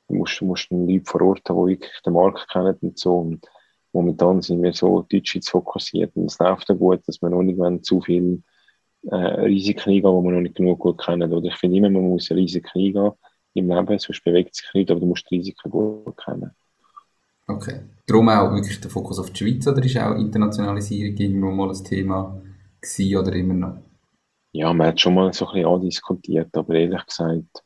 Du 0.07 0.15
musst, 0.15 0.41
musst 0.41 0.69
Leute 0.69 1.05
vor 1.05 1.21
Ort 1.21 1.49
haben, 1.49 1.65
die 1.67 1.73
wirklich 1.73 2.01
den 2.05 2.13
Markt 2.13 2.49
kennen 2.49 2.77
und 2.81 2.99
so. 2.99 3.19
Und 3.19 3.47
momentan 3.91 4.41
sind 4.41 4.61
wir 4.61 4.73
so 4.73 5.01
Deutschschweiz 5.01 5.49
fokussiert 5.49 6.15
und 6.15 6.25
es 6.25 6.39
läuft 6.39 6.69
ja 6.69 6.75
gut, 6.75 7.07
dass 7.07 7.21
wir 7.21 7.29
noch 7.29 7.41
nicht 7.41 7.85
zu 7.85 8.01
viel 8.01 8.43
äh, 9.03 9.15
Risiken 9.15 9.89
eingehen, 9.89 10.01
die 10.01 10.25
wir 10.25 10.31
noch 10.31 10.41
nicht 10.41 10.55
genug 10.55 10.79
gut 10.79 11.03
kennen. 11.03 11.33
Oder 11.33 11.47
ich 11.47 11.55
finde 11.55 11.77
immer, 11.77 11.89
man 11.89 12.09
muss 12.09 12.31
Risiken 12.31 12.79
eingehen 12.79 13.13
im 13.53 13.69
Leben, 13.69 13.99
sonst 13.99 14.23
bewegt 14.23 14.55
sich 14.55 14.73
nicht, 14.73 14.91
aber 14.91 14.99
du 14.99 15.05
musst 15.05 15.29
die 15.29 15.37
Risiken 15.37 15.71
gut 15.71 16.17
kennen. 16.17 16.51
Okay. 17.47 17.81
Darum 18.07 18.29
auch 18.29 18.51
wirklich 18.53 18.79
der 18.79 18.89
Fokus 18.89 19.19
auf 19.19 19.31
die 19.31 19.37
Schweiz 19.37 19.67
oder 19.67 19.83
ist 19.83 19.97
auch 19.97 20.15
Internationalisierung 20.15 21.17
irgendwo 21.17 21.51
mal 21.51 21.69
ein 21.69 21.83
Thema 21.83 22.41
gewesen 22.81 23.17
oder 23.17 23.33
immer 23.33 23.53
noch? 23.53 23.77
Ja, 24.53 24.71
man 24.71 24.87
hat 24.87 25.01
schon 25.01 25.15
mal 25.15 25.33
so 25.33 25.47
ein 25.47 25.53
bisschen 25.53 25.67
andiskutiert, 25.67 26.55
aber 26.55 26.75
ehrlich 26.75 27.05
gesagt, 27.05 27.63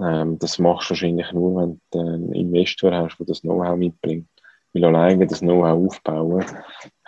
ähm, 0.00 0.38
das 0.38 0.58
machst 0.58 0.88
du 0.88 0.90
wahrscheinlich 0.90 1.32
nur, 1.32 1.62
wenn 1.62 1.80
du 1.90 1.98
einen 1.98 2.32
Investor 2.34 2.92
hast, 2.92 3.18
der 3.18 3.26
das 3.26 3.40
Know-how 3.40 3.76
mitbringt. 3.76 4.28
Weil 4.72 4.84
alleine 4.84 5.26
das 5.26 5.40
Know-how 5.40 5.86
aufbauen, 5.86 6.44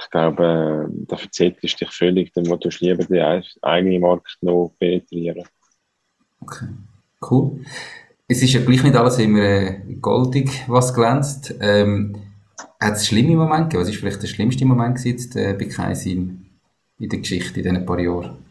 ich 0.01 0.11
glaube, 0.11 0.88
äh, 0.90 1.05
da 1.07 1.17
verzettelst 1.17 1.81
du 1.81 1.85
dich 1.85 1.95
völlig, 1.95 2.33
dann 2.33 2.45
musst 2.45 2.64
du 2.64 2.85
lieber 2.85 3.05
den 3.05 3.43
eigenen 3.62 4.01
Markt 4.01 4.37
noch 4.40 4.75
penetrieren. 4.79 5.45
Okay. 6.40 6.67
Cool. 7.31 7.61
Es 8.27 8.43
ist 8.43 8.53
ja 8.53 8.61
gleich 8.61 8.83
nicht 8.83 8.97
alles 8.97 9.19
immer 9.19 9.41
äh, 9.41 9.81
goldig, 10.01 10.65
was 10.67 10.95
glänzt. 10.95 11.55
Ähm, 11.61 12.17
hat 12.81 12.95
es 12.95 13.07
schlimme 13.07 13.37
Momente 13.37 13.77
gegeben? 13.77 13.83
Was 13.83 13.89
war 13.89 13.95
vielleicht 13.95 14.23
der 14.23 14.29
schlimmste 14.29 14.65
Moment 14.65 15.05
jetzt, 15.05 15.37
äh, 15.37 15.55
bei 15.59 15.67
Kaisin 15.67 16.47
in 16.99 17.09
der 17.09 17.19
Geschichte 17.19 17.61
in 17.61 17.69
diesen 17.69 17.87
paar 17.87 17.99
Jahren? 17.99 18.45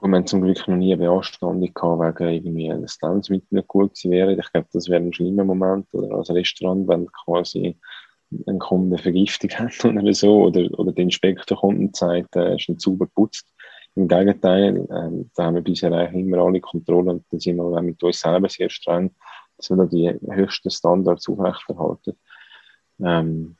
wir 0.00 0.16
haben 0.16 0.26
zum 0.26 0.42
Glück 0.42 0.66
noch 0.68 0.76
nie 0.76 0.92
eine 0.92 1.02
Beanstandung 1.02 1.72
gehabt, 1.74 2.20
wegen 2.20 2.32
irgendwie 2.32 2.82
das 2.82 2.98
Lebensmittel 3.02 3.46
nicht 3.50 3.68
gut 3.68 3.94
gewesen 3.94 4.10
wäre. 4.12 4.32
Ich 4.32 4.52
glaube, 4.52 4.68
das 4.72 4.88
wäre 4.88 5.02
ein 5.02 5.12
schlimmer 5.12 5.44
Moment. 5.44 5.86
Oder 5.92 6.14
als 6.16 6.30
Restaurant, 6.30 6.86
wenn 6.88 7.06
quasi 7.24 7.76
ein 8.46 8.58
Kunde 8.58 8.98
Vergiftung 8.98 9.50
hat 9.58 9.84
oder 9.84 10.14
so, 10.14 10.44
oder, 10.44 10.68
oder 10.78 10.92
der 10.92 11.04
Inspektor 11.04 11.58
kommt 11.58 11.78
und 11.78 11.96
sagt, 11.96 12.36
er 12.36 12.54
ist 12.54 12.68
nicht 12.68 12.80
sauber 12.80 13.06
geputzt. 13.06 13.46
Im 13.98 14.06
Gegenteil, 14.06 14.86
ähm, 14.92 15.28
da 15.34 15.46
haben 15.46 15.56
wir 15.56 15.62
bisher 15.62 15.90
eigentlich 15.90 16.24
immer 16.24 16.38
alle 16.38 16.60
Kontrolle 16.60 17.10
und 17.10 17.24
da 17.32 17.38
sind 17.40 17.56
wir 17.56 17.64
auch 17.64 17.80
mit 17.80 18.00
uns 18.00 18.20
selber 18.20 18.48
sehr 18.48 18.70
streng, 18.70 19.10
dass 19.56 19.70
wir 19.70 19.76
da 19.76 19.86
die 19.86 20.16
höchsten 20.30 20.70
Standards 20.70 21.28
aufrechterhalten. 21.28 22.16
Ähm, 23.00 23.56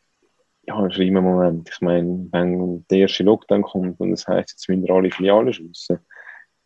ja, 0.63 0.77
ein 0.77 0.93
schlimmer 0.93 1.23
Moment. 1.23 1.69
Ich 1.73 1.81
meine, 1.81 2.29
wenn 2.31 2.87
der 2.87 2.99
erste 2.99 3.25
Lockdown 3.25 3.63
kommt 3.63 3.99
und 3.99 4.13
das 4.13 4.29
heisst, 4.29 4.53
jetzt 4.53 4.69
müssen 4.69 4.85
wir 4.85 4.95
alle 4.95 5.11
Filialen 5.11 5.53
schließen, 5.53 5.99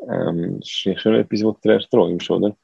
ähm, 0.06 0.61
das 0.61 0.68
ist 0.85 1.00
schon 1.00 1.14
etwas, 1.14 1.42
was 1.42 1.61
du 1.62 1.68
erträumst, 1.70 2.30
oder? 2.30 2.54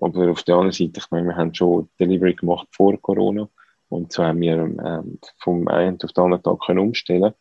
Aber 0.00 0.30
auf 0.30 0.44
der 0.44 0.54
anderen 0.54 0.72
Seite, 0.72 0.98
ich 0.98 1.10
meine, 1.10 1.26
wir 1.26 1.36
haben 1.36 1.52
schon 1.52 1.90
Delivery 2.00 2.32
gemacht 2.36 2.68
vor 2.70 2.98
Corona 3.02 3.50
und 3.90 4.12
so 4.14 4.24
haben 4.24 4.40
wir 4.40 4.54
ähm, 4.54 5.18
vom 5.40 5.68
einen 5.68 5.98
auf 6.02 6.12
den 6.12 6.24
anderen 6.24 6.42
Tag 6.42 6.58
können 6.64 6.78
umstellen 6.78 7.34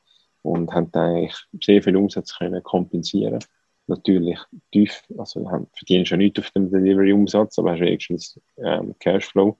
und 0.44 0.72
haben 0.72 0.92
eigentlich 0.94 1.36
sehr 1.62 1.82
viel 1.82 1.98
Umsatz 1.98 2.38
können 2.38 2.62
kompensieren. 2.64 3.40
Natürlich 3.88 4.40
tief, 4.72 5.04
also 5.18 5.50
verdienen 5.76 6.06
schon 6.06 6.20
nicht 6.20 6.40
auf 6.40 6.52
dem 6.52 6.72
Delivery-Umsatz, 6.72 7.60
aber 7.60 7.72
hast 7.72 7.82
wenigstens 7.82 8.40
ähm, 8.58 8.96
Cashflow. 9.00 9.58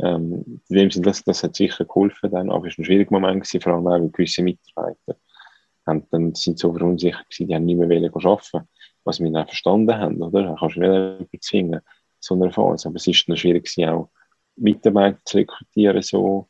Ähm, 0.00 0.60
in 0.68 0.76
dem 0.76 0.90
Sinne, 0.90 1.04
das, 1.04 1.22
das 1.22 1.42
hat 1.42 1.54
sicher 1.54 1.84
geholfen 1.84 2.30
dann, 2.30 2.50
aber 2.50 2.66
es 2.66 2.76
war 2.76 2.82
ein 2.82 2.86
schwieriger 2.86 3.12
Moment, 3.12 3.44
gewesen, 3.44 3.60
vor 3.60 3.74
allem 3.74 3.86
auch 3.86 3.98
mit 3.98 4.14
gewissen 4.14 4.44
Mitarbeitern. 4.44 5.16
Und 5.84 6.06
dann 6.12 6.34
sind 6.34 6.58
so 6.58 6.72
verunsichert 6.72 7.28
gewesen, 7.28 7.48
die 7.48 7.54
haben 7.54 7.64
nicht 7.64 7.76
mehr 7.76 8.10
arbeiten 8.14 8.68
was 9.04 9.20
wir 9.20 9.30
dann 9.30 9.46
verstanden 9.46 9.96
haben, 9.96 10.22
oder? 10.22 10.42
Da 10.44 10.56
kannst 10.58 10.76
du 10.76 10.80
nicht 10.80 11.30
bezwingen. 11.30 11.80
so 12.20 12.34
einer 12.34 12.52
Phase. 12.52 12.88
Aber 12.88 12.96
es 12.96 13.06
ist 13.06 13.28
dann 13.28 13.36
schwierig 13.36 13.64
gewesen, 13.64 13.88
auch 13.88 14.10
Mitarbeiter 14.56 15.18
zu 15.24 15.38
rekrutieren, 15.38 16.02
so 16.02 16.48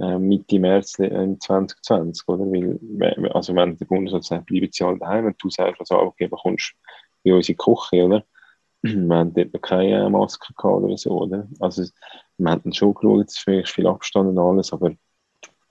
äh, 0.00 0.18
Mitte 0.18 0.58
März 0.58 0.92
2020, 0.92 2.28
oder? 2.28 2.44
Weil, 2.44 3.30
also 3.32 3.54
wenn 3.54 3.76
der 3.76 3.86
Bundesrat 3.86 4.24
sagt, 4.24 4.46
bleiben 4.46 4.68
sie 4.70 4.84
alle 4.84 4.98
daheim 4.98 5.26
und 5.26 5.36
du 5.42 5.50
sagst 5.50 5.80
als 5.80 5.90
Arbeitgeber, 5.90 6.36
kommst 6.36 6.74
in 7.22 7.34
unsere 7.34 7.56
Küche, 7.56 8.04
oder? 8.04 8.24
Wir 8.82 9.14
haben 9.14 9.34
dort 9.34 9.52
noch 9.52 9.60
keine 9.60 10.08
Maske 10.08 10.54
gehabt 10.54 10.82
oder 10.82 10.96
so, 10.96 11.10
oder? 11.10 11.46
Also, 11.60 11.84
wir 12.38 12.50
haben 12.50 12.72
schon 12.72 12.94
geschaut, 12.94 13.28
es 13.28 13.44
ist 13.46 13.74
viel 13.74 13.86
Abstand 13.86 14.30
und 14.30 14.38
alles, 14.38 14.72
aber 14.72 14.92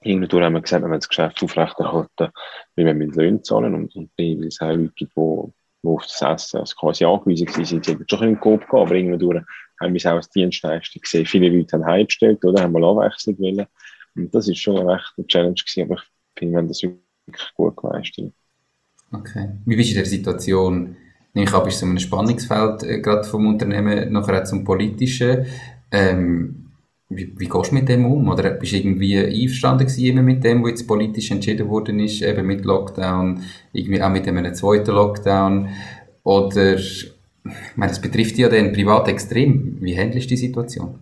irgendwann 0.03 0.43
haben 0.43 0.53
wir 0.53 0.61
gesagt, 0.61 0.83
wir 0.83 0.89
wollen 0.89 0.99
das 0.99 1.09
Geschäft 1.09 1.41
aufrechterhalten, 1.41 2.29
weil 2.75 2.85
wir 2.85 2.93
mit 2.93 3.15
Löhnen 3.15 3.43
zahlen 3.43 3.73
und, 3.73 3.95
und 3.95 4.11
weil 4.17 4.45
es 4.45 4.61
auch 4.61 4.69
Leute 4.69 4.93
gibt, 4.95 5.15
die, 5.15 5.53
auf 5.87 6.03
das 6.03 6.21
Essen 6.21 6.59
also 6.59 6.75
quasi 6.75 7.05
angewiesen 7.05 7.47
waren. 7.47 7.65
Sie 7.65 7.75
haben 7.77 8.05
schon 8.07 8.23
in 8.23 8.33
den 8.35 8.39
Kopf 8.39 8.67
gehabt, 8.67 8.87
aber 8.87 8.95
irgendwann 8.95 9.45
haben 9.81 9.93
wir 9.93 9.97
es 9.97 10.05
auch 10.05 10.15
als 10.15 10.29
Dienstleistung 10.29 11.01
gesehen. 11.01 11.25
Viele 11.25 11.49
Leute 11.49 11.77
haben 11.77 11.85
heimgestellt 11.85 12.43
oder 12.45 12.61
haben 12.61 12.73
mal 12.73 12.83
Abwechslung 12.83 13.39
wollen. 13.39 13.65
Und 14.19 14.35
das 14.35 14.47
ist 14.47 14.59
schon 14.59 14.77
eine 14.77 14.99
Challenge 15.27 15.55
gewesen, 15.55 15.83
aber 15.83 15.95
ich 15.95 16.39
finde, 16.39 16.53
wir 16.53 16.57
haben 16.59 16.67
das 16.67 16.83
wirklich 16.83 17.53
gut 17.55 17.77
gemeistert. 17.77 18.33
Okay. 19.11 19.49
Wie 19.65 19.75
bist 19.75 19.89
du 19.89 19.93
in 19.93 19.99
der 19.99 20.05
Situation, 20.05 20.95
ich 21.33 21.51
habe, 21.51 21.71
so 21.71 21.85
einem 21.85 21.99
Spannungsfeld, 21.99 22.83
äh, 22.83 22.99
gerade 22.99 23.23
vom 23.23 23.47
Unternehmen, 23.47 24.11
nachher 24.11 24.41
auch 24.41 24.45
zum 24.45 24.63
Politischen. 24.63 25.45
Ähm, 25.91 26.65
wie, 27.07 27.33
wie 27.39 27.47
gehst 27.47 27.71
du 27.71 27.75
mit 27.75 27.89
dem 27.89 28.05
um? 28.05 28.27
Oder 28.27 28.51
bist 28.51 28.73
du 28.73 28.77
irgendwie 28.77 29.17
einverstanden 29.17 29.87
gewesen 29.87 30.25
mit 30.25 30.43
dem, 30.43 30.63
was 30.63 30.71
jetzt 30.71 30.87
politisch 30.87 31.31
entschieden 31.31 31.67
worden 31.69 31.99
ist, 31.99 32.21
eben 32.21 32.45
mit 32.45 32.65
Lockdown, 32.65 33.41
irgendwie 33.73 34.01
auch 34.01 34.11
mit 34.11 34.27
einem 34.27 34.53
zweiten 34.53 34.91
Lockdown? 34.91 35.69
Oder, 36.23 36.75
ich 36.75 37.11
meine, 37.75 37.91
das 37.91 38.01
betrifft 38.01 38.37
ja 38.37 38.49
dann 38.49 38.73
privat 38.73 39.07
extrem. 39.07 39.77
Wie 39.81 39.97
handelst 39.97 40.25
du 40.25 40.35
die 40.35 40.37
Situation? 40.37 40.99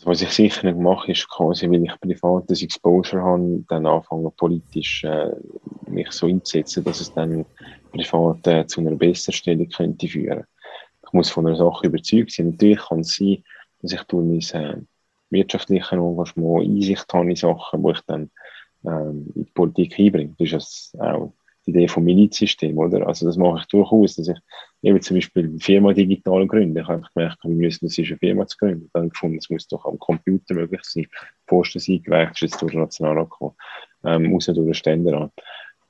Also 0.00 0.10
was 0.12 0.22
ich 0.22 0.30
sicher 0.30 0.66
nicht 0.66 0.78
mache, 0.78 1.12
ist 1.12 1.28
quasi, 1.28 1.68
weil 1.68 1.84
ich 1.84 2.00
privat 2.00 2.50
das 2.50 2.62
Exposure 2.62 3.22
habe, 3.22 3.62
dann 3.68 3.84
anfangen 3.84 4.32
politisch 4.34 5.04
äh, 5.04 5.30
mich 5.88 6.10
so 6.12 6.26
einzusetzen, 6.26 6.84
dass 6.84 7.02
es 7.02 7.12
dann 7.12 7.44
privat 7.92 8.46
äh, 8.46 8.66
zu 8.66 8.80
einer 8.80 8.92
besseren 8.92 9.34
Stelle 9.34 9.66
könnte 9.66 10.08
führen. 10.08 10.44
Ich 11.06 11.12
muss 11.12 11.28
von 11.28 11.46
einer 11.46 11.56
Sache 11.56 11.86
überzeugt 11.86 12.32
sein. 12.32 12.52
Natürlich 12.52 12.80
kann 12.80 13.00
es 13.00 13.14
sein, 13.14 13.44
dass 13.82 13.92
ich 13.92 14.02
durch 14.04 14.54
mein 14.54 14.62
äh, 14.62 14.80
wirtschaftliches 15.28 15.92
Engagement 15.92 16.66
Einsicht 16.66 17.12
habe 17.12 17.28
in 17.28 17.36
Sachen, 17.36 17.82
die 17.82 17.90
ich 17.90 18.00
dann 18.06 18.30
ähm, 18.86 19.32
in 19.34 19.44
die 19.44 19.50
Politik 19.52 19.98
einbringe. 19.98 20.34
Das 20.38 20.50
ist 20.50 20.98
auch 20.98 21.34
die 21.66 21.72
Idee 21.72 21.88
vom 21.88 22.04
Milizsystem, 22.04 22.78
oder? 22.78 23.06
Also 23.06 23.26
das 23.26 23.36
mache 23.36 23.58
ich 23.60 23.66
durchaus, 23.66 24.16
dass 24.16 24.28
ich 24.28 24.38
eben 24.82 25.00
zum 25.02 25.16
Beispiel 25.16 25.44
eine 25.44 25.58
Firma 25.58 25.92
digital 25.92 26.46
gründe. 26.46 26.80
Ich 26.80 26.88
habe 26.88 27.02
gemerkt, 27.14 27.38
wir 27.44 27.50
müssen, 27.50 27.86
das 27.86 27.98
ist 27.98 28.08
eine 28.08 28.18
Firma 28.18 28.46
zu 28.46 28.56
gründen. 28.56 28.90
Dann 28.92 29.10
gefunden, 29.10 29.38
es 29.38 29.50
muss 29.50 29.68
doch 29.68 29.84
am 29.84 29.98
Computer 29.98 30.54
möglich 30.54 30.82
sein. 30.84 31.06
Posten 31.46 31.78
sind 31.78 32.04
gewählt, 32.04 32.30
ist 32.32 32.40
jetzt 32.40 32.62
durch 32.62 32.72
den 32.72 32.80
Nationalrat 32.80 33.30
gekommen, 33.30 33.54
ähm, 34.04 34.34
außer 34.34 34.54
durch 34.54 34.66
den 34.66 34.74
Ständerat. 34.74 35.32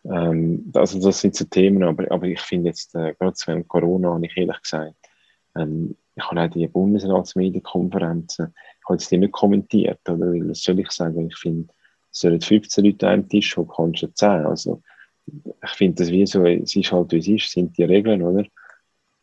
Ähm, 0.05 0.70
also 0.74 1.00
das 1.00 1.20
sind 1.20 1.35
so 1.35 1.44
Themen, 1.44 1.83
aber, 1.83 2.11
aber 2.11 2.26
ich 2.26 2.40
finde 2.40 2.70
jetzt, 2.70 2.94
äh, 2.94 3.14
gerade 3.18 3.37
während 3.46 3.68
Corona, 3.68 4.14
habe 4.14 4.26
ich 4.26 4.37
ehrlich 4.37 4.61
gesagt, 4.62 4.94
ähm, 5.57 5.96
ich 6.16 6.24
habe 6.24 6.40
auch 6.40 6.50
die 6.50 6.66
Bundesratsmedienkonferenzen, 6.66 8.55
ich 8.79 8.85
habe 8.88 8.94
jetzt 8.94 9.11
die 9.11 9.18
nicht 9.18 9.33
kommentiert, 9.33 10.00
oder? 10.09 10.33
Weil, 10.33 10.48
was 10.48 10.62
soll 10.62 10.81
ich 10.81 10.90
sagen? 10.90 11.29
Ich 11.29 11.37
finde, 11.37 11.72
es 12.12 12.20
sollen 12.20 12.40
15 12.40 12.85
Leute 12.85 13.09
an 13.09 13.29
Tisch, 13.29 13.57
wo 13.57 13.64
kannst 13.64 14.03
du 14.03 14.09
10. 14.09 14.46
Also, 14.46 14.83
ich 15.26 15.70
finde 15.70 16.03
das 16.03 16.11
wie 16.11 16.26
so, 16.26 16.44
es 16.44 16.74
ist 16.74 16.90
halt 16.90 17.12
wie 17.12 17.18
es 17.18 17.29
ist, 17.29 17.50
sind 17.53 17.76
die 17.79 17.85
Regeln, 17.85 18.22
oder? 18.22 18.44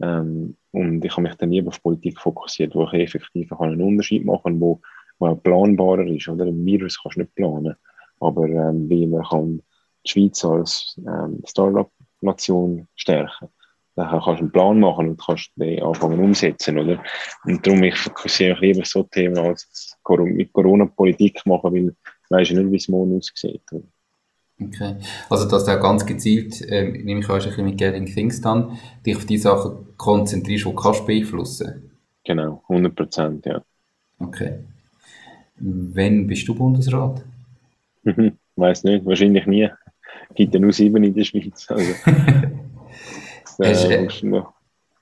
Ähm, 0.02 0.56
und 0.72 1.04
ich 1.04 1.12
habe 1.12 1.24
mich 1.24 1.36
dann 1.36 1.50
nie 1.50 1.66
auf 1.66 1.82
Politik 1.82 2.20
fokussiert, 2.20 2.76
wo 2.76 2.86
ich 2.86 2.94
effektiv 2.94 3.52
einen 3.54 3.82
Unterschied 3.82 4.26
machen 4.26 4.44
kann, 4.44 4.62
wo, 4.62 4.82
wo 5.20 5.28
auch 5.28 5.44
planbarer 5.44 6.08
ist, 6.08 6.28
oder? 6.28 6.46
Ein 6.46 6.66
Virus 6.66 7.02
kannst 7.02 7.18
du 7.18 7.22
nicht 7.22 7.36
planen. 7.36 7.76
Aber 8.20 8.46
ähm, 8.48 8.90
wie 8.90 9.08
man 9.08 9.24
kann 9.24 9.62
die 10.06 10.10
Schweiz 10.10 10.44
als 10.46 11.00
ähm, 11.06 11.42
Startup-Nation 11.46 12.88
stärken 12.96 13.50
dann 13.98 14.10
kannst 14.10 14.28
du 14.28 14.32
einen 14.32 14.52
Plan 14.52 14.80
machen 14.80 15.10
und 15.10 15.22
kannst 15.22 15.52
den 15.56 15.82
anfangen 15.82 16.20
umsetzen, 16.20 16.78
oder? 16.78 17.04
Und 17.46 17.66
darum, 17.66 17.82
ich 17.82 17.98
fokussiere 17.98 18.52
mich 18.52 18.62
lieber 18.62 18.86
so 18.86 19.04
Themen 19.04 19.40
als 19.40 19.98
mit 20.08 20.54
Corona-Politik 20.54 21.44
machen, 21.48 21.74
weil 21.74 21.88
ich 21.88 22.30
weiß 22.30 22.50
ja 22.50 22.60
nicht, 22.60 22.72
wie 22.72 22.76
es 22.76 22.88
morgen 22.88 23.18
aussieht. 23.18 23.64
Oder? 23.72 23.84
Okay. 24.60 24.96
Also, 25.30 25.48
dass 25.48 25.66
du 25.66 25.78
auch 25.78 25.82
ganz 25.82 26.06
gezielt, 26.06 26.62
äh, 26.62 26.84
nehme 26.84 27.20
ich 27.20 27.30
auch 27.30 27.36
ein 27.36 27.44
bisschen 27.44 27.66
mit 27.66 27.78
Getting 27.78 28.08
Things 28.08 28.42
dann, 28.42 28.78
dich 29.06 29.16
auf 29.16 29.26
die 29.26 29.38
Sachen 29.38 29.96
konzentrierst, 29.98 30.66
die 30.66 30.70
du 30.70 30.76
kannst 30.76 31.06
beeinflussen. 31.06 31.92
Genau, 32.24 32.64
100 32.68 32.96
Prozent, 32.96 33.46
ja. 33.46 33.62
Okay. 34.20 34.60
Wann 35.60 36.28
bist 36.28 36.48
du 36.48 36.56
Bundesrat? 36.56 37.24
Weiß 38.56 38.84
nicht, 38.84 39.06
wahrscheinlich 39.06 39.46
nie. 39.46 39.70
Gibt 40.34 40.54
ja 40.54 40.60
nur 40.60 40.74
sieben 40.74 41.04
in 41.04 41.14
der 41.14 41.24
Schweiz. 41.24 41.68
Also. 41.70 41.94
Hast, 43.60 43.86
äh, 43.86 44.08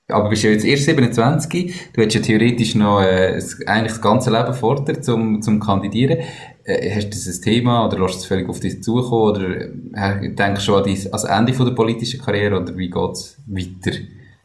aber 0.08 0.30
bist 0.30 0.44
du 0.44 0.50
jetzt 0.50 0.65
erst 0.65 0.86
27, 0.86 1.91
du 1.94 2.02
hättest 2.02 2.15
ja 2.15 2.22
theoretisch 2.22 2.76
noch 2.76 3.02
äh, 3.02 3.41
eigentlich 3.65 3.94
das 3.94 4.02
ganze 4.02 4.32
Leben 4.32 4.54
vor 4.54 4.84
dir 4.86 5.02
zum, 5.02 5.41
zum 5.41 5.60
Kandidieren. 5.60 6.20
Äh, 6.63 6.96
hast 6.96 7.06
du 7.06 7.10
das 7.10 7.28
ein 7.28 7.41
Thema 7.41 7.88
oder 7.88 8.00
lässt 8.00 8.20
es 8.20 8.26
völlig 8.26 8.48
auf 8.48 8.60
dich 8.60 8.84
zukommen 8.84 9.32
oder 9.32 9.62
äh, 9.94 10.30
denkst 10.34 10.60
du 10.60 10.62
schon 10.62 10.76
an 10.76 10.84
dein, 10.84 11.13
also 11.13 11.28
Ende 11.28 11.54
von 11.54 11.65
der 11.65 11.74
politischen 11.74 12.22
Karriere 12.22 12.62
oder 12.62 12.78
wie 12.78 12.89
geht 12.89 13.12
es 13.12 13.41
weiter 13.48 13.98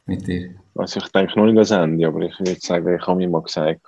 mit 0.06 0.26
dir? 0.26 0.54
Also 0.74 1.00
ich 1.00 1.08
denke 1.08 1.38
noch 1.38 1.44
nicht 1.44 1.52
an 1.52 1.56
das 1.56 1.70
Ende, 1.72 2.06
aber 2.06 2.20
ich 2.20 2.38
würde 2.38 2.60
sagen, 2.60 2.94
ich 2.94 3.06
habe 3.06 3.18
mir 3.18 3.28
mal 3.28 3.42
gesagt, 3.42 3.82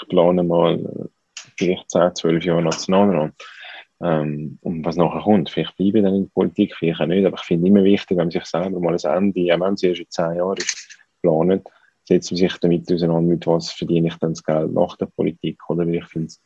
ich 0.00 0.08
plane 0.08 0.44
mal 0.44 1.10
vielleicht 1.56 1.90
10, 1.90 2.14
12 2.14 2.44
Jahre 2.44 2.62
Nationalrat. 2.62 3.32
Ähm, 4.02 4.58
und 4.62 4.84
was 4.84 4.96
nachher 4.96 5.22
kommt, 5.22 5.50
vielleicht 5.50 5.76
bleibe 5.76 5.98
ich 5.98 6.04
dann 6.04 6.14
in 6.14 6.22
der 6.24 6.30
Politik, 6.30 6.74
vielleicht 6.74 7.00
auch 7.00 7.06
nicht, 7.06 7.24
aber 7.24 7.36
ich 7.36 7.44
finde 7.44 7.68
immer 7.68 7.84
wichtig, 7.84 8.10
wenn 8.10 8.26
man 8.26 8.30
sich 8.30 8.44
selber 8.44 8.80
mal 8.80 8.94
ein 8.94 9.32
Ende, 9.34 9.54
auch 9.54 9.60
wenn 9.60 9.74
es 9.74 9.82
erst 9.82 10.00
in 10.00 10.10
zehn 10.10 10.36
Jahren 10.36 10.56
ist, 10.56 10.98
planet, 11.22 11.66
setzt 12.04 12.32
man 12.32 12.38
sich 12.38 12.58
damit 12.58 12.92
auseinander, 12.92 13.30
mit 13.30 13.46
was 13.46 13.70
verdiene 13.70 14.08
ich 14.08 14.16
dann 14.16 14.32
das 14.32 14.44
Geld 14.44 14.72
nach 14.72 14.96
der 14.96 15.06
Politik, 15.06 15.58
oder? 15.68 15.86
ich 15.86 16.04
finde 16.06 16.26
es 16.26 16.40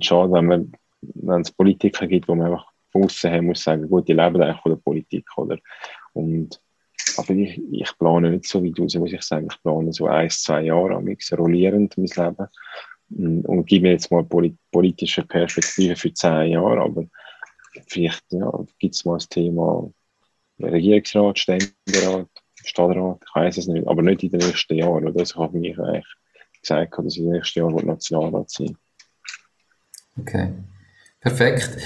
schade, 0.00 0.32
wenn 0.32 0.46
man, 0.46 0.72
wenn 1.00 1.42
es 1.42 1.52
Politiker 1.52 2.06
gibt, 2.06 2.28
wo 2.28 2.34
man 2.34 2.46
einfach 2.46 2.66
von 2.90 3.04
außen 3.04 3.30
her 3.30 3.42
muss 3.42 3.62
sagen, 3.62 3.88
gut, 3.88 4.08
die 4.08 4.14
leben 4.14 4.42
eigentlich 4.42 4.60
von 4.62 4.72
der 4.72 4.80
Politik, 4.80 5.26
oder? 5.36 5.58
Und, 6.14 6.60
aber 7.16 7.30
ich, 7.30 7.60
ich 7.70 7.98
plane 7.98 8.30
nicht 8.30 8.46
so 8.46 8.64
weit 8.64 8.78
raus, 8.78 8.94
muss 8.96 9.12
ich 9.12 9.22
sagen, 9.22 9.48
ich 9.50 9.62
plane 9.62 9.92
so 9.92 10.06
ein, 10.06 10.30
zwei 10.30 10.62
Jahre, 10.62 10.96
am 10.96 11.08
rollierend 11.38 11.96
mein 11.96 12.06
Leben 12.06 12.48
und 13.10 13.66
gebe 13.66 13.84
mir 13.84 13.92
jetzt 13.92 14.10
mal 14.10 14.26
politische 14.70 15.24
Perspektive 15.24 15.96
für 15.96 16.12
zehn 16.12 16.52
Jahre, 16.52 16.80
aber 16.80 17.06
vielleicht 17.86 18.24
ja, 18.30 18.50
gibt 18.78 18.94
es 18.94 19.04
mal 19.04 19.14
das 19.14 19.28
Thema 19.28 19.90
Regierungsrat, 20.60 21.38
Ständerat, 21.38 22.28
Stadtrat, 22.64 23.22
ich 23.22 23.34
weiß 23.34 23.58
es 23.58 23.66
nicht, 23.68 23.86
aber 23.86 24.02
nicht 24.02 24.22
in 24.22 24.30
den 24.30 24.40
nächsten 24.40 24.74
Jahren. 24.74 25.06
Oder? 25.06 25.20
Also 25.20 25.34
ich 25.34 25.36
habe 25.36 25.58
mir 25.58 25.78
eigentlich 25.78 26.06
gesagt, 26.60 26.98
dass 26.98 27.16
in 27.16 27.24
den 27.24 27.32
nächsten 27.34 27.60
Jahren 27.60 27.86
Nationalrat 27.86 28.50
sein 28.50 28.76
Okay, 30.20 30.52
perfekt. 31.20 31.78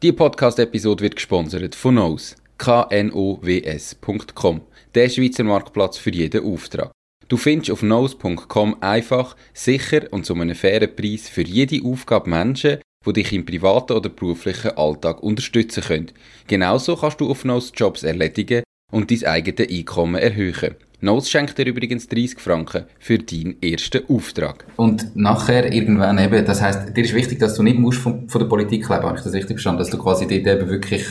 Die 0.00 0.12
Podcast-Episode 0.12 1.02
wird 1.02 1.16
gesponsert 1.16 1.74
von 1.74 1.96
Knows, 1.96 2.36
knows.com, 2.56 4.60
der 4.94 5.08
Schweizer 5.08 5.42
Marktplatz 5.42 5.98
für 5.98 6.10
jeden 6.10 6.44
Auftrag. 6.44 6.92
Du 7.30 7.36
findest 7.36 7.70
auf 7.70 7.84
nose.com 7.84 8.78
einfach, 8.80 9.36
sicher 9.54 10.00
und 10.10 10.26
zu 10.26 10.34
einem 10.34 10.56
fairen 10.56 10.96
Preis 10.96 11.28
für 11.28 11.42
jede 11.42 11.86
Aufgabe 11.86 12.28
Menschen, 12.28 12.78
die 13.06 13.12
dich 13.12 13.32
im 13.32 13.46
privaten 13.46 13.92
oder 13.92 14.08
beruflichen 14.08 14.72
Alltag 14.76 15.22
unterstützen 15.22 15.84
können. 15.84 16.10
Genauso 16.48 16.96
kannst 16.96 17.20
du 17.20 17.30
auf 17.30 17.44
Nose 17.44 17.70
Jobs 17.72 18.02
erledigen 18.02 18.64
und 18.90 19.12
dein 19.12 19.24
eigenes 19.26 19.70
Einkommen 19.70 20.20
erhöhen. 20.20 20.74
Nose 21.02 21.30
schenkt 21.30 21.56
dir 21.56 21.66
übrigens 21.66 22.08
30 22.08 22.40
Franken 22.40 22.86
für 22.98 23.18
deinen 23.18 23.62
ersten 23.62 24.02
Auftrag. 24.08 24.66
Und 24.74 25.14
nachher 25.14 25.72
irgendwann 25.72 26.18
eben, 26.18 26.44
das 26.44 26.60
heißt, 26.60 26.96
dir 26.96 27.04
ist 27.04 27.14
wichtig, 27.14 27.38
dass 27.38 27.54
du 27.54 27.62
nicht 27.62 27.78
musst 27.78 28.00
von, 28.00 28.28
von 28.28 28.40
der 28.40 28.48
Politik 28.48 28.88
leben, 28.88 29.04
habe 29.04 29.16
ich 29.16 29.22
das 29.22 29.34
richtig 29.34 29.54
verstanden, 29.54 29.78
dass 29.78 29.90
du 29.90 29.98
quasi 29.98 30.26
dort 30.26 30.48
eben 30.48 30.68
wirklich 30.68 31.06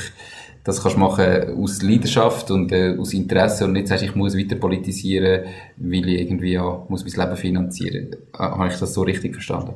das 0.63 0.81
kannst 0.81 0.97
du 0.97 0.99
machen 0.99 1.63
aus 1.63 1.81
Leidenschaft 1.81 2.51
und 2.51 2.71
äh, 2.71 2.95
aus 2.97 3.13
Interesse 3.13 3.65
und 3.65 3.73
nicht 3.73 3.87
sagst, 3.87 4.03
ich 4.03 4.15
muss 4.15 4.37
weiter 4.37 4.55
politisieren, 4.55 5.45
weil 5.77 6.09
ich 6.09 6.21
irgendwie 6.21 6.53
ja, 6.53 6.85
muss 6.89 7.03
mein 7.03 7.25
Leben 7.25 7.37
finanzieren. 7.37 8.11
Äh, 8.33 8.37
habe 8.37 8.67
ich 8.67 8.77
das 8.77 8.93
so 8.93 9.01
richtig 9.01 9.33
verstanden? 9.33 9.75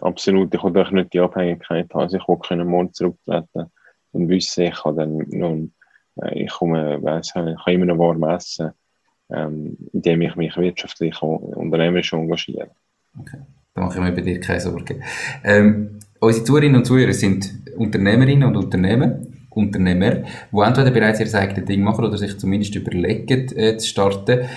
Absolut. 0.00 0.52
Ich 0.54 0.62
will 0.62 0.86
nicht 0.92 1.12
die 1.12 1.20
Abhängigkeit 1.20 1.92
haben. 1.92 2.00
Also 2.00 2.16
ich 2.16 2.28
will 2.28 2.38
können 2.38 2.66
morgen 2.66 2.92
zurücktreten 2.92 3.70
und 4.12 4.28
wissen, 4.28 4.64
ich 4.64 4.74
kann 4.74 4.96
dann 4.96 5.24
nun, 5.30 5.72
äh, 6.20 6.44
ich 6.44 6.50
komme, 6.50 7.02
weiss, 7.02 7.28
ich 7.28 7.32
kann 7.34 7.74
immer 7.74 7.86
noch 7.86 7.98
warm 7.98 8.22
essen, 8.24 8.72
ähm, 9.30 9.76
indem 9.92 10.22
ich 10.22 10.36
mich 10.36 10.56
wirtschaftlich 10.56 11.20
und 11.22 11.54
unternehmerisch 11.54 12.12
engagiere. 12.12 12.70
Okay. 13.18 13.38
Da 13.74 13.82
mache 13.82 13.98
ich 13.98 14.04
mir 14.04 14.12
bei 14.12 14.20
dir 14.20 14.40
keine 14.40 14.60
Sorgen. 14.60 15.02
Ähm, 15.44 15.98
unsere 16.20 16.44
Zuhörerinnen 16.44 16.76
und 16.76 16.84
Zuhörer 16.84 17.12
sind 17.12 17.50
Unternehmerinnen 17.76 18.48
und 18.48 18.56
Unternehmer 18.56 19.20
Unternehmer, 19.54 20.22
die 20.50 20.60
entweder 20.60 20.90
bereits 20.90 21.20
ihr 21.20 21.38
eigenes 21.38 21.64
Ding 21.66 21.82
machen 21.82 22.04
oder 22.04 22.16
sich 22.16 22.38
zumindest 22.38 22.74
überlegen, 22.74 23.48
äh, 23.56 23.76
zu 23.76 23.86
starten. 23.86 24.48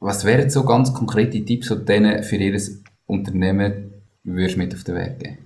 Was 0.00 0.24
wären 0.24 0.50
so 0.50 0.64
ganz 0.64 0.92
konkrete 0.94 1.44
Tipps, 1.44 1.68
die 1.68 1.84
denen 1.84 2.22
für 2.22 2.36
ihr 2.36 2.60
Unternehmen 3.06 3.92
würdest 4.22 4.56
mit 4.56 4.74
auf 4.74 4.84
den 4.84 4.94
Weg 4.96 5.18
geben? 5.18 5.38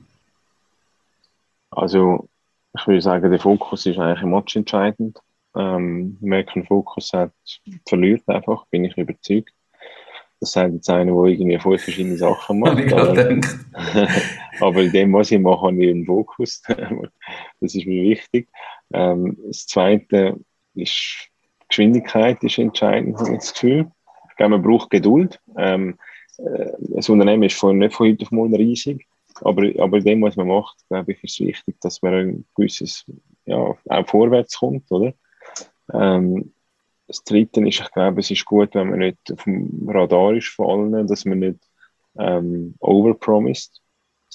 Also, 1.71 2.29
ich 2.77 2.87
würde 2.87 3.01
sagen, 3.01 3.31
der 3.31 3.41
Fokus 3.41 3.87
ist 3.87 3.99
eigentlich 3.99 4.23
im 4.23 4.31
Match 4.31 4.57
entscheidend. 4.57 5.19
Ähm, 5.55 6.17
wer 6.21 6.45
keinen 6.45 6.67
Fokus 6.67 7.13
hat, 7.13 7.33
verliert 7.87 8.23
einfach, 8.29 8.67
bin 8.67 8.85
ich 8.85 8.97
überzeugt. 8.97 9.53
Das 10.41 10.53
sagt 10.53 10.73
jetzt 10.75 10.91
einer, 10.91 11.13
der 11.13 11.25
irgendwie 11.25 11.59
voll 11.59 11.79
verschiedene 11.79 12.17
Sachen 12.17 12.59
macht. 12.61 12.93
aber, 12.93 13.41
aber 14.61 14.83
in 14.83 14.93
dem, 14.93 15.13
was 15.13 15.31
ich 15.31 15.39
mache, 15.39 15.67
habe 15.67 15.85
ich 15.85 15.91
einen 15.91 16.05
Fokus. 16.05 16.63
das 17.61 17.75
ist 17.75 17.87
mir 17.87 18.11
wichtig. 18.11 18.49
Ähm, 18.93 19.37
das 19.47 19.67
Zweite 19.67 20.39
ist, 20.75 21.29
Geschwindigkeit 21.69 22.43
ist 22.45 22.59
entscheidend, 22.59 23.19
habe 23.19 23.33
ich 23.33 23.39
das 23.39 23.53
Gefühl. 23.55 23.91
Ich 24.31 24.37
glaube, 24.37 24.59
man 24.59 24.63
braucht 24.63 24.91
Geduld. 24.91 25.41
Ähm, 25.57 25.99
äh, 26.39 26.73
das 26.79 27.09
Unternehmen 27.09 27.45
ist 27.45 27.59
von, 27.59 27.79
nicht 27.79 27.95
von 27.95 28.09
heute 28.09 28.25
auf 28.25 28.31
morgen 28.31 28.55
riesig. 28.55 29.07
Aber, 29.41 29.63
aber 29.79 29.99
in 29.99 30.05
dem, 30.05 30.23
was 30.23 30.37
man 30.37 30.49
macht, 30.49 30.77
glaube 30.89 31.13
ich, 31.13 31.25
ist 31.25 31.41
es 31.41 31.47
wichtig, 31.47 31.77
dass 31.81 32.03
man 32.03 32.15
ein 32.15 32.45
gewisses, 32.55 33.05
ja, 33.47 33.57
auch 33.57 34.07
vorwärts 34.07 34.59
kommt, 34.59 34.91
oder? 34.91 35.15
Ähm, 35.93 36.53
das 37.07 37.25
Dritte 37.25 37.61
ist, 37.67 37.81
ich 37.81 37.91
glaube, 37.93 38.21
es 38.21 38.31
ist 38.31 38.45
gut, 38.45 38.75
wenn 38.75 38.91
man 38.91 38.99
nicht 39.01 39.19
auf 39.33 39.45
dem 39.45 39.89
Radar 39.89 40.35
ist 40.35 40.49
von 40.49 40.95
allen, 40.95 41.07
dass 41.07 41.25
man 41.25 41.41
nicht 41.41 41.59
ähm, 42.19 42.75
overpromised, 42.79 43.81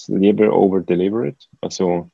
lieber 0.07 0.53
overdelivered. 0.53 1.49
Also, 1.61 2.11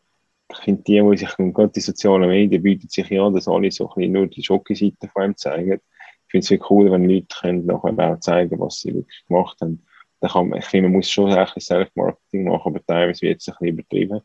ich 0.53 0.63
finde, 0.63 0.83
die, 0.83 1.01
die 1.01 1.17
sich 1.17 1.35
gerade 1.37 1.69
die 1.69 1.79
sozialen 1.79 2.29
Medien 2.29 2.63
bieten 2.63 2.89
sich 2.89 3.09
ja 3.09 3.29
dass 3.29 3.47
alle 3.47 3.71
so 3.71 3.89
ein 3.95 4.11
nur 4.11 4.27
die 4.27 4.43
Schockseite 4.43 5.07
von 5.11 5.23
einem 5.23 5.37
zeigen. 5.37 5.73
Ich 5.73 6.31
finde 6.31 6.55
es 6.55 6.69
cool, 6.69 6.91
wenn 6.91 7.09
Leute 7.09 7.27
können 7.41 7.65
nachher 7.65 8.13
auch 8.13 8.19
zeigen, 8.19 8.59
was 8.59 8.79
sie 8.79 8.93
wirklich 8.93 9.25
gemacht 9.27 9.57
haben. 9.61 9.85
Da 10.19 10.29
kann 10.29 10.49
man, 10.49 10.59
ich 10.59 10.65
finde, 10.65 10.89
man 10.89 10.97
muss 10.97 11.09
schon 11.09 11.31
ein 11.31 11.47
Self-Marketing 11.59 12.45
machen, 12.45 12.75
aber 12.75 12.85
teilweise 12.85 13.21
wird 13.21 13.41
es 13.41 13.47
ein 13.49 13.55
bisschen 13.59 13.73
übertrieben, 13.73 14.21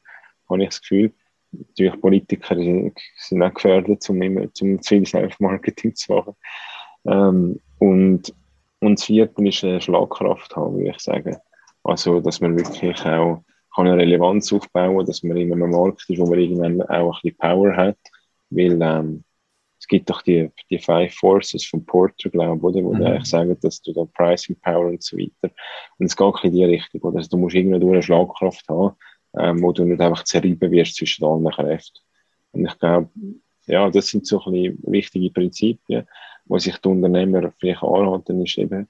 habe 0.49 0.63
ich 0.63 0.69
das 0.69 0.81
Gefühl 0.81 1.13
natürlich 1.53 2.01
Politiker 2.01 2.57
sind 2.57 3.43
auch 3.43 3.55
gefährdet, 3.55 4.09
um, 4.09 4.23
immer, 4.23 4.43
um 4.43 4.83
zu 4.83 4.95
viel 4.95 5.07
Self-Marketing 5.07 5.95
zu 5.95 6.13
machen. 6.13 6.35
Ähm, 7.07 7.61
und, 7.79 8.35
und 8.81 8.99
das 8.99 9.05
vierte 9.05 9.47
ist 9.47 9.65
eine 9.65 9.81
Schlagkraft 9.81 10.55
haben, 10.57 10.77
würde 10.77 10.91
ich 10.91 10.99
sagen. 10.99 11.37
Also, 11.85 12.21
dass 12.21 12.41
man 12.41 12.57
wirklich 12.57 13.05
auch 13.07 13.43
kann 13.75 13.87
eine 13.87 13.97
Relevanz 13.97 14.53
aufbauen 14.53 15.05
dass 15.07 15.23
man 15.23 15.37
in 15.37 15.53
einem 15.53 15.71
Markt 15.71 16.09
ist, 16.09 16.19
wo 16.19 16.27
man 16.27 16.39
irgendwann 16.39 16.83
auch 16.83 17.17
ein 17.17 17.21
bisschen 17.23 17.39
Power 17.39 17.77
hat. 17.77 17.99
Weil 18.51 18.81
ähm, 18.81 19.25
es 19.79 19.87
gibt 19.87 20.11
doch 20.11 20.23
die, 20.23 20.51
die 20.71 20.79
Five 20.79 21.15
Forces 21.15 21.65
von 21.65 21.85
Porter, 21.85 22.31
glaube 22.31 22.71
ich, 22.71 22.85
wo 22.85 22.93
mhm. 22.93 23.05
eigentlich 23.05 23.27
sagen, 23.27 23.57
dass 23.61 23.81
du 23.83 23.93
da 23.93 24.05
Pricing 24.15 24.57
Power 24.61 24.87
und 24.87 25.03
so 25.03 25.17
weiter. 25.17 25.55
Und 25.99 26.07
es 26.07 26.17
geht 26.17 26.35
in 26.43 26.53
die 26.53 26.65
Richtung. 26.65 27.01
Oder? 27.03 27.19
Also, 27.19 27.31
du 27.31 27.37
musst 27.37 27.55
irgendwo 27.55 27.93
eine 27.93 28.03
Schlagkraft 28.03 28.69
haben 28.69 28.97
ähm, 29.37 29.63
wo 29.63 29.73
du 29.73 29.85
nicht 29.85 30.01
einfach 30.01 30.25
zerrieben 30.25 30.71
wirst 30.71 30.97
zwischen 30.97 31.25
allen 31.25 31.49
Kräften. 31.51 32.01
Und 32.53 32.67
ich 32.67 32.79
glaube, 32.79 33.11
ja, 33.67 33.91
das 33.91 34.09
sind 34.09 34.27
so 34.27 34.43
ein 34.45 34.53
bisschen 34.53 34.79
wichtige 34.87 35.31
Prinzipien, 35.31 36.07
wo 36.47 36.59
sich 36.59 36.77
die 36.79 36.89
Unternehmer 36.89 37.53
vielleicht 37.59 37.83
anhalten, 37.83 38.45
ist 38.45 38.59
eben 38.59 38.89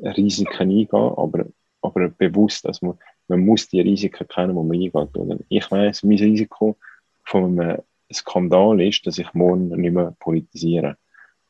Risiken 0.00 0.70
eingehen, 0.70 0.88
aber, 0.92 1.46
aber 1.82 2.08
bewusst, 2.08 2.64
dass 2.64 2.80
man, 2.80 2.98
man 3.28 3.40
muss 3.40 3.68
die 3.68 3.80
Risiken 3.80 4.28
kennen, 4.28 4.54
wo 4.54 4.62
man 4.62 4.76
eingeht. 4.76 5.16
Oder? 5.16 5.38
Ich 5.48 5.70
weiß, 5.70 6.02
mein 6.04 6.18
Risiko 6.18 6.76
von 7.24 7.58
einem 7.58 7.78
Skandal 8.12 8.80
ist, 8.80 9.06
dass 9.06 9.18
ich 9.18 9.32
morgen 9.34 9.68
nicht 9.68 9.92
mehr 9.92 10.14
politisiere. 10.18 10.96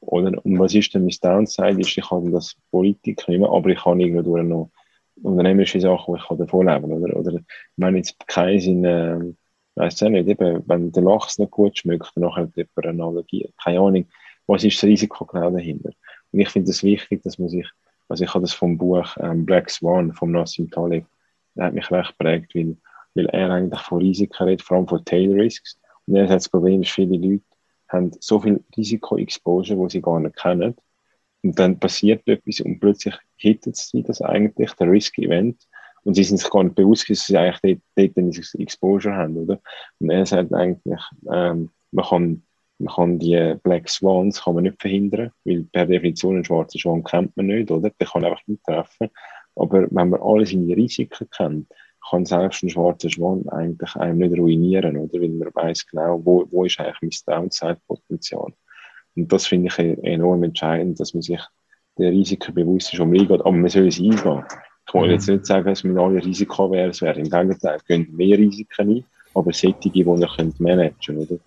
Oder? 0.00 0.44
Und 0.44 0.58
was 0.58 0.74
ist 0.74 0.94
denn 0.94 1.04
mein 1.04 1.16
Downside? 1.20 1.80
Ist, 1.80 1.96
ich 1.96 2.10
habe 2.10 2.30
das 2.30 2.56
Politik 2.70 3.26
nicht 3.28 3.38
mehr, 3.38 3.50
aber 3.50 3.70
ich 3.70 3.82
kann 3.82 4.00
irgendwo 4.00 4.36
noch 4.38 4.70
unternehmerische 5.22 5.80
Sachen, 5.80 6.14
die 6.14 6.20
ich 6.20 6.38
davon 6.38 6.66
leben 6.66 6.92
oder? 6.92 7.16
oder 7.16 7.32
ich 7.34 7.42
meine 7.76 7.98
jetzt 7.98 8.16
keinen 8.26 8.60
Sinn, 8.60 8.84
äh, 8.84 9.18
weiss 9.74 10.02
auch 10.02 10.08
nicht, 10.08 10.28
eben, 10.28 10.62
wenn 10.66 10.92
der 10.92 11.02
Lachs 11.02 11.38
nicht 11.38 11.50
gut 11.50 11.78
schmeckt, 11.78 12.12
dann 12.16 12.34
hat 12.34 12.56
jemand 12.56 12.86
eine 12.86 13.04
Allergie. 13.04 13.48
Keine 13.62 13.80
Ahnung, 13.80 14.06
was 14.46 14.64
ist 14.64 14.76
das 14.76 14.88
Risiko 14.88 15.24
genau 15.24 15.50
dahinter? 15.50 15.90
Und 16.32 16.40
ich 16.40 16.48
finde 16.48 16.70
es 16.70 16.78
das 16.78 16.84
wichtig, 16.84 17.22
dass 17.22 17.38
man 17.38 17.48
sich, 17.48 17.68
also 18.08 18.24
ich 18.24 18.34
habe 18.34 18.42
das 18.42 18.54
vom 18.54 18.76
Buch 18.76 19.16
ähm, 19.20 19.46
Black 19.46 19.70
Swan 19.70 20.12
von 20.12 20.32
Nassim 20.32 20.70
Taleb, 20.70 21.04
der 21.54 21.66
hat 21.66 21.74
mich 21.74 21.90
recht 21.90 22.16
geprägt, 22.18 22.54
weil, 22.54 22.76
weil 23.14 23.26
er 23.26 23.50
eigentlich 23.50 23.80
von 23.80 23.98
Risiken 23.98 24.44
redet, 24.44 24.62
vor 24.62 24.76
allem 24.76 24.88
von 24.88 25.04
Tail 25.04 25.32
Risks. 25.32 25.78
Und 26.06 26.16
er 26.16 26.24
hat 26.24 26.36
das 26.36 26.48
Problem, 26.48 26.82
dass 26.82 26.90
viele 26.90 27.16
Leute 27.16 27.44
haben 27.88 28.10
so 28.20 28.40
viel 28.40 28.64
Risiko-Exposure, 28.76 29.78
wo 29.78 29.88
sie 29.88 30.00
gar 30.00 30.18
nicht 30.18 30.36
kennen, 30.36 30.74
und 31.42 31.58
dann 31.58 31.78
passiert 31.78 32.26
etwas 32.28 32.60
und 32.60 32.78
plötzlich 32.78 33.16
hittet 33.36 33.76
sie 33.76 34.02
das 34.02 34.22
eigentlich, 34.22 34.72
der 34.74 34.90
Risk-Event. 34.90 35.66
Und 36.04 36.14
sie 36.14 36.24
sind 36.24 36.38
sich 36.38 36.50
gar 36.50 36.64
nicht 36.64 36.76
bewusst, 36.76 37.08
dass 37.10 37.26
sie 37.26 37.36
eigentlich 37.36 37.80
dort, 37.96 38.14
dort 38.16 38.16
ein 38.16 38.60
Exposure 38.60 39.14
haben, 39.14 39.36
oder? 39.36 39.60
Und 40.00 40.10
er 40.10 40.26
sagt 40.26 40.52
eigentlich, 40.52 41.00
ähm, 41.32 41.70
man 41.90 42.04
kann, 42.04 42.42
man 42.78 42.94
kann 42.94 43.18
die 43.18 43.54
Black 43.62 43.88
Swans 43.88 44.42
kann 44.42 44.54
man 44.54 44.64
nicht 44.64 44.80
verhindern, 44.80 45.30
weil 45.44 45.64
per 45.64 45.86
Definition 45.86 46.36
einen 46.36 46.44
schwarzen 46.44 46.80
Schwan 46.80 47.04
kennt 47.04 47.36
man 47.36 47.46
nicht, 47.46 47.70
oder? 47.70 47.90
Der 47.90 48.06
kann 48.06 48.24
einfach 48.24 48.42
nicht 48.46 48.64
treffen. 48.64 49.10
Aber 49.56 49.86
wenn 49.90 50.10
man 50.10 50.20
alle 50.20 50.46
seine 50.46 50.76
Risiken 50.76 51.28
kennt, 51.30 51.66
kann 52.08 52.26
selbst 52.26 52.62
ein 52.62 52.70
schwarzer 52.70 53.10
Schwan 53.10 53.48
eigentlich 53.48 53.94
einem 53.96 54.18
nicht 54.18 54.38
ruinieren, 54.38 54.96
oder? 54.96 55.20
Weil 55.20 55.28
man 55.28 55.54
weiß 55.54 55.86
genau, 55.86 56.20
wo, 56.24 56.46
wo 56.50 56.64
ist 56.64 56.80
eigentlich 56.80 57.22
mein 57.26 57.42
Downside-Potenzial. 57.42 58.52
Und 59.14 59.32
das 59.32 59.46
finde 59.46 59.68
ich 59.68 59.78
enorm 59.78 60.42
entscheidend, 60.42 60.98
dass 60.98 61.14
man 61.14 61.22
sich 61.22 61.40
der 61.98 62.10
Risiken 62.10 62.54
bewusst 62.54 62.92
ist, 62.92 63.00
um 63.00 63.10
reingeht. 63.10 63.40
Aber 63.40 63.52
man 63.52 63.68
soll 63.68 63.88
es 63.88 63.98
eingehen. 63.98 64.44
Ich 64.86 64.94
wollte 64.94 65.12
jetzt 65.14 65.28
mhm. 65.28 65.34
nicht 65.34 65.46
sagen, 65.46 65.66
dass 65.66 65.84
wir 65.84 65.96
alle 65.96 66.24
risikoavers 66.24 67.02
wären. 67.02 67.24
Im 67.24 67.30
Gegenteil, 67.30 67.76
es 67.76 67.84
gehen 67.84 68.08
mehr 68.12 68.38
Risiken 68.38 68.90
ein, 68.90 69.04
aber 69.34 69.52
solche, 69.52 69.90
die 69.90 70.00
ihr 70.00 70.28
könnt 70.36 70.60
managen 70.60 71.18
oder? 71.18 71.38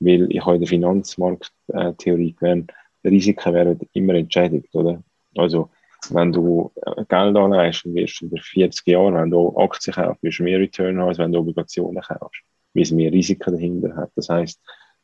Weil 0.00 0.30
ich 0.30 0.40
habe 0.40 0.54
in 0.54 0.60
der 0.60 0.68
Finanzmarkttheorie 0.68 2.32
gelernt, 2.38 2.72
Risiken 3.04 3.52
werden 3.52 3.80
immer 3.92 4.14
entschädigt, 4.14 4.74
oder? 4.74 5.02
Also, 5.36 5.70
wenn 6.12 6.32
du 6.32 6.72
äh, 6.84 7.04
Geld 7.08 7.36
anleihst, 7.36 7.84
wirst 7.84 8.20
du 8.20 8.26
über 8.26 8.38
40 8.38 8.86
Jahre, 8.86 9.14
wenn 9.14 9.30
du 9.30 9.56
Aktien 9.56 9.94
kaufst, 9.94 10.22
wirst 10.22 10.38
du 10.40 10.44
mehr 10.44 10.58
Return 10.58 10.98
haben, 10.98 11.08
als 11.08 11.18
wenn 11.18 11.32
du 11.32 11.38
Obligationen 11.38 12.02
kaufst. 12.02 12.42
Weil 12.74 12.82
es 12.82 12.90
mehr 12.90 13.12
Risiken 13.12 13.52
dahinter 13.52 13.94
hat. 13.96 14.10
Das 14.16 14.28
heisst, 14.28 14.60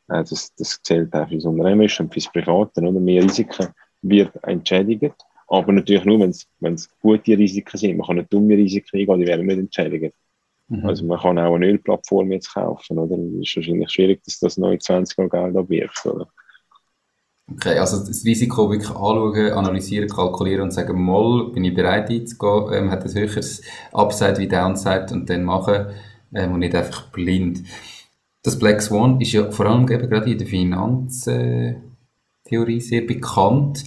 äh, 0.09 0.23
das, 0.23 0.53
das 0.55 0.81
zählt 0.83 1.13
auch 1.13 1.27
fürs 1.29 1.45
Unternehmerische 1.45 2.03
und 2.03 2.13
fürs 2.13 2.31
Private. 2.31 2.81
Oder? 2.81 2.99
Mehr 2.99 3.23
Risiken 3.23 3.67
wird 4.01 4.31
entschädigt. 4.43 5.15
Aber 5.47 5.71
natürlich 5.71 6.05
nur, 6.05 6.19
wenn 6.19 6.73
es 6.73 6.99
gute 6.99 7.37
Risiken 7.37 7.77
sind. 7.77 7.97
Man 7.97 8.07
kann 8.07 8.15
nicht 8.17 8.33
dumme 8.33 8.55
Risiken 8.55 8.99
eingehen, 8.99 9.19
die 9.19 9.27
werden 9.27 9.45
nicht 9.45 9.59
entschädigt. 9.59 10.15
Mhm. 10.69 10.85
Also 10.85 11.05
man 11.05 11.19
kann 11.19 11.37
auch 11.39 11.55
eine 11.55 11.67
Ölplattform 11.67 12.31
jetzt 12.31 12.53
kaufen. 12.53 12.97
Oder? 12.97 13.17
Es 13.41 13.49
ist 13.49 13.55
wahrscheinlich 13.57 13.89
schwierig, 13.89 14.23
dass 14.23 14.39
das 14.39 14.57
in 14.57 14.79
20 14.79 15.17
Jahren 15.17 15.29
Geld 15.29 15.57
abwirft. 15.57 16.05
Oder? 16.05 16.27
Okay, 17.53 17.77
also 17.77 17.97
das 17.97 18.23
Risiko 18.25 18.69
wirklich 18.69 18.89
anschauen, 18.89 19.51
analysieren, 19.51 20.09
kalkulieren 20.09 20.63
und 20.63 20.71
sagen, 20.71 21.03
mal, 21.03 21.49
bin 21.51 21.63
ich 21.63 21.73
bereit 21.73 22.09
einzugehen, 22.09 22.73
ähm, 22.73 22.91
hat 22.91 23.03
das 23.03 23.15
höheres 23.15 23.61
Upside 23.91 24.37
wie 24.37 24.47
Downside 24.47 25.07
und 25.11 25.29
dann 25.29 25.43
machen 25.43 25.87
ähm, 26.33 26.53
und 26.53 26.59
nicht 26.59 26.75
einfach 26.75 27.11
blind. 27.11 27.63
Das 28.43 28.57
Black 28.57 28.81
Swan 28.81 29.19
ist 29.21 29.33
ja 29.33 29.51
vor 29.51 29.65
allem 29.67 29.89
eben 29.89 30.09
gerade 30.09 30.31
in 30.31 30.37
der 30.37 30.47
Finanztheorie 30.47 31.81
sehr 32.79 33.01
bekannt. 33.01 33.83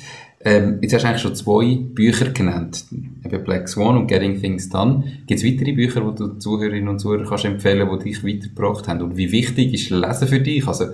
Ähm, 0.46 0.78
jetzt 0.82 0.92
hast 0.92 1.02
du 1.02 1.08
eigentlich 1.08 1.22
schon 1.22 1.34
zwei 1.34 1.76
Bücher 1.76 2.30
genannt. 2.30 2.84
Eben 3.24 3.44
Black 3.44 3.68
Swan 3.68 3.96
und 3.96 4.06
Getting 4.06 4.40
Things 4.40 4.68
Done. 4.68 5.04
Gibt 5.26 5.40
es 5.40 5.46
weitere 5.46 5.72
Bücher, 5.72 6.02
die 6.02 6.14
du 6.16 6.38
Zuhörerinnen 6.38 6.88
und 6.88 6.98
Zuhörer 6.98 7.26
kannst 7.26 7.46
empfehlen 7.46 7.88
die 7.98 8.04
dich 8.04 8.22
weitergebracht 8.22 8.86
haben? 8.86 9.00
Und 9.00 9.16
wie 9.16 9.32
wichtig 9.32 9.72
ist 9.72 9.90
Lesen 9.90 10.28
für 10.28 10.40
dich? 10.40 10.68
Also, 10.68 10.88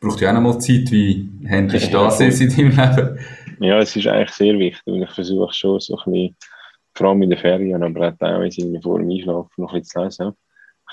braucht 0.00 0.20
ja 0.20 0.30
auch 0.30 0.34
noch 0.34 0.40
mal 0.42 0.58
Zeit. 0.58 0.90
Wie 0.90 1.28
handelst 1.48 1.92
du 1.92 1.98
das 1.98 2.20
in 2.20 2.50
deinem 2.50 2.70
Leben? 2.70 3.18
Ja, 3.60 3.78
es 3.78 3.96
ist 3.96 4.06
eigentlich 4.06 4.30
sehr 4.30 4.58
wichtig. 4.58 4.86
Und 4.86 5.02
ich 5.02 5.10
versuche 5.10 5.52
schon 5.54 5.80
so 5.80 5.96
ein 5.96 6.12
bisschen, 6.12 6.36
vor 6.94 7.08
allem 7.08 7.22
in 7.22 7.30
den 7.30 7.38
Ferien, 7.38 7.82
aber 7.82 8.08
auch 8.08 8.16
teilweise 8.18 8.80
vor 8.82 8.98
dem 8.98 9.10
Einschlafen 9.10 9.50
noch 9.56 9.72
ein 9.72 9.80
bisschen 9.80 10.10
zu 10.10 10.22
lesen 10.24 10.36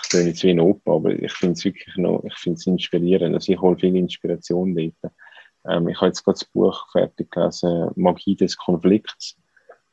ich 0.02 0.10
bin 0.10 0.28
jetzt 0.28 0.44
wie 0.44 0.52
ein 0.52 0.60
Opa, 0.60 0.96
aber 0.96 1.12
ich 1.12 1.32
finde 1.34 1.54
es 1.54 1.66
wirklich 1.66 1.96
noch, 1.98 2.24
ich 2.24 2.36
finde 2.36 2.58
es 2.58 2.68
inspirierend. 2.68 3.36
Also 3.36 3.52
ich 3.52 3.60
hole 3.60 3.78
viel 3.78 3.96
Inspiration 3.96 4.76
dort. 4.76 5.14
Ähm, 5.68 5.88
ich 5.88 5.98
habe 5.98 6.08
jetzt 6.08 6.24
gerade 6.24 6.40
das 6.40 6.46
Buch 6.46 6.92
fertig 6.92 7.32
gelesen, 7.32 7.90
Magie 7.96 8.36
des 8.36 8.58
Konflikts 8.58 9.38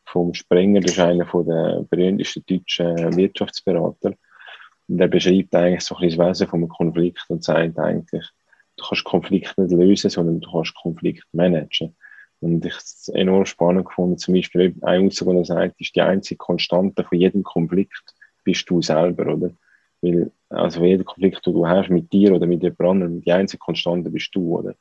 vom 0.05 0.35
Sprenger, 0.35 0.81
das 0.81 0.93
ist 0.93 0.99
einer 0.99 1.25
der 1.25 1.87
berühmtesten 1.89 2.45
deutschen 2.47 3.17
Wirtschaftsberater. 3.17 4.15
Und 4.89 5.01
er 5.01 5.07
beschreibt 5.07 5.55
eigentlich 5.55 5.83
so 5.83 5.95
ein 5.95 6.01
bisschen 6.01 6.19
das 6.19 6.29
Wesen 6.29 6.49
von 6.49 6.61
einem 6.61 6.69
Konflikt 6.69 7.25
und 7.29 7.45
sagt 7.45 7.79
eigentlich, 7.79 8.27
du 8.81 8.89
kannst 8.89 9.05
Konflikt 9.05 9.57
nicht 9.59 9.73
lösen, 9.73 10.11
sondern 10.11 10.41
du 10.41 10.51
kannst 10.51 10.75
Konflikt 10.75 11.27
managen. 11.33 11.97
Und 12.41 12.65
ich 12.65 12.73
habe 12.73 12.83
es 12.83 13.09
enorm 13.15 13.45
spannend 13.45 13.87
gefunden, 13.87 14.19
zum 14.19 14.35
Beispiel 14.35 14.75
ein 14.83 15.07
Aussage, 15.07 15.35
der 15.35 15.45
sagt, 15.45 15.81
ist 15.81 15.95
die 15.95 16.01
einzige 16.01 16.39
Konstante 16.39 17.05
von 17.05 17.19
jedem 17.19 17.43
Konflikt 17.43 18.15
bist 18.45 18.69
du 18.71 18.81
selber, 18.81 19.35
oder? 19.35 19.51
Weil, 20.01 20.33
also 20.49 20.83
jeder 20.83 21.05
Konflikt, 21.05 21.45
den 21.47 21.53
du 21.53 21.67
hast 21.67 21.91
mit 21.91 22.11
dir 22.13 22.35
oder 22.35 22.47
mit 22.47 22.63
jemand 22.63 22.81
anderem, 22.81 23.21
die 23.21 23.33
einzige 23.33 23.59
Konstante 23.59 24.09
bist 24.09 24.35
du, 24.35 24.59
oder? 24.59 24.75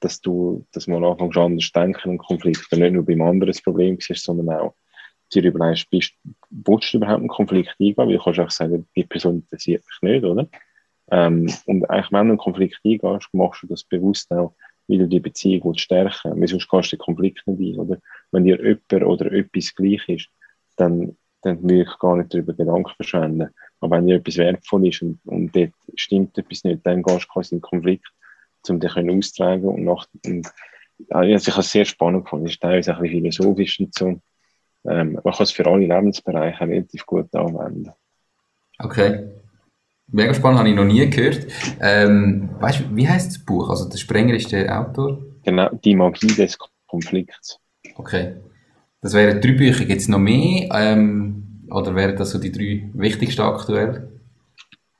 dass 0.00 0.20
du 0.20 0.66
das 0.72 0.86
mal 0.86 1.04
anfängst 1.04 1.38
anders 1.38 1.72
denken 1.72 2.10
und 2.10 2.18
Konflikte 2.18 2.78
nicht 2.78 2.92
nur 2.92 3.04
beim 3.04 3.22
anderen 3.22 3.48
das 3.52 3.62
Problem 3.62 3.98
siehst, 4.00 4.24
sondern 4.24 4.50
auch 4.50 4.74
dir 5.32 5.42
überlegst, 5.42 5.90
bist, 5.90 6.12
du 6.50 6.78
überhaupt 6.94 7.20
einen 7.20 7.28
Konflikt 7.28 7.74
eingehen? 7.80 7.96
Weil 7.96 8.12
du 8.12 8.18
kannst 8.22 8.40
auch 8.40 8.50
sagen, 8.50 8.86
die 8.94 9.04
Person 9.04 9.36
interessiert 9.36 9.82
mich 9.84 10.12
nicht, 10.12 10.24
oder? 10.24 10.48
Ähm, 11.10 11.52
und 11.66 11.88
eigentlich, 11.88 12.12
wenn 12.12 12.26
du 12.26 12.32
einen 12.32 12.38
Konflikt 12.38 12.80
eingehst, 12.84 13.28
machst 13.32 13.62
du 13.62 13.66
das 13.66 13.84
bewusst 13.84 14.30
auch, 14.32 14.54
weil 14.88 14.98
du 14.98 15.08
die 15.08 15.20
Beziehung 15.20 15.64
willst 15.64 15.80
stärken 15.80 16.32
willst. 16.34 16.52
Sonst 16.52 16.68
kannst 16.68 16.92
du 16.92 16.96
den 16.96 17.02
Konflikt 17.02 17.46
nicht 17.46 17.76
ein, 17.76 17.80
oder? 17.80 17.98
Wenn 18.32 18.44
dir 18.44 18.60
jemand 18.60 18.92
oder 18.92 19.32
etwas 19.32 19.74
gleich 19.74 20.08
ist, 20.08 20.28
dann, 20.76 21.16
dann 21.42 21.62
will 21.68 21.82
ich 21.82 21.98
gar 21.98 22.16
nicht 22.16 22.32
darüber 22.32 22.52
Gedanken 22.52 22.92
verschwenden. 22.96 23.50
Aber 23.80 23.96
wenn 23.96 24.06
dir 24.06 24.16
etwas 24.16 24.36
wertvoll 24.36 24.88
ist 24.88 25.02
und, 25.02 25.20
und 25.26 25.54
dort 25.54 25.72
stimmt 25.94 26.36
etwas 26.38 26.64
nicht, 26.64 26.84
dann 26.84 27.02
gehst 27.02 27.24
du 27.24 27.28
quasi 27.28 27.54
in 27.54 27.60
den 27.60 27.62
Konflikt, 27.62 28.08
um 28.68 28.80
dich 28.80 28.96
austragen 28.96 29.68
und 29.68 29.84
nach, 29.84 30.06
und, 30.24 30.48
also 31.10 31.28
ich 31.28 31.52
habe 31.52 31.60
es 31.60 31.70
sehr 31.70 31.84
spannend 31.84 32.24
gefunden. 32.24 32.46
Es 32.46 32.52
ist 32.52 32.62
teilweise 32.62 32.94
ein 32.94 33.02
bisschen 33.02 33.20
philosophisch 33.20 33.80
und 33.80 33.94
so. 33.94 34.20
Ähm, 34.88 35.12
man 35.22 35.34
kann 35.34 35.42
es 35.42 35.52
für 35.52 35.66
alle 35.66 35.86
Lebensbereiche 35.86 36.66
relativ 36.66 37.06
gut 37.06 37.34
anwenden. 37.34 37.92
Okay. 38.78 39.28
Mega 40.08 40.32
spannend, 40.34 40.60
habe 40.60 40.68
ich 40.68 40.74
noch 40.74 40.84
nie 40.84 41.08
gehört. 41.10 41.46
Ähm, 41.80 42.50
weißt 42.60 42.80
du, 42.80 42.96
wie 42.96 43.08
heißt 43.08 43.28
das 43.28 43.44
Buch? 43.44 43.68
Also 43.68 43.88
der 43.88 43.98
Sprenger 43.98 44.34
ist 44.34 44.52
der 44.52 44.80
Autor? 44.80 45.18
Genau, 45.44 45.68
die 45.84 45.96
Magie 45.96 46.28
des 46.28 46.56
Konflikts. 46.86 47.58
Okay. 47.96 48.36
Das 49.00 49.14
wären 49.14 49.40
drei 49.40 49.52
Bücher. 49.52 49.84
Gibt 49.84 50.00
es 50.00 50.08
noch 50.08 50.18
mehr? 50.18 50.68
Ähm, 50.72 51.66
oder 51.70 51.94
wären 51.94 52.16
das 52.16 52.30
so 52.30 52.38
die 52.38 52.52
drei 52.52 52.88
wichtigsten 52.94 53.42
aktuell? 53.42 54.16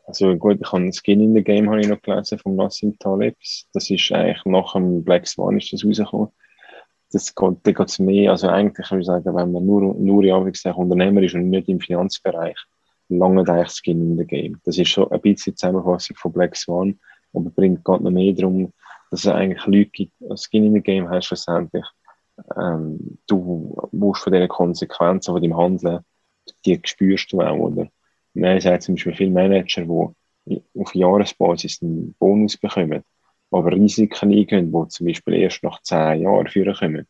Also 0.07 0.36
gut, 0.36 0.59
ich 0.61 0.72
habe 0.72 0.92
Skin 0.92 1.20
in 1.20 1.34
the 1.34 1.42
Game 1.42 1.68
habe 1.68 1.80
ich 1.80 1.88
noch 1.88 2.00
gelesen 2.00 2.38
von 2.38 2.54
Nassim 2.54 2.96
Taleb. 2.98 3.36
Das 3.72 3.90
ist 3.90 4.12
eigentlich 4.12 4.44
nach 4.44 4.72
dem 4.72 5.02
Black 5.02 5.26
Swan 5.26 5.59
ist 5.59 5.72
das 5.72 5.84
rausgekommen. 5.84 6.28
Das 7.12 7.34
geht, 7.34 7.57
da 7.62 7.72
geht 7.72 7.88
es 7.88 7.98
mehr, 7.98 8.32
also 8.32 8.48
eigentlich 8.48 8.88
kann 8.88 9.00
ich 9.00 9.07
sagen, 9.07 9.34
wenn 9.34 9.52
man 9.52 9.64
nur, 9.64 9.94
nur 9.94 10.22
wie 10.22 10.50
gesagt, 10.50 10.76
Unternehmer 10.76 11.22
ist 11.22 11.34
und 11.34 11.50
nicht 11.50 11.68
im 11.68 11.80
Finanzbereich, 11.80 12.57
lange 13.09 13.48
eigentlich 13.48 13.70
Skin 13.70 14.12
in 14.12 14.18
the 14.18 14.26
Game. 14.26 14.61
Das 14.64 14.78
ist 14.78 14.88
schon 14.88 15.11
ein 15.11 15.20
bisschen 15.20 15.52
die 15.52 15.57
Zusammenfassung 15.57 16.16
von 16.16 16.32
Black 16.32 16.57
Swan, 16.57 16.98
aber 17.32 17.50
bringt 17.50 17.84
gerade 17.84 18.04
noch 18.04 18.11
mehr 18.11 18.32
darum, 18.32 18.72
dass 19.11 19.20
es 19.20 19.28
eigentlich 19.28 19.64
Leute 19.66 19.90
gibt, 19.90 20.12
Skin 20.36 20.66
in 20.66 20.74
the 20.74 20.80
Game 20.80 21.09
heißt 21.09 21.28
schlussendlich, 21.28 21.84
ähm, 22.57 23.18
du 23.26 23.76
musst 23.92 24.22
von 24.22 24.32
diesen 24.32 24.48
Konsequenzen 24.48 25.32
von 25.32 25.42
deinem 25.42 25.57
Handeln, 25.57 26.00
die 26.64 26.80
spürst 26.84 27.32
du 27.32 27.40
auch, 27.40 27.57
oder? 27.57 27.88
Nein, 28.34 28.61
sagt 28.61 28.82
zum 28.82 28.94
Beispiel 28.94 29.14
viele 29.14 29.30
Manager, 29.30 29.82
die 30.44 30.62
auf 30.78 30.94
Jahresbasis 30.94 31.82
einen 31.82 32.14
Bonus 32.18 32.57
bekommen, 32.57 33.02
aber 33.50 33.72
Risiken 33.72 34.32
eingehen, 34.32 34.72
die 34.72 34.88
zum 34.88 35.07
Beispiel 35.07 35.34
erst 35.34 35.62
nach 35.62 35.80
zehn 35.82 36.22
Jahren 36.22 36.46
führen 36.48 36.74
kommen, 36.74 37.07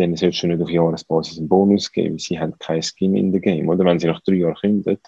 dann 0.00 0.16
solltest 0.16 0.42
du 0.42 0.46
nicht 0.48 0.62
auf 0.62 0.70
Jahresbasis 0.70 1.38
einen 1.38 1.48
Bonus 1.48 1.92
geben, 1.92 2.18
sie 2.18 2.38
haben 2.38 2.58
kein 2.58 2.82
Skin 2.82 3.16
in 3.16 3.32
the 3.32 3.40
Game. 3.40 3.68
Oder 3.68 3.84
wenn 3.84 3.98
sie 3.98 4.06
nach 4.06 4.20
drei 4.20 4.34
Jahren 4.34 4.54
kündigen, 4.54 4.98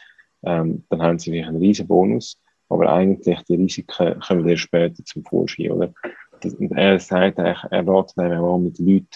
ähm, 0.44 0.84
dann 0.90 1.02
haben 1.02 1.18
sie 1.18 1.30
vielleicht 1.30 1.48
einen 1.48 1.58
riesen 1.58 1.86
Bonus, 1.86 2.38
aber 2.68 2.92
eigentlich 2.92 3.40
die 3.44 3.54
Risiken 3.54 4.20
kommen 4.20 4.48
erst 4.48 4.62
später 4.62 5.04
zum 5.04 5.24
Vorschein. 5.24 5.72
Oder? 5.72 5.92
Und 6.44 6.72
er 6.72 6.98
sagt 6.98 7.38
eigentlich, 7.38 7.64
er 7.70 7.86
ratet 7.86 8.18
einem 8.18 8.44
auch 8.44 8.58
mit 8.58 8.78
Leuten 8.78 9.08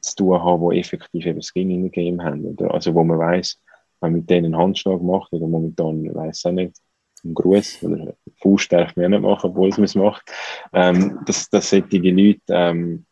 zu 0.00 0.16
tun 0.16 0.42
haben, 0.42 0.70
die 0.70 0.80
effektiv 0.80 1.24
eben 1.24 1.42
Skin 1.42 1.70
in 1.70 1.84
the 1.84 1.90
Game 1.90 2.22
haben. 2.22 2.44
Oder? 2.44 2.72
Also 2.74 2.94
wo 2.94 3.02
man 3.04 3.18
weiß, 3.18 3.58
wenn 4.00 4.12
man 4.12 4.20
mit 4.20 4.30
denen 4.30 4.54
einen 4.54 4.62
Handschlag 4.62 5.00
macht, 5.00 5.32
oder 5.32 5.46
momentan 5.46 6.14
weiß 6.14 6.46
auch 6.46 6.52
nicht, 6.52 6.76
einen 7.24 7.34
Gruß 7.34 7.82
oder 7.82 8.14
Faust 8.40 8.72
darf 8.72 8.94
man 8.96 9.04
ja 9.04 9.08
nicht 9.08 9.22
machen, 9.22 9.50
obwohl 9.50 9.70
man 9.70 9.84
es 9.84 9.94
macht, 9.94 10.30
ähm, 10.72 11.20
dass, 11.26 11.48
dass 11.48 11.70
solche 11.70 12.10
Leute 12.10 12.40
ähm, 12.48 13.05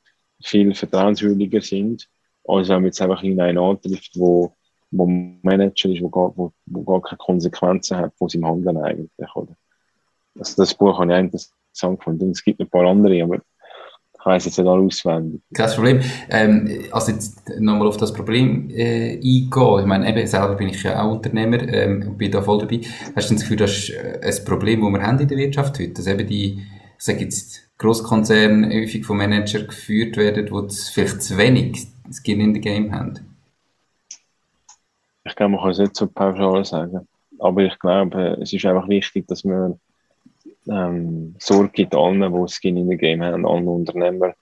viel 0.45 0.75
vertrauenswürdiger 0.75 1.61
sind, 1.61 2.09
als 2.47 2.69
wenn 2.69 2.77
man 2.77 2.87
jetzt 2.87 3.01
einfach 3.01 3.23
in 3.23 3.41
einen 3.41 3.59
antrifft, 3.59 4.13
wo, 4.15 4.55
wo 4.91 5.07
Manager 5.07 5.89
ist, 5.89 6.03
wo 6.03 6.09
gar, 6.09 6.33
wo, 6.37 6.53
wo 6.67 6.83
gar 6.83 7.01
keine 7.03 7.19
Konsequenzen 7.19 7.97
hat 7.97 8.13
von 8.17 8.29
seinem 8.29 8.47
Handeln 8.47 8.77
eigentlich. 8.77 9.35
Oder? 9.35 9.57
Also 10.39 10.63
das 10.63 10.75
Buch 10.75 10.99
habe 10.99 11.11
ich 11.11 11.17
eigentlich 11.17 11.43
interessant 11.73 11.99
gefunden. 11.99 12.31
Es 12.31 12.45
gibt 12.45 12.61
ein 12.61 12.69
paar 12.69 12.85
andere, 12.87 13.23
aber 13.23 13.37
ich 13.37 14.27
weiss 14.27 14.45
jetzt 14.45 14.59
nicht 14.59 14.69
alle 14.69 14.83
auswendig. 14.83 15.41
Kein 15.55 15.71
Problem. 15.71 16.01
Ähm, 16.31 16.85
also 16.93 17.13
jetzt 17.13 17.43
nochmal 17.59 17.89
auf 17.89 17.97
das 17.97 18.13
Problem 18.13 18.71
äh, 18.71 19.15
eingehen. 19.15 19.81
Ich 19.81 19.87
meine, 19.87 20.09
eben 20.09 20.27
selber 20.27 20.55
bin 20.55 20.69
ich 20.69 20.83
ja 20.83 21.03
auch 21.03 21.13
Unternehmer 21.13 21.61
ähm, 21.69 22.17
bin 22.17 22.31
da 22.31 22.43
voll 22.43 22.59
dabei. 22.59 22.81
Hast 23.17 23.31
du 23.31 23.35
das 23.35 23.43
Gefühl, 23.43 23.57
das 23.59 23.71
ist 23.71 23.91
äh, 23.91 24.21
ein 24.23 24.45
Problem, 24.45 24.81
das 24.81 24.93
wir 24.93 25.07
haben 25.07 25.19
in 25.19 25.29
der 25.29 25.39
Wirtschaft 25.39 25.79
heute? 25.79 25.93
Dass 25.93 26.07
eben 26.07 26.27
die, 26.27 26.55
ich 26.55 27.05
sage 27.05 27.21
jetzt, 27.21 27.64
Grosskonzerne 27.79 28.68
häufig 28.75 29.05
von 29.05 29.16
Managern 29.16 29.66
geführt 29.66 30.16
werden, 30.16 30.47
die 30.47 30.75
vielleicht 30.93 31.22
zu 31.22 31.37
wenig 31.37 31.89
Skin 32.12 32.41
in 32.41 32.55
the 32.55 32.61
Game 32.61 32.93
haben? 32.93 33.37
Ich 35.25 35.35
glaube, 35.35 35.53
man 35.53 35.61
kann 35.61 35.70
es 35.70 35.79
nicht 35.79 35.97
so 35.97 36.07
pauschal 36.07 36.64
sagen. 36.64 37.09
Aber 37.39 37.62
ich 37.62 37.79
glaube, 37.79 38.39
es 38.41 38.53
ist 38.53 38.64
einfach 38.64 38.89
wichtig, 38.89 39.27
dass 39.27 39.43
man 39.45 39.81
ähm, 40.68 41.35
Sorge 41.39 41.70
gibt 41.70 41.95
allen, 41.95 42.20
die 42.20 42.53
Skin 42.53 42.77
in 42.77 42.89
the 42.89 42.97
Game 42.97 43.22
haben, 43.22 43.47
allen 43.47 43.66
Unternehmer, 43.66 44.35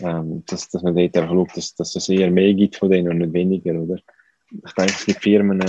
ähm, 0.00 0.42
dass, 0.46 0.68
dass 0.70 0.82
man 0.82 0.96
dort 0.96 1.16
einfach 1.16 1.32
schaut, 1.32 1.56
dass, 1.56 1.74
dass 1.74 1.96
es 1.96 2.08
eher 2.08 2.30
mehr 2.30 2.54
gibt 2.54 2.76
von 2.76 2.90
denen 2.90 3.08
und 3.08 3.18
nicht 3.18 3.32
weniger, 3.32 3.74
oder? 3.74 3.96
Ich 4.50 4.72
denke, 4.72 4.92
es 4.92 5.06
gibt 5.06 5.22
Firmen, 5.22 5.62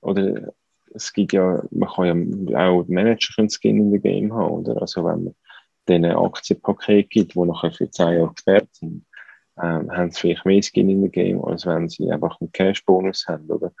oder 0.00 0.52
es 0.94 1.12
gibt 1.12 1.32
ja, 1.32 1.62
man 1.70 1.88
kann 1.88 2.48
ja 2.48 2.68
auch 2.68 2.86
Manager 2.88 3.32
können 3.34 3.50
Skin 3.50 3.78
in 3.78 3.92
the 3.92 3.98
Game 3.98 4.32
haben, 4.32 4.50
oder? 4.50 4.80
Also 4.80 5.04
wenn 5.04 5.24
man 5.24 5.34
denen 5.88 6.12
Aktienpaket 6.12 7.10
gibt, 7.10 7.34
die 7.34 7.40
nachher 7.40 7.72
für 7.72 7.90
zehn 7.90 8.18
Jahre 8.18 8.32
gesperrt 8.32 8.68
sind, 8.72 9.04
ähm, 9.60 9.90
haben 9.90 10.10
sie 10.10 10.20
vielleicht 10.20 10.46
mehr 10.46 10.62
Skin 10.62 10.88
in 10.88 11.02
the 11.02 11.08
Game, 11.08 11.44
als 11.44 11.66
wenn 11.66 11.88
sie 11.88 12.10
einfach 12.10 12.40
einen 12.40 12.52
Cash-Bonus 12.52 13.26
haben, 13.26 13.50
oder? 13.50 13.72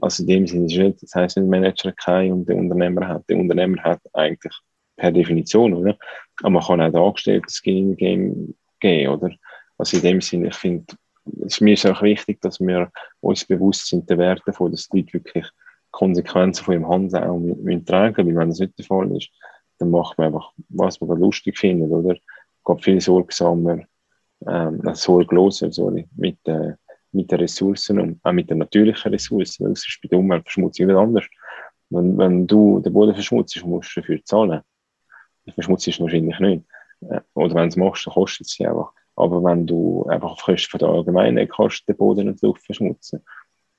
Also 0.00 0.22
in 0.22 0.28
dem 0.28 0.46
Sinne 0.46 0.66
ist 0.66 0.76
nicht, 0.76 1.02
das 1.02 1.14
heisst, 1.14 1.36
ein 1.36 1.48
Manager 1.48 1.92
kein 1.92 2.32
und 2.32 2.48
der 2.48 2.56
Unternehmer 2.56 3.08
hat. 3.08 3.28
Der 3.28 3.36
Unternehmer 3.36 3.82
hat 3.82 4.00
eigentlich 4.12 4.54
per 4.96 5.10
Definition, 5.10 5.74
oder? 5.74 5.98
Aber 6.40 6.50
man 6.50 6.62
kann 6.62 6.80
auch 6.80 6.90
den 6.90 7.00
Angestellten 7.00 7.48
Skin 7.50 7.76
in 7.76 7.90
the 7.90 7.96
Game 7.96 8.54
geben, 8.80 9.12
oder? 9.12 9.30
Also 9.78 9.96
in 9.96 10.02
dem 10.02 10.20
Sinne, 10.20 10.48
ich 10.48 10.54
finde, 10.54 10.94
es 11.44 11.54
ist 11.54 11.60
mir 11.60 11.76
auch 11.92 12.02
wichtig, 12.02 12.40
dass 12.40 12.60
wir 12.60 12.90
uns 13.20 13.44
bewusst 13.44 13.88
sind 13.88 14.08
der 14.08 14.18
Werte 14.18 14.42
davon, 14.46 14.70
dass 14.70 14.88
die 14.88 14.98
Leute 14.98 15.14
wirklich 15.14 15.46
Konsequenzen 15.90 16.64
von 16.64 16.74
ihrem 16.74 16.88
Handeln 16.88 17.24
auch 17.24 17.38
müssen 17.38 17.84
tragen, 17.84 18.26
weil 18.26 18.36
wenn 18.36 18.48
das 18.48 18.58
nicht 18.58 18.78
der 18.78 18.86
Fall 18.86 19.14
ist, 19.16 19.30
dann 19.82 19.90
macht 19.90 20.16
man 20.16 20.28
einfach, 20.28 20.52
was 20.68 21.00
man 21.00 21.18
lustig 21.18 21.58
findet, 21.58 21.90
oder? 21.90 22.16
Geht 22.64 22.84
viel 22.84 23.00
sorgsamer, 23.00 23.80
ähm, 24.46 24.80
sorgloser, 24.94 25.72
sorry, 25.72 26.08
mit, 26.16 26.38
äh, 26.46 26.74
mit 27.10 27.30
den 27.32 27.40
Ressourcen 27.40 27.98
und 27.98 28.20
auch 28.22 28.32
mit 28.32 28.48
den 28.48 28.58
natürlichen 28.58 29.10
Ressourcen. 29.10 29.68
Das 29.68 29.86
ist 29.86 29.98
bei 30.00 30.08
der 30.08 30.20
Umweltverschmutzung 30.20 30.86
nicht 30.86 30.96
anders. 30.96 31.24
Wenn, 31.90 32.16
wenn 32.16 32.46
du 32.46 32.78
den 32.78 32.92
Boden 32.92 33.14
verschmutzt, 33.14 33.64
musst 33.64 33.96
du 33.96 34.00
dafür 34.00 34.24
zahlen. 34.24 34.60
Die 35.46 35.50
verschmutzt 35.50 35.88
ist 35.88 36.00
wahrscheinlich 36.00 36.38
nicht. 36.38 36.64
Äh, 37.00 37.20
oder 37.34 37.54
wenn 37.56 37.64
du 37.64 37.68
es 37.68 37.76
machst, 37.76 38.06
dann 38.06 38.14
kostet 38.14 38.46
es 38.46 38.52
sie 38.52 38.66
einfach. 38.66 38.92
Aber 39.16 39.42
wenn 39.42 39.66
du 39.66 40.04
einfach 40.04 40.30
auf 40.30 40.42
Kosten 40.42 40.70
von 40.70 40.78
der 40.78 40.88
Allgemeinheit 40.88 41.50
kannst, 41.50 41.88
den 41.88 41.96
Boden 41.96 42.28
und 42.28 42.40
die 42.40 42.46
Luft 42.46 42.64
verschmutzen, 42.64 43.24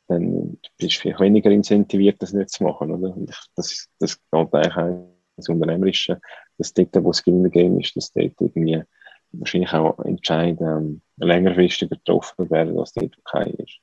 dann 0.07 0.59
bist 0.77 0.97
du 0.97 1.01
vielleicht 1.01 1.21
weniger 1.21 1.49
incentiviert, 1.49 2.21
das 2.21 2.33
nicht 2.33 2.49
zu 2.49 2.65
machen. 2.65 2.91
Oder? 2.91 3.15
Das, 3.55 3.87
das 3.99 4.17
geht 4.17 4.53
eigentlich 4.53 4.75
auch 4.75 5.12
das 5.35 5.49
Unternehmerische, 5.49 6.19
dass 6.57 6.73
dort, 6.73 7.03
wo 7.03 7.11
es 7.11 7.23
Game 7.23 7.79
ist, 7.79 7.95
dass 7.95 8.11
dort 8.11 8.33
irgendwie 8.39 8.83
wahrscheinlich 9.31 9.73
auch 9.73 9.99
Entscheidungen 9.99 11.01
ähm, 11.19 11.27
längerfristig 11.27 11.89
getroffen 11.89 12.49
werden, 12.49 12.77
als 12.77 12.93
dort 12.93 13.17
okay 13.25 13.53
ist. 13.57 13.79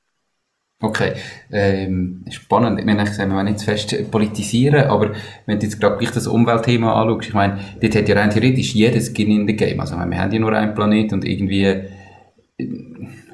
Okay, 0.83 1.13
ähm, 1.53 2.25
spannend. 2.31 2.79
Ich 2.79 2.87
meine, 2.87 3.05
wir 3.05 3.31
wollen 3.31 3.45
nicht 3.45 3.59
zu 3.59 3.67
fest 3.67 4.11
politisieren, 4.11 4.87
aber 4.87 5.13
wenn 5.45 5.59
du 5.59 5.67
jetzt 5.67 5.79
gerade 5.79 5.99
gleich 5.99 6.13
das 6.13 6.27
Umweltthema 6.27 7.03
anschaust, 7.03 7.29
ich 7.29 7.35
meine, 7.35 7.59
dort 7.83 7.95
hat 7.95 8.09
ja 8.09 8.15
rein 8.15 8.31
theoretisch 8.31 8.75
jedes 8.75 9.09
Skin 9.09 9.31
in 9.31 9.47
the 9.47 9.55
Game. 9.55 9.79
Also, 9.79 9.97
wir 9.97 10.19
haben 10.19 10.33
ja 10.33 10.39
nur 10.39 10.55
einen 10.55 10.75
Planet 10.75 11.13
und 11.13 11.27
irgendwie 11.27 11.65
äh, 11.65 11.91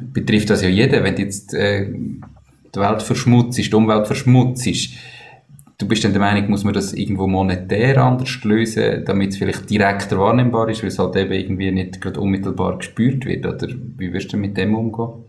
betrifft 0.00 0.50
das 0.50 0.62
ja 0.62 0.68
jeden. 0.68 1.04
Wenn 1.04 1.14
du 1.14 1.22
jetzt 1.22 1.54
äh, 1.54 1.88
die 1.88 2.80
Welt 2.80 3.02
verschmutzt, 3.02 3.58
die 3.58 3.74
Umwelt 3.74 4.08
verschmutzt, 4.08 4.66
du 5.78 5.88
bist 5.88 6.04
dann 6.04 6.12
der 6.12 6.20
Meinung, 6.20 6.50
muss 6.50 6.64
man 6.64 6.74
das 6.74 6.92
irgendwo 6.92 7.26
monetär 7.26 8.02
anders 8.02 8.42
lösen, 8.44 9.04
damit 9.04 9.30
es 9.30 9.38
vielleicht 9.38 9.68
direkter 9.68 10.18
wahrnehmbar 10.18 10.68
ist, 10.68 10.82
weil 10.82 10.88
es 10.88 10.98
halt 10.98 11.16
eben 11.16 11.32
irgendwie 11.32 11.70
nicht 11.70 12.00
gerade 12.00 12.20
unmittelbar 12.20 12.78
gespürt 12.78 13.24
wird? 13.26 13.46
Oder 13.46 13.68
wie 13.96 14.12
wirst 14.12 14.32
du 14.32 14.36
mit 14.36 14.56
dem 14.56 14.74
umgehen? 14.74 15.24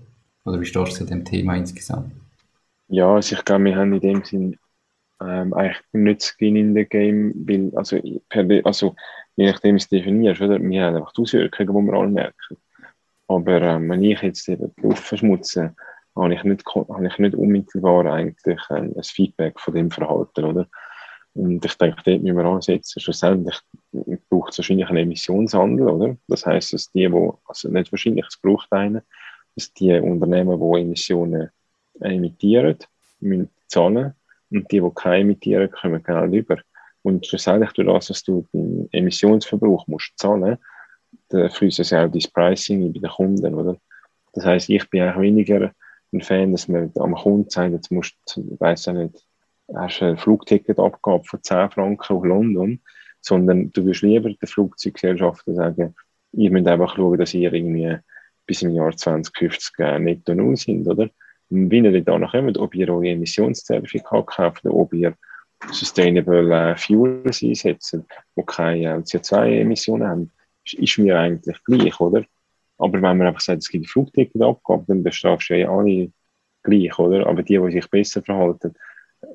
Oder 0.46 0.62
wie 0.62 0.66
stehst 0.66 0.94
du 0.94 0.96
zu 0.96 1.06
dem 1.06 1.26
Thema 1.26 1.56
insgesamt? 1.56 2.12
Ja, 2.88 3.16
also 3.16 3.36
ich 3.36 3.44
glaube, 3.44 3.66
wir 3.66 3.76
haben 3.76 3.94
in 3.94 4.00
dem 4.00 4.24
Sinn 4.24 4.58
ähm, 5.22 5.54
eigentlich 5.54 5.82
nicht 5.92 6.24
Skin 6.24 6.56
in 6.56 6.74
the 6.74 6.86
Game, 6.86 7.34
weil, 7.48 7.72
also, 7.76 8.00
per, 8.30 8.46
also 8.66 8.96
je 9.36 9.52
nachdem, 9.52 9.76
wie 9.76 9.80
es 9.80 9.90
definierst, 9.90 10.42
oder? 10.42 10.62
wir 10.62 10.84
haben 10.84 10.96
einfach 10.96 11.12
die 11.12 11.22
Auswirkungen, 11.22 11.86
die 11.86 11.92
wir 11.92 12.00
alle 12.00 12.10
merken. 12.10 12.58
Aber 13.28 13.62
ähm, 13.62 13.90
wenn 13.90 14.04
ich 14.04 14.22
jetzt 14.22 14.48
eben 14.48 14.74
die 14.78 14.82
Luft 14.84 15.04
verschmutze, 15.04 15.76
habe 16.18 16.34
ich 16.34 16.44
nicht, 16.44 16.66
habe 16.66 17.08
ich 17.08 17.18
nicht 17.18 17.36
unmittelbar 17.36 18.06
eigentlich 18.06 18.60
ähm, 18.70 18.94
ein 18.96 19.04
Feedback 19.04 19.60
von 19.60 19.74
dem 19.74 19.92
Verhalten, 19.92 20.44
oder? 20.46 20.68
Und 21.34 21.64
ich 21.64 21.76
denke, 21.76 22.02
dort 22.04 22.24
müssen 22.24 22.38
wir 22.38 22.46
ansetzen. 22.46 23.00
Schlussendlich 23.00 23.60
braucht 24.30 24.52
es 24.52 24.58
wahrscheinlich 24.58 24.88
einen 24.88 24.98
Emissionshandel, 24.98 25.88
oder? 25.88 26.18
Das 26.28 26.46
heisst, 26.46 26.74
dass 26.74 26.92
die, 26.92 27.08
die, 27.08 27.30
also 27.46 27.70
nicht 27.70 27.92
wahrscheinlich, 27.92 28.26
es 28.28 28.38
braucht 28.38 28.72
einen, 28.74 29.02
dass 29.56 29.72
die 29.74 29.94
Unternehmen, 30.00 30.60
die 30.60 30.82
Emissionen 30.82 31.50
emittieren, 32.00 32.78
müssen 33.20 33.50
zahlen 33.68 34.14
und 34.50 34.72
die, 34.72 34.82
die 34.82 34.92
keine 34.96 35.22
emittieren, 35.22 35.70
kommen 35.70 36.02
Geld 36.02 36.34
über. 36.34 36.58
Und 37.04 37.26
schlussendlich 37.26 37.72
durch 37.74 37.88
das, 37.88 38.10
was 38.10 38.24
du 38.24 38.46
den 38.52 38.90
Emissionsverbrauch 38.92 39.86
musst 39.88 40.18
zahlen, 40.18 40.58
da 41.30 41.50
fließt 41.50 41.80
es 41.80 41.94
auch 41.94 42.10
das 42.10 42.28
Pricing 42.28 42.92
bei 42.92 43.00
den 43.00 43.10
Kunden, 43.10 43.54
oder? 43.54 43.78
Das 44.34 44.46
heisst, 44.46 44.70
ich 44.70 44.90
bin 44.90 45.04
auch 45.04 45.20
weniger 45.20 45.72
ein 46.14 46.22
Fan, 46.22 46.52
dass 46.52 46.68
man 46.68 46.92
am 46.96 47.16
Kunden 47.16 47.50
sagt, 47.50 47.74
jetzt 47.74 47.92
musst 47.92 48.16
du, 48.34 48.58
weiss 48.60 48.88
ich 48.88 48.94
nicht, 48.94 49.28
hast 49.76 50.02
ein 50.02 50.18
Flugticket 50.18 50.80
abgegeben 50.80 51.24
von 51.24 51.44
10 51.44 51.72
Franken 51.72 52.16
auf 52.16 52.24
London, 52.24 52.82
sondern 53.22 53.72
du 53.72 53.84
würdest 53.84 54.04
lieber 54.04 54.30
den 54.30 54.48
Flugzeuggesellschaften 54.48 55.56
sagen, 55.56 55.96
ihr 56.34 56.52
müsst 56.52 56.68
einfach 56.68 56.96
schauen, 56.96 57.18
dass 57.18 57.34
ihr 57.34 57.52
irgendwie 57.52 57.98
bis 58.46 58.62
im 58.62 58.72
Jahr 58.72 58.96
2050 58.96 59.80
äh, 59.80 60.00
netto 60.00 60.34
null 60.34 60.56
sind, 60.56 60.88
oder? 60.88 61.10
Und 61.50 61.72
wenn 61.72 61.86
ihr 61.86 62.04
da 62.04 62.18
noch 62.18 62.32
kommt, 62.32 62.58
ob 62.58 62.76
ihr 62.76 62.90
eure 62.90 63.10
Emissionszertifikate 63.10 64.26
kauft 64.26 64.66
oder 64.66 64.76
ob 64.76 64.94
ihr 64.94 65.16
Sustainable 65.72 66.54
äh, 66.54 66.76
Fuels 66.78 67.42
einsetzt, 67.42 67.98
die 68.36 68.44
keine 68.46 68.86
äh, 68.86 68.98
CO2-Emissionen 69.00 70.08
haben, 70.08 70.32
ist 70.64 70.98
mir 70.98 71.18
eigentlich 71.18 71.64
gleich, 71.64 72.00
oder? 72.00 72.26
Aber 72.78 72.94
wenn 72.94 73.18
man 73.18 73.28
einfach 73.28 73.42
sagt, 73.42 73.64
es 73.64 73.70
gibt 73.70 73.86
ein 73.86 73.88
Flugticket 73.88 74.42
abgab, 74.42 74.86
dann 74.88 75.04
bestrafst 75.04 75.50
du 75.50 75.58
ja 75.58 75.70
alle 75.70 76.12
gleich, 76.64 76.98
oder? 77.00 77.28
Aber 77.28 77.44
die, 77.44 77.58
die 77.58 77.72
sich 77.72 77.90
besser 77.90 78.22
verhalten, 78.22 78.74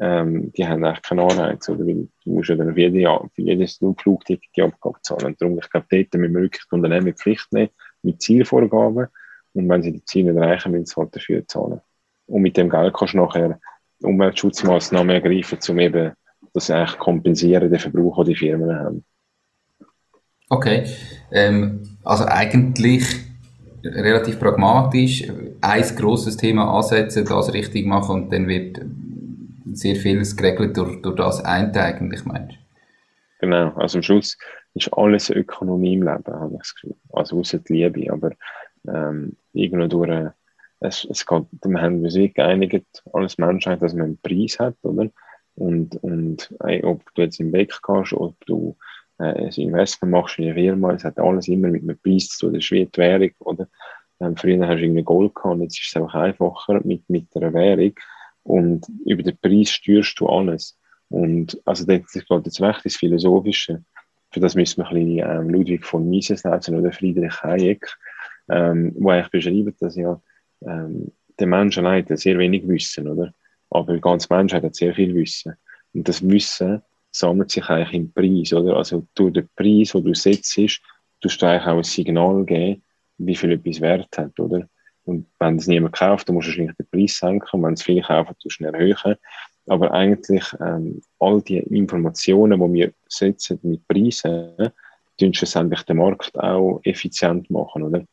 ähm, 0.01 0.53
die 0.53 0.67
haben 0.67 0.85
eigentlich 0.85 1.03
keinen 1.03 1.21
Anreiz, 1.21 1.69
oder? 1.69 1.87
Weil 1.87 2.09
du 2.25 2.31
musst 2.31 2.51
ja 2.51 2.57
dann 2.57 2.75
für, 2.75 2.81
jede, 2.81 3.21
für 3.35 3.43
jedes 3.43 3.81
Flugticket 3.99 4.51
die 4.57 4.63
Abgabe 4.63 4.99
zahlen. 5.03 5.27
Und 5.27 5.43
darum, 5.43 5.59
ich 5.59 5.71
glaube, 5.71 5.87
dort 5.91 6.15
müssen 6.15 6.35
wir 6.35 6.43
wirklich 6.43 6.65
die 6.71 6.75
Unternehmen 6.75 7.09
in 7.09 7.17
Pflicht 7.17 7.53
nehmen, 7.53 7.71
mit 8.03 8.23
Zielvorgaben. 8.23 9.09
Und 9.55 9.69
wenn 9.69 9.83
sie 9.83 9.93
die 9.93 10.05
Ziele 10.05 10.33
nicht 10.33 10.43
erreichen, 10.43 10.73
müssen 10.73 10.87
sie 10.87 10.97
halt 10.97 11.15
dafür 11.15 11.47
zahlen. 11.47 11.81
Und 12.27 12.43
mit 12.43 12.57
dem 12.57 12.71
Geld 12.71 12.95
kannst 12.95 13.15
du 13.15 13.19
nachher 13.19 13.61
Umweltschutzmaßnahmen 14.03 15.11
ergreifen, 15.11 15.59
um 15.69 15.79
eben 15.79 16.13
das 16.53 16.71
eigentlich 16.71 16.99
kompensieren, 16.99 17.71
den 17.71 17.79
Verbrauch, 17.79 18.17
den 18.19 18.27
die 18.27 18.37
Firmen 18.37 18.79
haben. 18.79 19.05
Okay, 20.49 20.85
ähm, 21.31 21.99
also 22.05 22.27
eigentlich 22.27 23.05
relativ 23.85 24.39
pragmatisch, 24.39 25.25
ein 25.61 25.97
grosses 25.97 26.37
Thema 26.37 26.77
ansetzen, 26.77 27.25
das 27.25 27.53
richtig 27.53 27.87
machen 27.87 28.23
und 28.23 28.33
dann 28.33 28.49
wird 28.49 28.81
sehr 29.73 29.97
vieles 29.97 30.37
geregelt 30.37 30.77
durch, 30.77 31.01
durch 31.03 31.17
das 31.17 31.45
eine 31.45 31.75
eigentlich, 31.75 32.25
meinst 32.25 32.57
Genau, 33.41 33.73
also 33.75 33.99
am 33.99 34.03
Schluss 34.03 34.39
ist 34.75 34.93
alles 34.93 35.29
Ökonomie 35.29 35.95
im 35.95 36.05
Leben, 36.05 36.27
habe 36.27 36.53
ich 36.53 36.59
das 36.59 36.75
Gefühl. 36.75 36.95
Also 37.13 37.41
außer 37.41 37.59
die 37.59 37.73
Liebe, 37.73 38.13
aber 38.13 38.31
ähm, 38.87 39.37
irgendwo 39.53 39.87
durch, 39.89 40.11
äh, 40.11 40.31
es, 40.81 41.05
es 41.11 41.27
geht, 41.27 41.45
wir 41.65 41.81
haben 41.81 42.05
uns 42.05 42.15
geeinigt, 42.15 43.03
alles 43.13 43.39
Menschheit, 43.39 43.83
dass 43.83 43.95
man 43.95 44.05
einen 44.05 44.19
Preis 44.19 44.59
hat, 44.61 44.77
oder? 44.83 45.11
Und, 45.55 45.97
und 46.03 46.55
ey, 46.61 46.83
ob 46.85 47.03
du 47.15 47.23
jetzt 47.23 47.41
im 47.41 47.53
Weg 47.53 47.73
gehst, 47.83 48.13
ob 48.13 48.35
du 48.47 48.77
ein 49.23 49.49
Investment 49.49 50.13
machst 50.13 50.39
in 50.39 50.47
eine 50.47 50.55
Firma, 50.55 50.93
es 50.93 51.05
hat 51.05 51.19
alles 51.19 51.49
immer 51.49 51.69
mit 51.69 51.83
einem 51.83 51.99
Preis 51.99 52.29
zu 52.29 52.47
tun, 52.47 52.55
das 52.55 52.65
ist 52.65 52.71
wie 52.71 52.87
die 52.87 52.99
Währung, 52.99 53.31
oder? 53.41 53.69
Ähm, 54.21 54.37
früher 54.37 54.67
hast 54.67 54.79
du 54.79 54.85
irgendwie 54.85 55.03
Gold 55.03 55.35
gehabt, 55.35 55.61
jetzt 55.61 55.81
ist 55.81 55.89
es 55.89 55.97
einfach 55.97 56.15
einfacher 56.15 56.81
mit, 56.85 57.09
mit 57.09 57.27
einer 57.35 57.53
Währung 57.53 57.95
und 58.45 58.87
über 59.05 59.23
den 59.23 59.39
Preis 59.39 59.71
steuerst 59.71 60.19
du 60.19 60.29
alles. 60.29 60.79
Und 61.09 61.61
also 61.65 61.85
das, 61.85 62.01
das 62.13 62.25
geht 62.25 62.47
jetzt 62.47 62.61
recht 62.61 62.85
ins 62.85 62.97
Philosophische. 62.97 63.85
Für 64.31 64.41
das 64.41 64.55
müssen 64.55 64.79
wir 64.79 64.89
ein 64.89 64.95
bisschen 64.95 65.31
ähm, 65.31 65.51
Ludwig 65.51 65.85
von 65.85 66.09
Mises 66.09 66.43
lesen 66.45 66.79
oder 66.79 66.93
Friedrich 66.93 67.43
Hayek, 67.43 67.87
ähm, 68.49 68.95
wo 68.97 69.11
eigentlich 69.11 69.31
beschreibt, 69.31 69.83
dass 69.83 69.97
ja 69.97 70.21
ähm, 70.63 71.13
der 71.39 71.47
Mensch 71.47 71.77
allein 71.79 72.07
sehr 72.09 72.39
wenig 72.39 72.67
Wissen, 72.67 73.09
oder? 73.09 73.35
Aber 73.71 73.95
die 73.95 74.01
ganze 74.01 74.29
Menschheit 74.31 74.63
hat 74.63 74.75
sehr 74.75 74.95
viel 74.95 75.15
Wissen. 75.15 75.55
Und 75.93 76.09
das 76.09 76.27
Wissen 76.27 76.83
sammelt 77.13 77.51
sich 77.51 77.69
eigentlich 77.69 77.93
im 77.93 78.13
Preis, 78.13 78.53
oder? 78.53 78.77
Also 78.77 79.07
durch 79.15 79.35
den 79.35 79.49
Preis, 79.55 79.93
den 79.93 80.05
du 80.05 80.15
setzt, 80.15 80.55
tust 80.55 81.43
du 81.43 81.47
eigentlich 81.47 81.67
auch 81.67 81.77
ein 81.77 81.85
Signal 81.85 82.45
geben, 82.45 82.83
wie 83.19 83.37
viel 83.37 83.53
etwas 83.53 83.81
Wert 83.81 84.19
hat, 84.19 84.39
oder? 84.41 84.67
Und 85.05 85.27
wenn 85.39 85.57
es 85.57 85.67
niemand 85.67 85.95
kauft, 85.95 86.29
dann 86.29 86.35
musst 86.35 86.47
du 86.47 86.51
wahrscheinlich 86.51 86.77
den 86.77 86.87
Preis 86.89 87.19
senken. 87.19 87.49
Und 87.53 87.63
wenn 87.65 87.75
es 87.75 87.83
viele 87.83 88.03
kaufen, 88.03 88.35
tust 88.41 88.61
du 88.61 88.65
ihn 88.65 88.75
erhöhen. 88.75 89.17
Aber 89.67 89.93
eigentlich, 89.93 90.45
ähm, 90.61 91.01
all 91.19 91.41
die 91.43 91.59
Informationen, 91.59 92.61
die 92.61 92.73
wir 92.73 92.93
setzen 93.09 93.59
mit 93.63 93.87
Preisen, 93.87 94.73
tun 95.19 95.35
schlussendlich 95.35 95.83
den 95.83 95.99
Markt 95.99 96.39
auch 96.39 96.81
effizient 96.85 97.51
machen, 97.51 97.83
oder? 97.83 98.05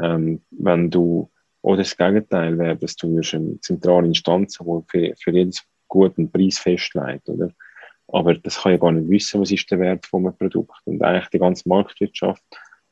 Ähm, 0.00 0.42
wenn 0.50 0.90
du, 0.90 1.30
oder 1.62 1.78
das 1.78 1.96
Gegenteil 1.96 2.58
wäre, 2.58 2.76
dass 2.76 2.96
du 2.96 3.08
eine 3.08 3.60
zentrale 3.60 4.06
Instanz 4.06 4.58
die 4.58 4.80
für, 4.88 5.14
für 5.16 5.30
jedes 5.30 5.62
guten 5.88 6.30
Preis 6.30 6.58
festlegt, 6.58 7.28
oder? 7.28 7.50
Aber 8.08 8.34
das 8.34 8.62
kann 8.62 8.72
ja 8.72 8.78
gar 8.78 8.92
nicht 8.92 9.08
wissen, 9.08 9.40
was 9.40 9.50
ist 9.50 9.70
der 9.70 9.80
Wert 9.80 10.06
von 10.06 10.26
einem 10.26 10.36
Produkt. 10.36 10.80
Und 10.84 11.02
eigentlich 11.02 11.28
die 11.28 11.38
ganze 11.38 11.68
Marktwirtschaft 11.68 12.42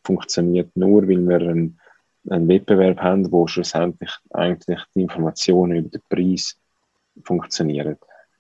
funktioniert 0.05 0.75
nur, 0.75 1.03
weil 1.03 1.29
wir 1.29 1.41
einen, 1.41 1.79
einen 2.29 2.49
Wettbewerb 2.49 2.99
haben, 3.01 3.31
wo 3.31 3.47
schlussendlich 3.47 4.11
eigentlich 4.31 4.81
die 4.95 5.03
Informationen 5.03 5.77
über 5.77 5.89
den 5.89 6.03
Preis 6.09 6.59
funktionieren. 7.25 7.97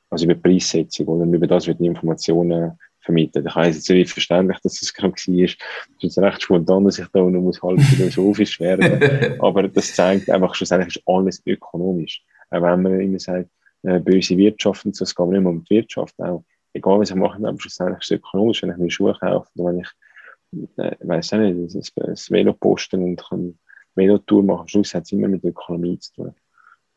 Also 0.08 0.24
über 0.24 0.34
die 0.34 0.40
Preissetzung 0.40 1.06
oder 1.06 1.24
über 1.24 1.46
das 1.46 1.66
wird 1.66 1.80
die 1.80 1.86
Informationen 1.86 2.78
vermittelt. 3.00 3.46
Ich 3.46 3.56
weiss 3.56 3.76
jetzt 3.76 3.90
nicht 3.90 4.10
verständlich, 4.10 4.58
dass 4.62 4.80
das 4.80 4.92
gerade 4.92 5.12
war. 5.12 5.16
Es 5.16 5.28
ist 5.28 5.58
jetzt 6.00 6.18
recht 6.18 6.42
spontan, 6.42 6.84
dass 6.84 6.98
ich 6.98 7.06
da 7.12 7.20
noch 7.20 7.40
muss 7.40 7.62
halb 7.62 7.80
philosophisch 7.80 8.60
werden. 8.60 9.38
Aber 9.40 9.68
das 9.68 9.94
zeigt 9.94 10.30
einfach 10.30 10.54
schlussendlich 10.54 10.96
ist 10.96 11.02
alles 11.06 11.42
ökonomisch. 11.46 12.22
Auch 12.50 12.62
wenn 12.62 12.82
man 12.82 13.00
immer 13.00 13.18
sagt, 13.18 13.48
äh, 13.82 13.98
böse 13.98 14.36
Wirtschaft 14.36 14.84
und 14.84 14.96
so, 14.96 15.04
es 15.04 15.14
geht 15.14 15.26
nicht 15.28 15.40
mehr 15.40 15.50
um 15.50 15.64
die 15.64 15.76
Wirtschaft 15.76 16.18
auch 16.18 16.44
egal 16.72 17.00
was 17.00 17.10
ich 17.10 17.16
mache, 17.16 17.36
aber 17.36 17.58
schlussendlich 17.58 18.00
ist 18.00 18.10
es 18.10 18.16
ökonomisch, 18.18 18.62
wenn 18.62 18.70
ich 18.70 18.76
mir 18.76 18.90
Schuhe 18.90 19.16
kaufe 19.18 19.48
oder 19.56 19.72
wenn 19.72 19.80
ich, 19.80 20.78
äh, 20.78 20.96
weiß 21.00 21.32
nicht, 21.32 21.74
das, 21.74 21.92
das 21.94 22.30
Velo 22.30 22.52
posten 22.52 23.02
und 23.02 23.24
eine 23.30 23.54
Velotour 23.94 24.42
machen, 24.42 24.60
am 24.62 24.68
Schluss 24.68 24.94
hat 24.94 25.04
es 25.04 25.12
immer 25.12 25.28
mit 25.28 25.44
Ökonomie 25.44 25.98
zu 25.98 26.12
tun. 26.14 26.34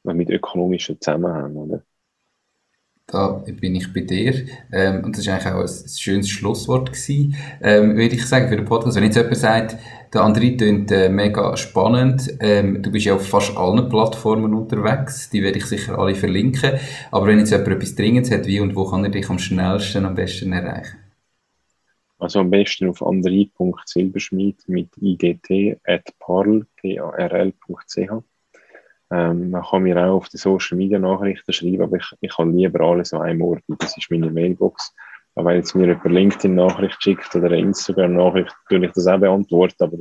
Oder 0.04 0.14
mit 0.14 0.30
ökonomischen 0.30 1.00
Zusammenhängen, 1.00 1.56
oder? 1.56 1.84
Da 3.14 3.44
bin 3.46 3.76
ich 3.76 3.94
bei 3.94 4.02
dir. 4.02 4.48
Ähm, 4.72 5.04
und 5.04 5.16
das 5.16 5.28
war 5.28 5.36
eigentlich 5.36 5.54
auch 5.54 5.60
ein, 5.60 5.68
ein 5.68 5.88
schönes 5.88 6.30
Schlusswort 6.30 6.92
gewesen, 6.92 7.36
ähm, 7.62 7.96
würde 7.96 8.16
ich 8.16 8.26
sagen, 8.26 8.50
für 8.50 8.56
den 8.56 8.66
Podcast. 8.66 8.98
Wenn 8.98 9.04
jetzt 9.04 9.18
jemand 9.18 9.38
sagt, 9.38 9.78
der 10.12 10.22
André 10.22 10.58
klingt 10.58 10.92
äh, 10.92 11.10
mega 11.10 11.56
spannend, 11.56 12.28
ähm, 12.40 12.82
du 12.82 12.92
bist 12.92 13.06
ja 13.06 13.14
auf 13.14 13.28
fast 13.28 13.56
allen 13.56 13.88
Plattformen 13.88 14.56
unterwegs, 14.56 15.30
die 15.30 15.44
werde 15.44 15.60
ich 15.60 15.66
sicher 15.66 16.00
alle 16.00 16.16
verlinken. 16.16 16.80
Aber 17.12 17.28
wenn 17.28 17.38
jetzt 17.38 17.52
jemand 17.52 17.68
etwas 17.68 17.94
Dringendes 17.94 18.32
hat, 18.32 18.48
wie 18.48 18.60
und 18.60 18.76
wo 18.76 18.86
kann 18.86 19.04
er 19.04 19.12
dich 19.12 19.30
am 19.30 19.38
schnellsten, 19.38 20.08
am 20.08 20.16
besten 20.16 20.52
erreichen? 20.52 20.98
Also 22.18 22.40
am 22.40 22.50
besten 22.50 22.90
auf 22.90 23.04
andré.silberschmied 23.04 24.68
mit 24.68 24.90
igt 24.98 25.52
at 25.84 26.12
parl, 26.18 26.66
ähm, 29.14 29.52
man 29.52 29.64
kann 29.64 29.84
mir 29.84 29.96
auch 29.98 30.16
auf 30.16 30.30
die 30.30 30.38
Social 30.38 30.76
Media 30.76 30.98
Nachrichten 30.98 31.54
schreiben, 31.54 31.84
aber 31.84 31.98
ich, 31.98 32.16
ich 32.20 32.36
habe 32.36 32.50
lieber 32.50 32.82
alles 32.82 33.14
an 33.14 33.22
einem 33.22 33.44
Ort. 33.44 33.62
Das 33.78 33.96
ist 33.96 34.10
meine 34.10 34.32
Mailbox. 34.32 34.92
Aber 35.36 35.50
wenn 35.50 35.58
jetzt 35.58 35.76
mir 35.76 35.92
über 35.92 36.10
LinkedIn 36.10 36.56
Nachricht 36.56 37.02
schickt 37.02 37.36
oder 37.36 37.48
eine 37.48 37.60
Instagram 37.60 38.16
Nachricht, 38.16 38.56
würde 38.70 38.88
ich 38.88 38.92
das 38.94 39.06
auch 39.06 39.20
beantworten, 39.20 39.84
aber 39.84 39.98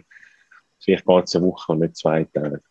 vielleicht 0.81 1.05
geht 1.05 1.25
es 1.25 1.37
eine 1.37 1.47
Woche 1.47 1.73
und 1.73 1.81
nicht 1.81 1.97
zwei 1.97 2.25
Tage. 2.25 2.63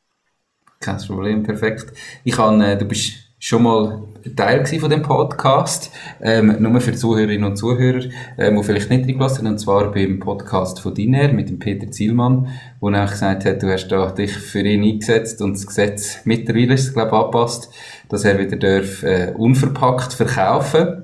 Kein 0.79 0.97
Problem, 0.97 1.43
perfekt. 1.43 1.93
Ich 2.23 2.33
kann, 2.33 2.59
äh, 2.61 2.75
du 2.75 2.85
bist 2.85 3.30
schon 3.43 3.63
mal 3.63 4.03
Teil 4.35 4.63
von 4.67 4.91
dem 4.91 5.01
Podcast, 5.01 5.91
ähm, 6.21 6.57
nur 6.59 6.79
für 6.79 6.93
Zuhörerinnen 6.93 7.43
und 7.43 7.55
Zuhörer, 7.55 8.05
ähm, 8.37 8.55
die 8.55 8.63
vielleicht 8.63 8.91
nicht 8.91 9.07
reingelassen 9.07 9.47
und 9.47 9.57
zwar 9.57 9.91
beim 9.91 10.19
Podcast 10.19 10.79
von 10.79 10.93
Diner 10.93 11.33
mit 11.33 11.49
dem 11.49 11.57
Peter 11.57 11.89
Zielmann, 11.89 12.49
wo 12.79 12.89
er 12.89 13.07
gesagt 13.07 13.45
hat, 13.45 13.63
du 13.63 13.73
hast 13.73 13.87
da 13.87 14.11
dich 14.11 14.31
für 14.31 14.61
ihn 14.61 14.83
eingesetzt 14.83 15.41
und 15.41 15.53
das 15.53 15.65
Gesetz 15.65 16.19
mittlerweile 16.23 16.75
ist, 16.75 16.93
glaube 16.93 17.09
ich, 17.09 17.17
angepasst, 17.17 17.73
dass 18.09 18.25
er 18.25 18.37
wieder 18.37 18.57
darf, 18.57 19.01
äh, 19.01 19.33
unverpackt 19.35 20.13
verkaufen 20.13 21.03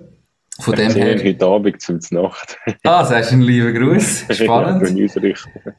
von 0.59 0.75
dem 0.75 0.91
her. 0.91 1.17
heute 1.23 1.45
Abend 1.45 1.81
zum 1.81 1.99
Nacht. 2.11 2.57
ah, 2.83 3.07
das 3.07 3.27
ist 3.27 3.33
ein 3.33 3.41
lieber 3.41 3.71
Gruß. 3.71 4.25
Spannend. 4.31 4.87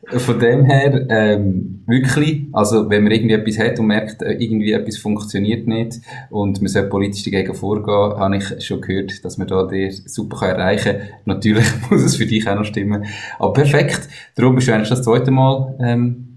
Von 0.09 0.39
dem 0.39 0.65
her, 0.65 1.07
ähm, 1.11 1.83
wirklich, 1.87 2.47
also, 2.53 2.89
wenn 2.89 3.03
man 3.03 3.13
irgendwie 3.13 3.35
etwas 3.35 3.59
hat 3.59 3.79
und 3.79 3.87
merkt, 3.87 4.23
äh, 4.23 4.33
irgendwie 4.33 4.73
etwas 4.73 4.99
funktioniert 4.99 5.67
nicht 5.67 6.01
und 6.31 6.61
man 6.61 6.69
soll 6.69 6.85
politisch 6.85 7.25
dagegen 7.25 7.55
vorgehen, 7.55 8.19
habe 8.19 8.37
ich 8.37 8.65
schon 8.65 8.81
gehört, 8.81 9.25
dass 9.25 9.39
man 9.39 9.49
da 9.49 9.67
dir 9.67 9.91
super 9.93 10.47
erreichen 10.47 10.99
kann. 10.99 11.09
Natürlich 11.25 11.67
muss 11.91 12.03
es 12.03 12.17
für 12.17 12.27
dich 12.27 12.49
auch 12.49 12.55
noch 12.55 12.65
stimmen. 12.65 13.05
Aber 13.39 13.53
perfekt. 13.53 14.09
Darum 14.35 14.55
bist 14.55 14.69
du 14.69 14.75
eigentlich 14.75 14.91
das 14.91 15.03
zweite 15.03 15.31
Mal, 15.31 15.77
ähm, 15.81 16.28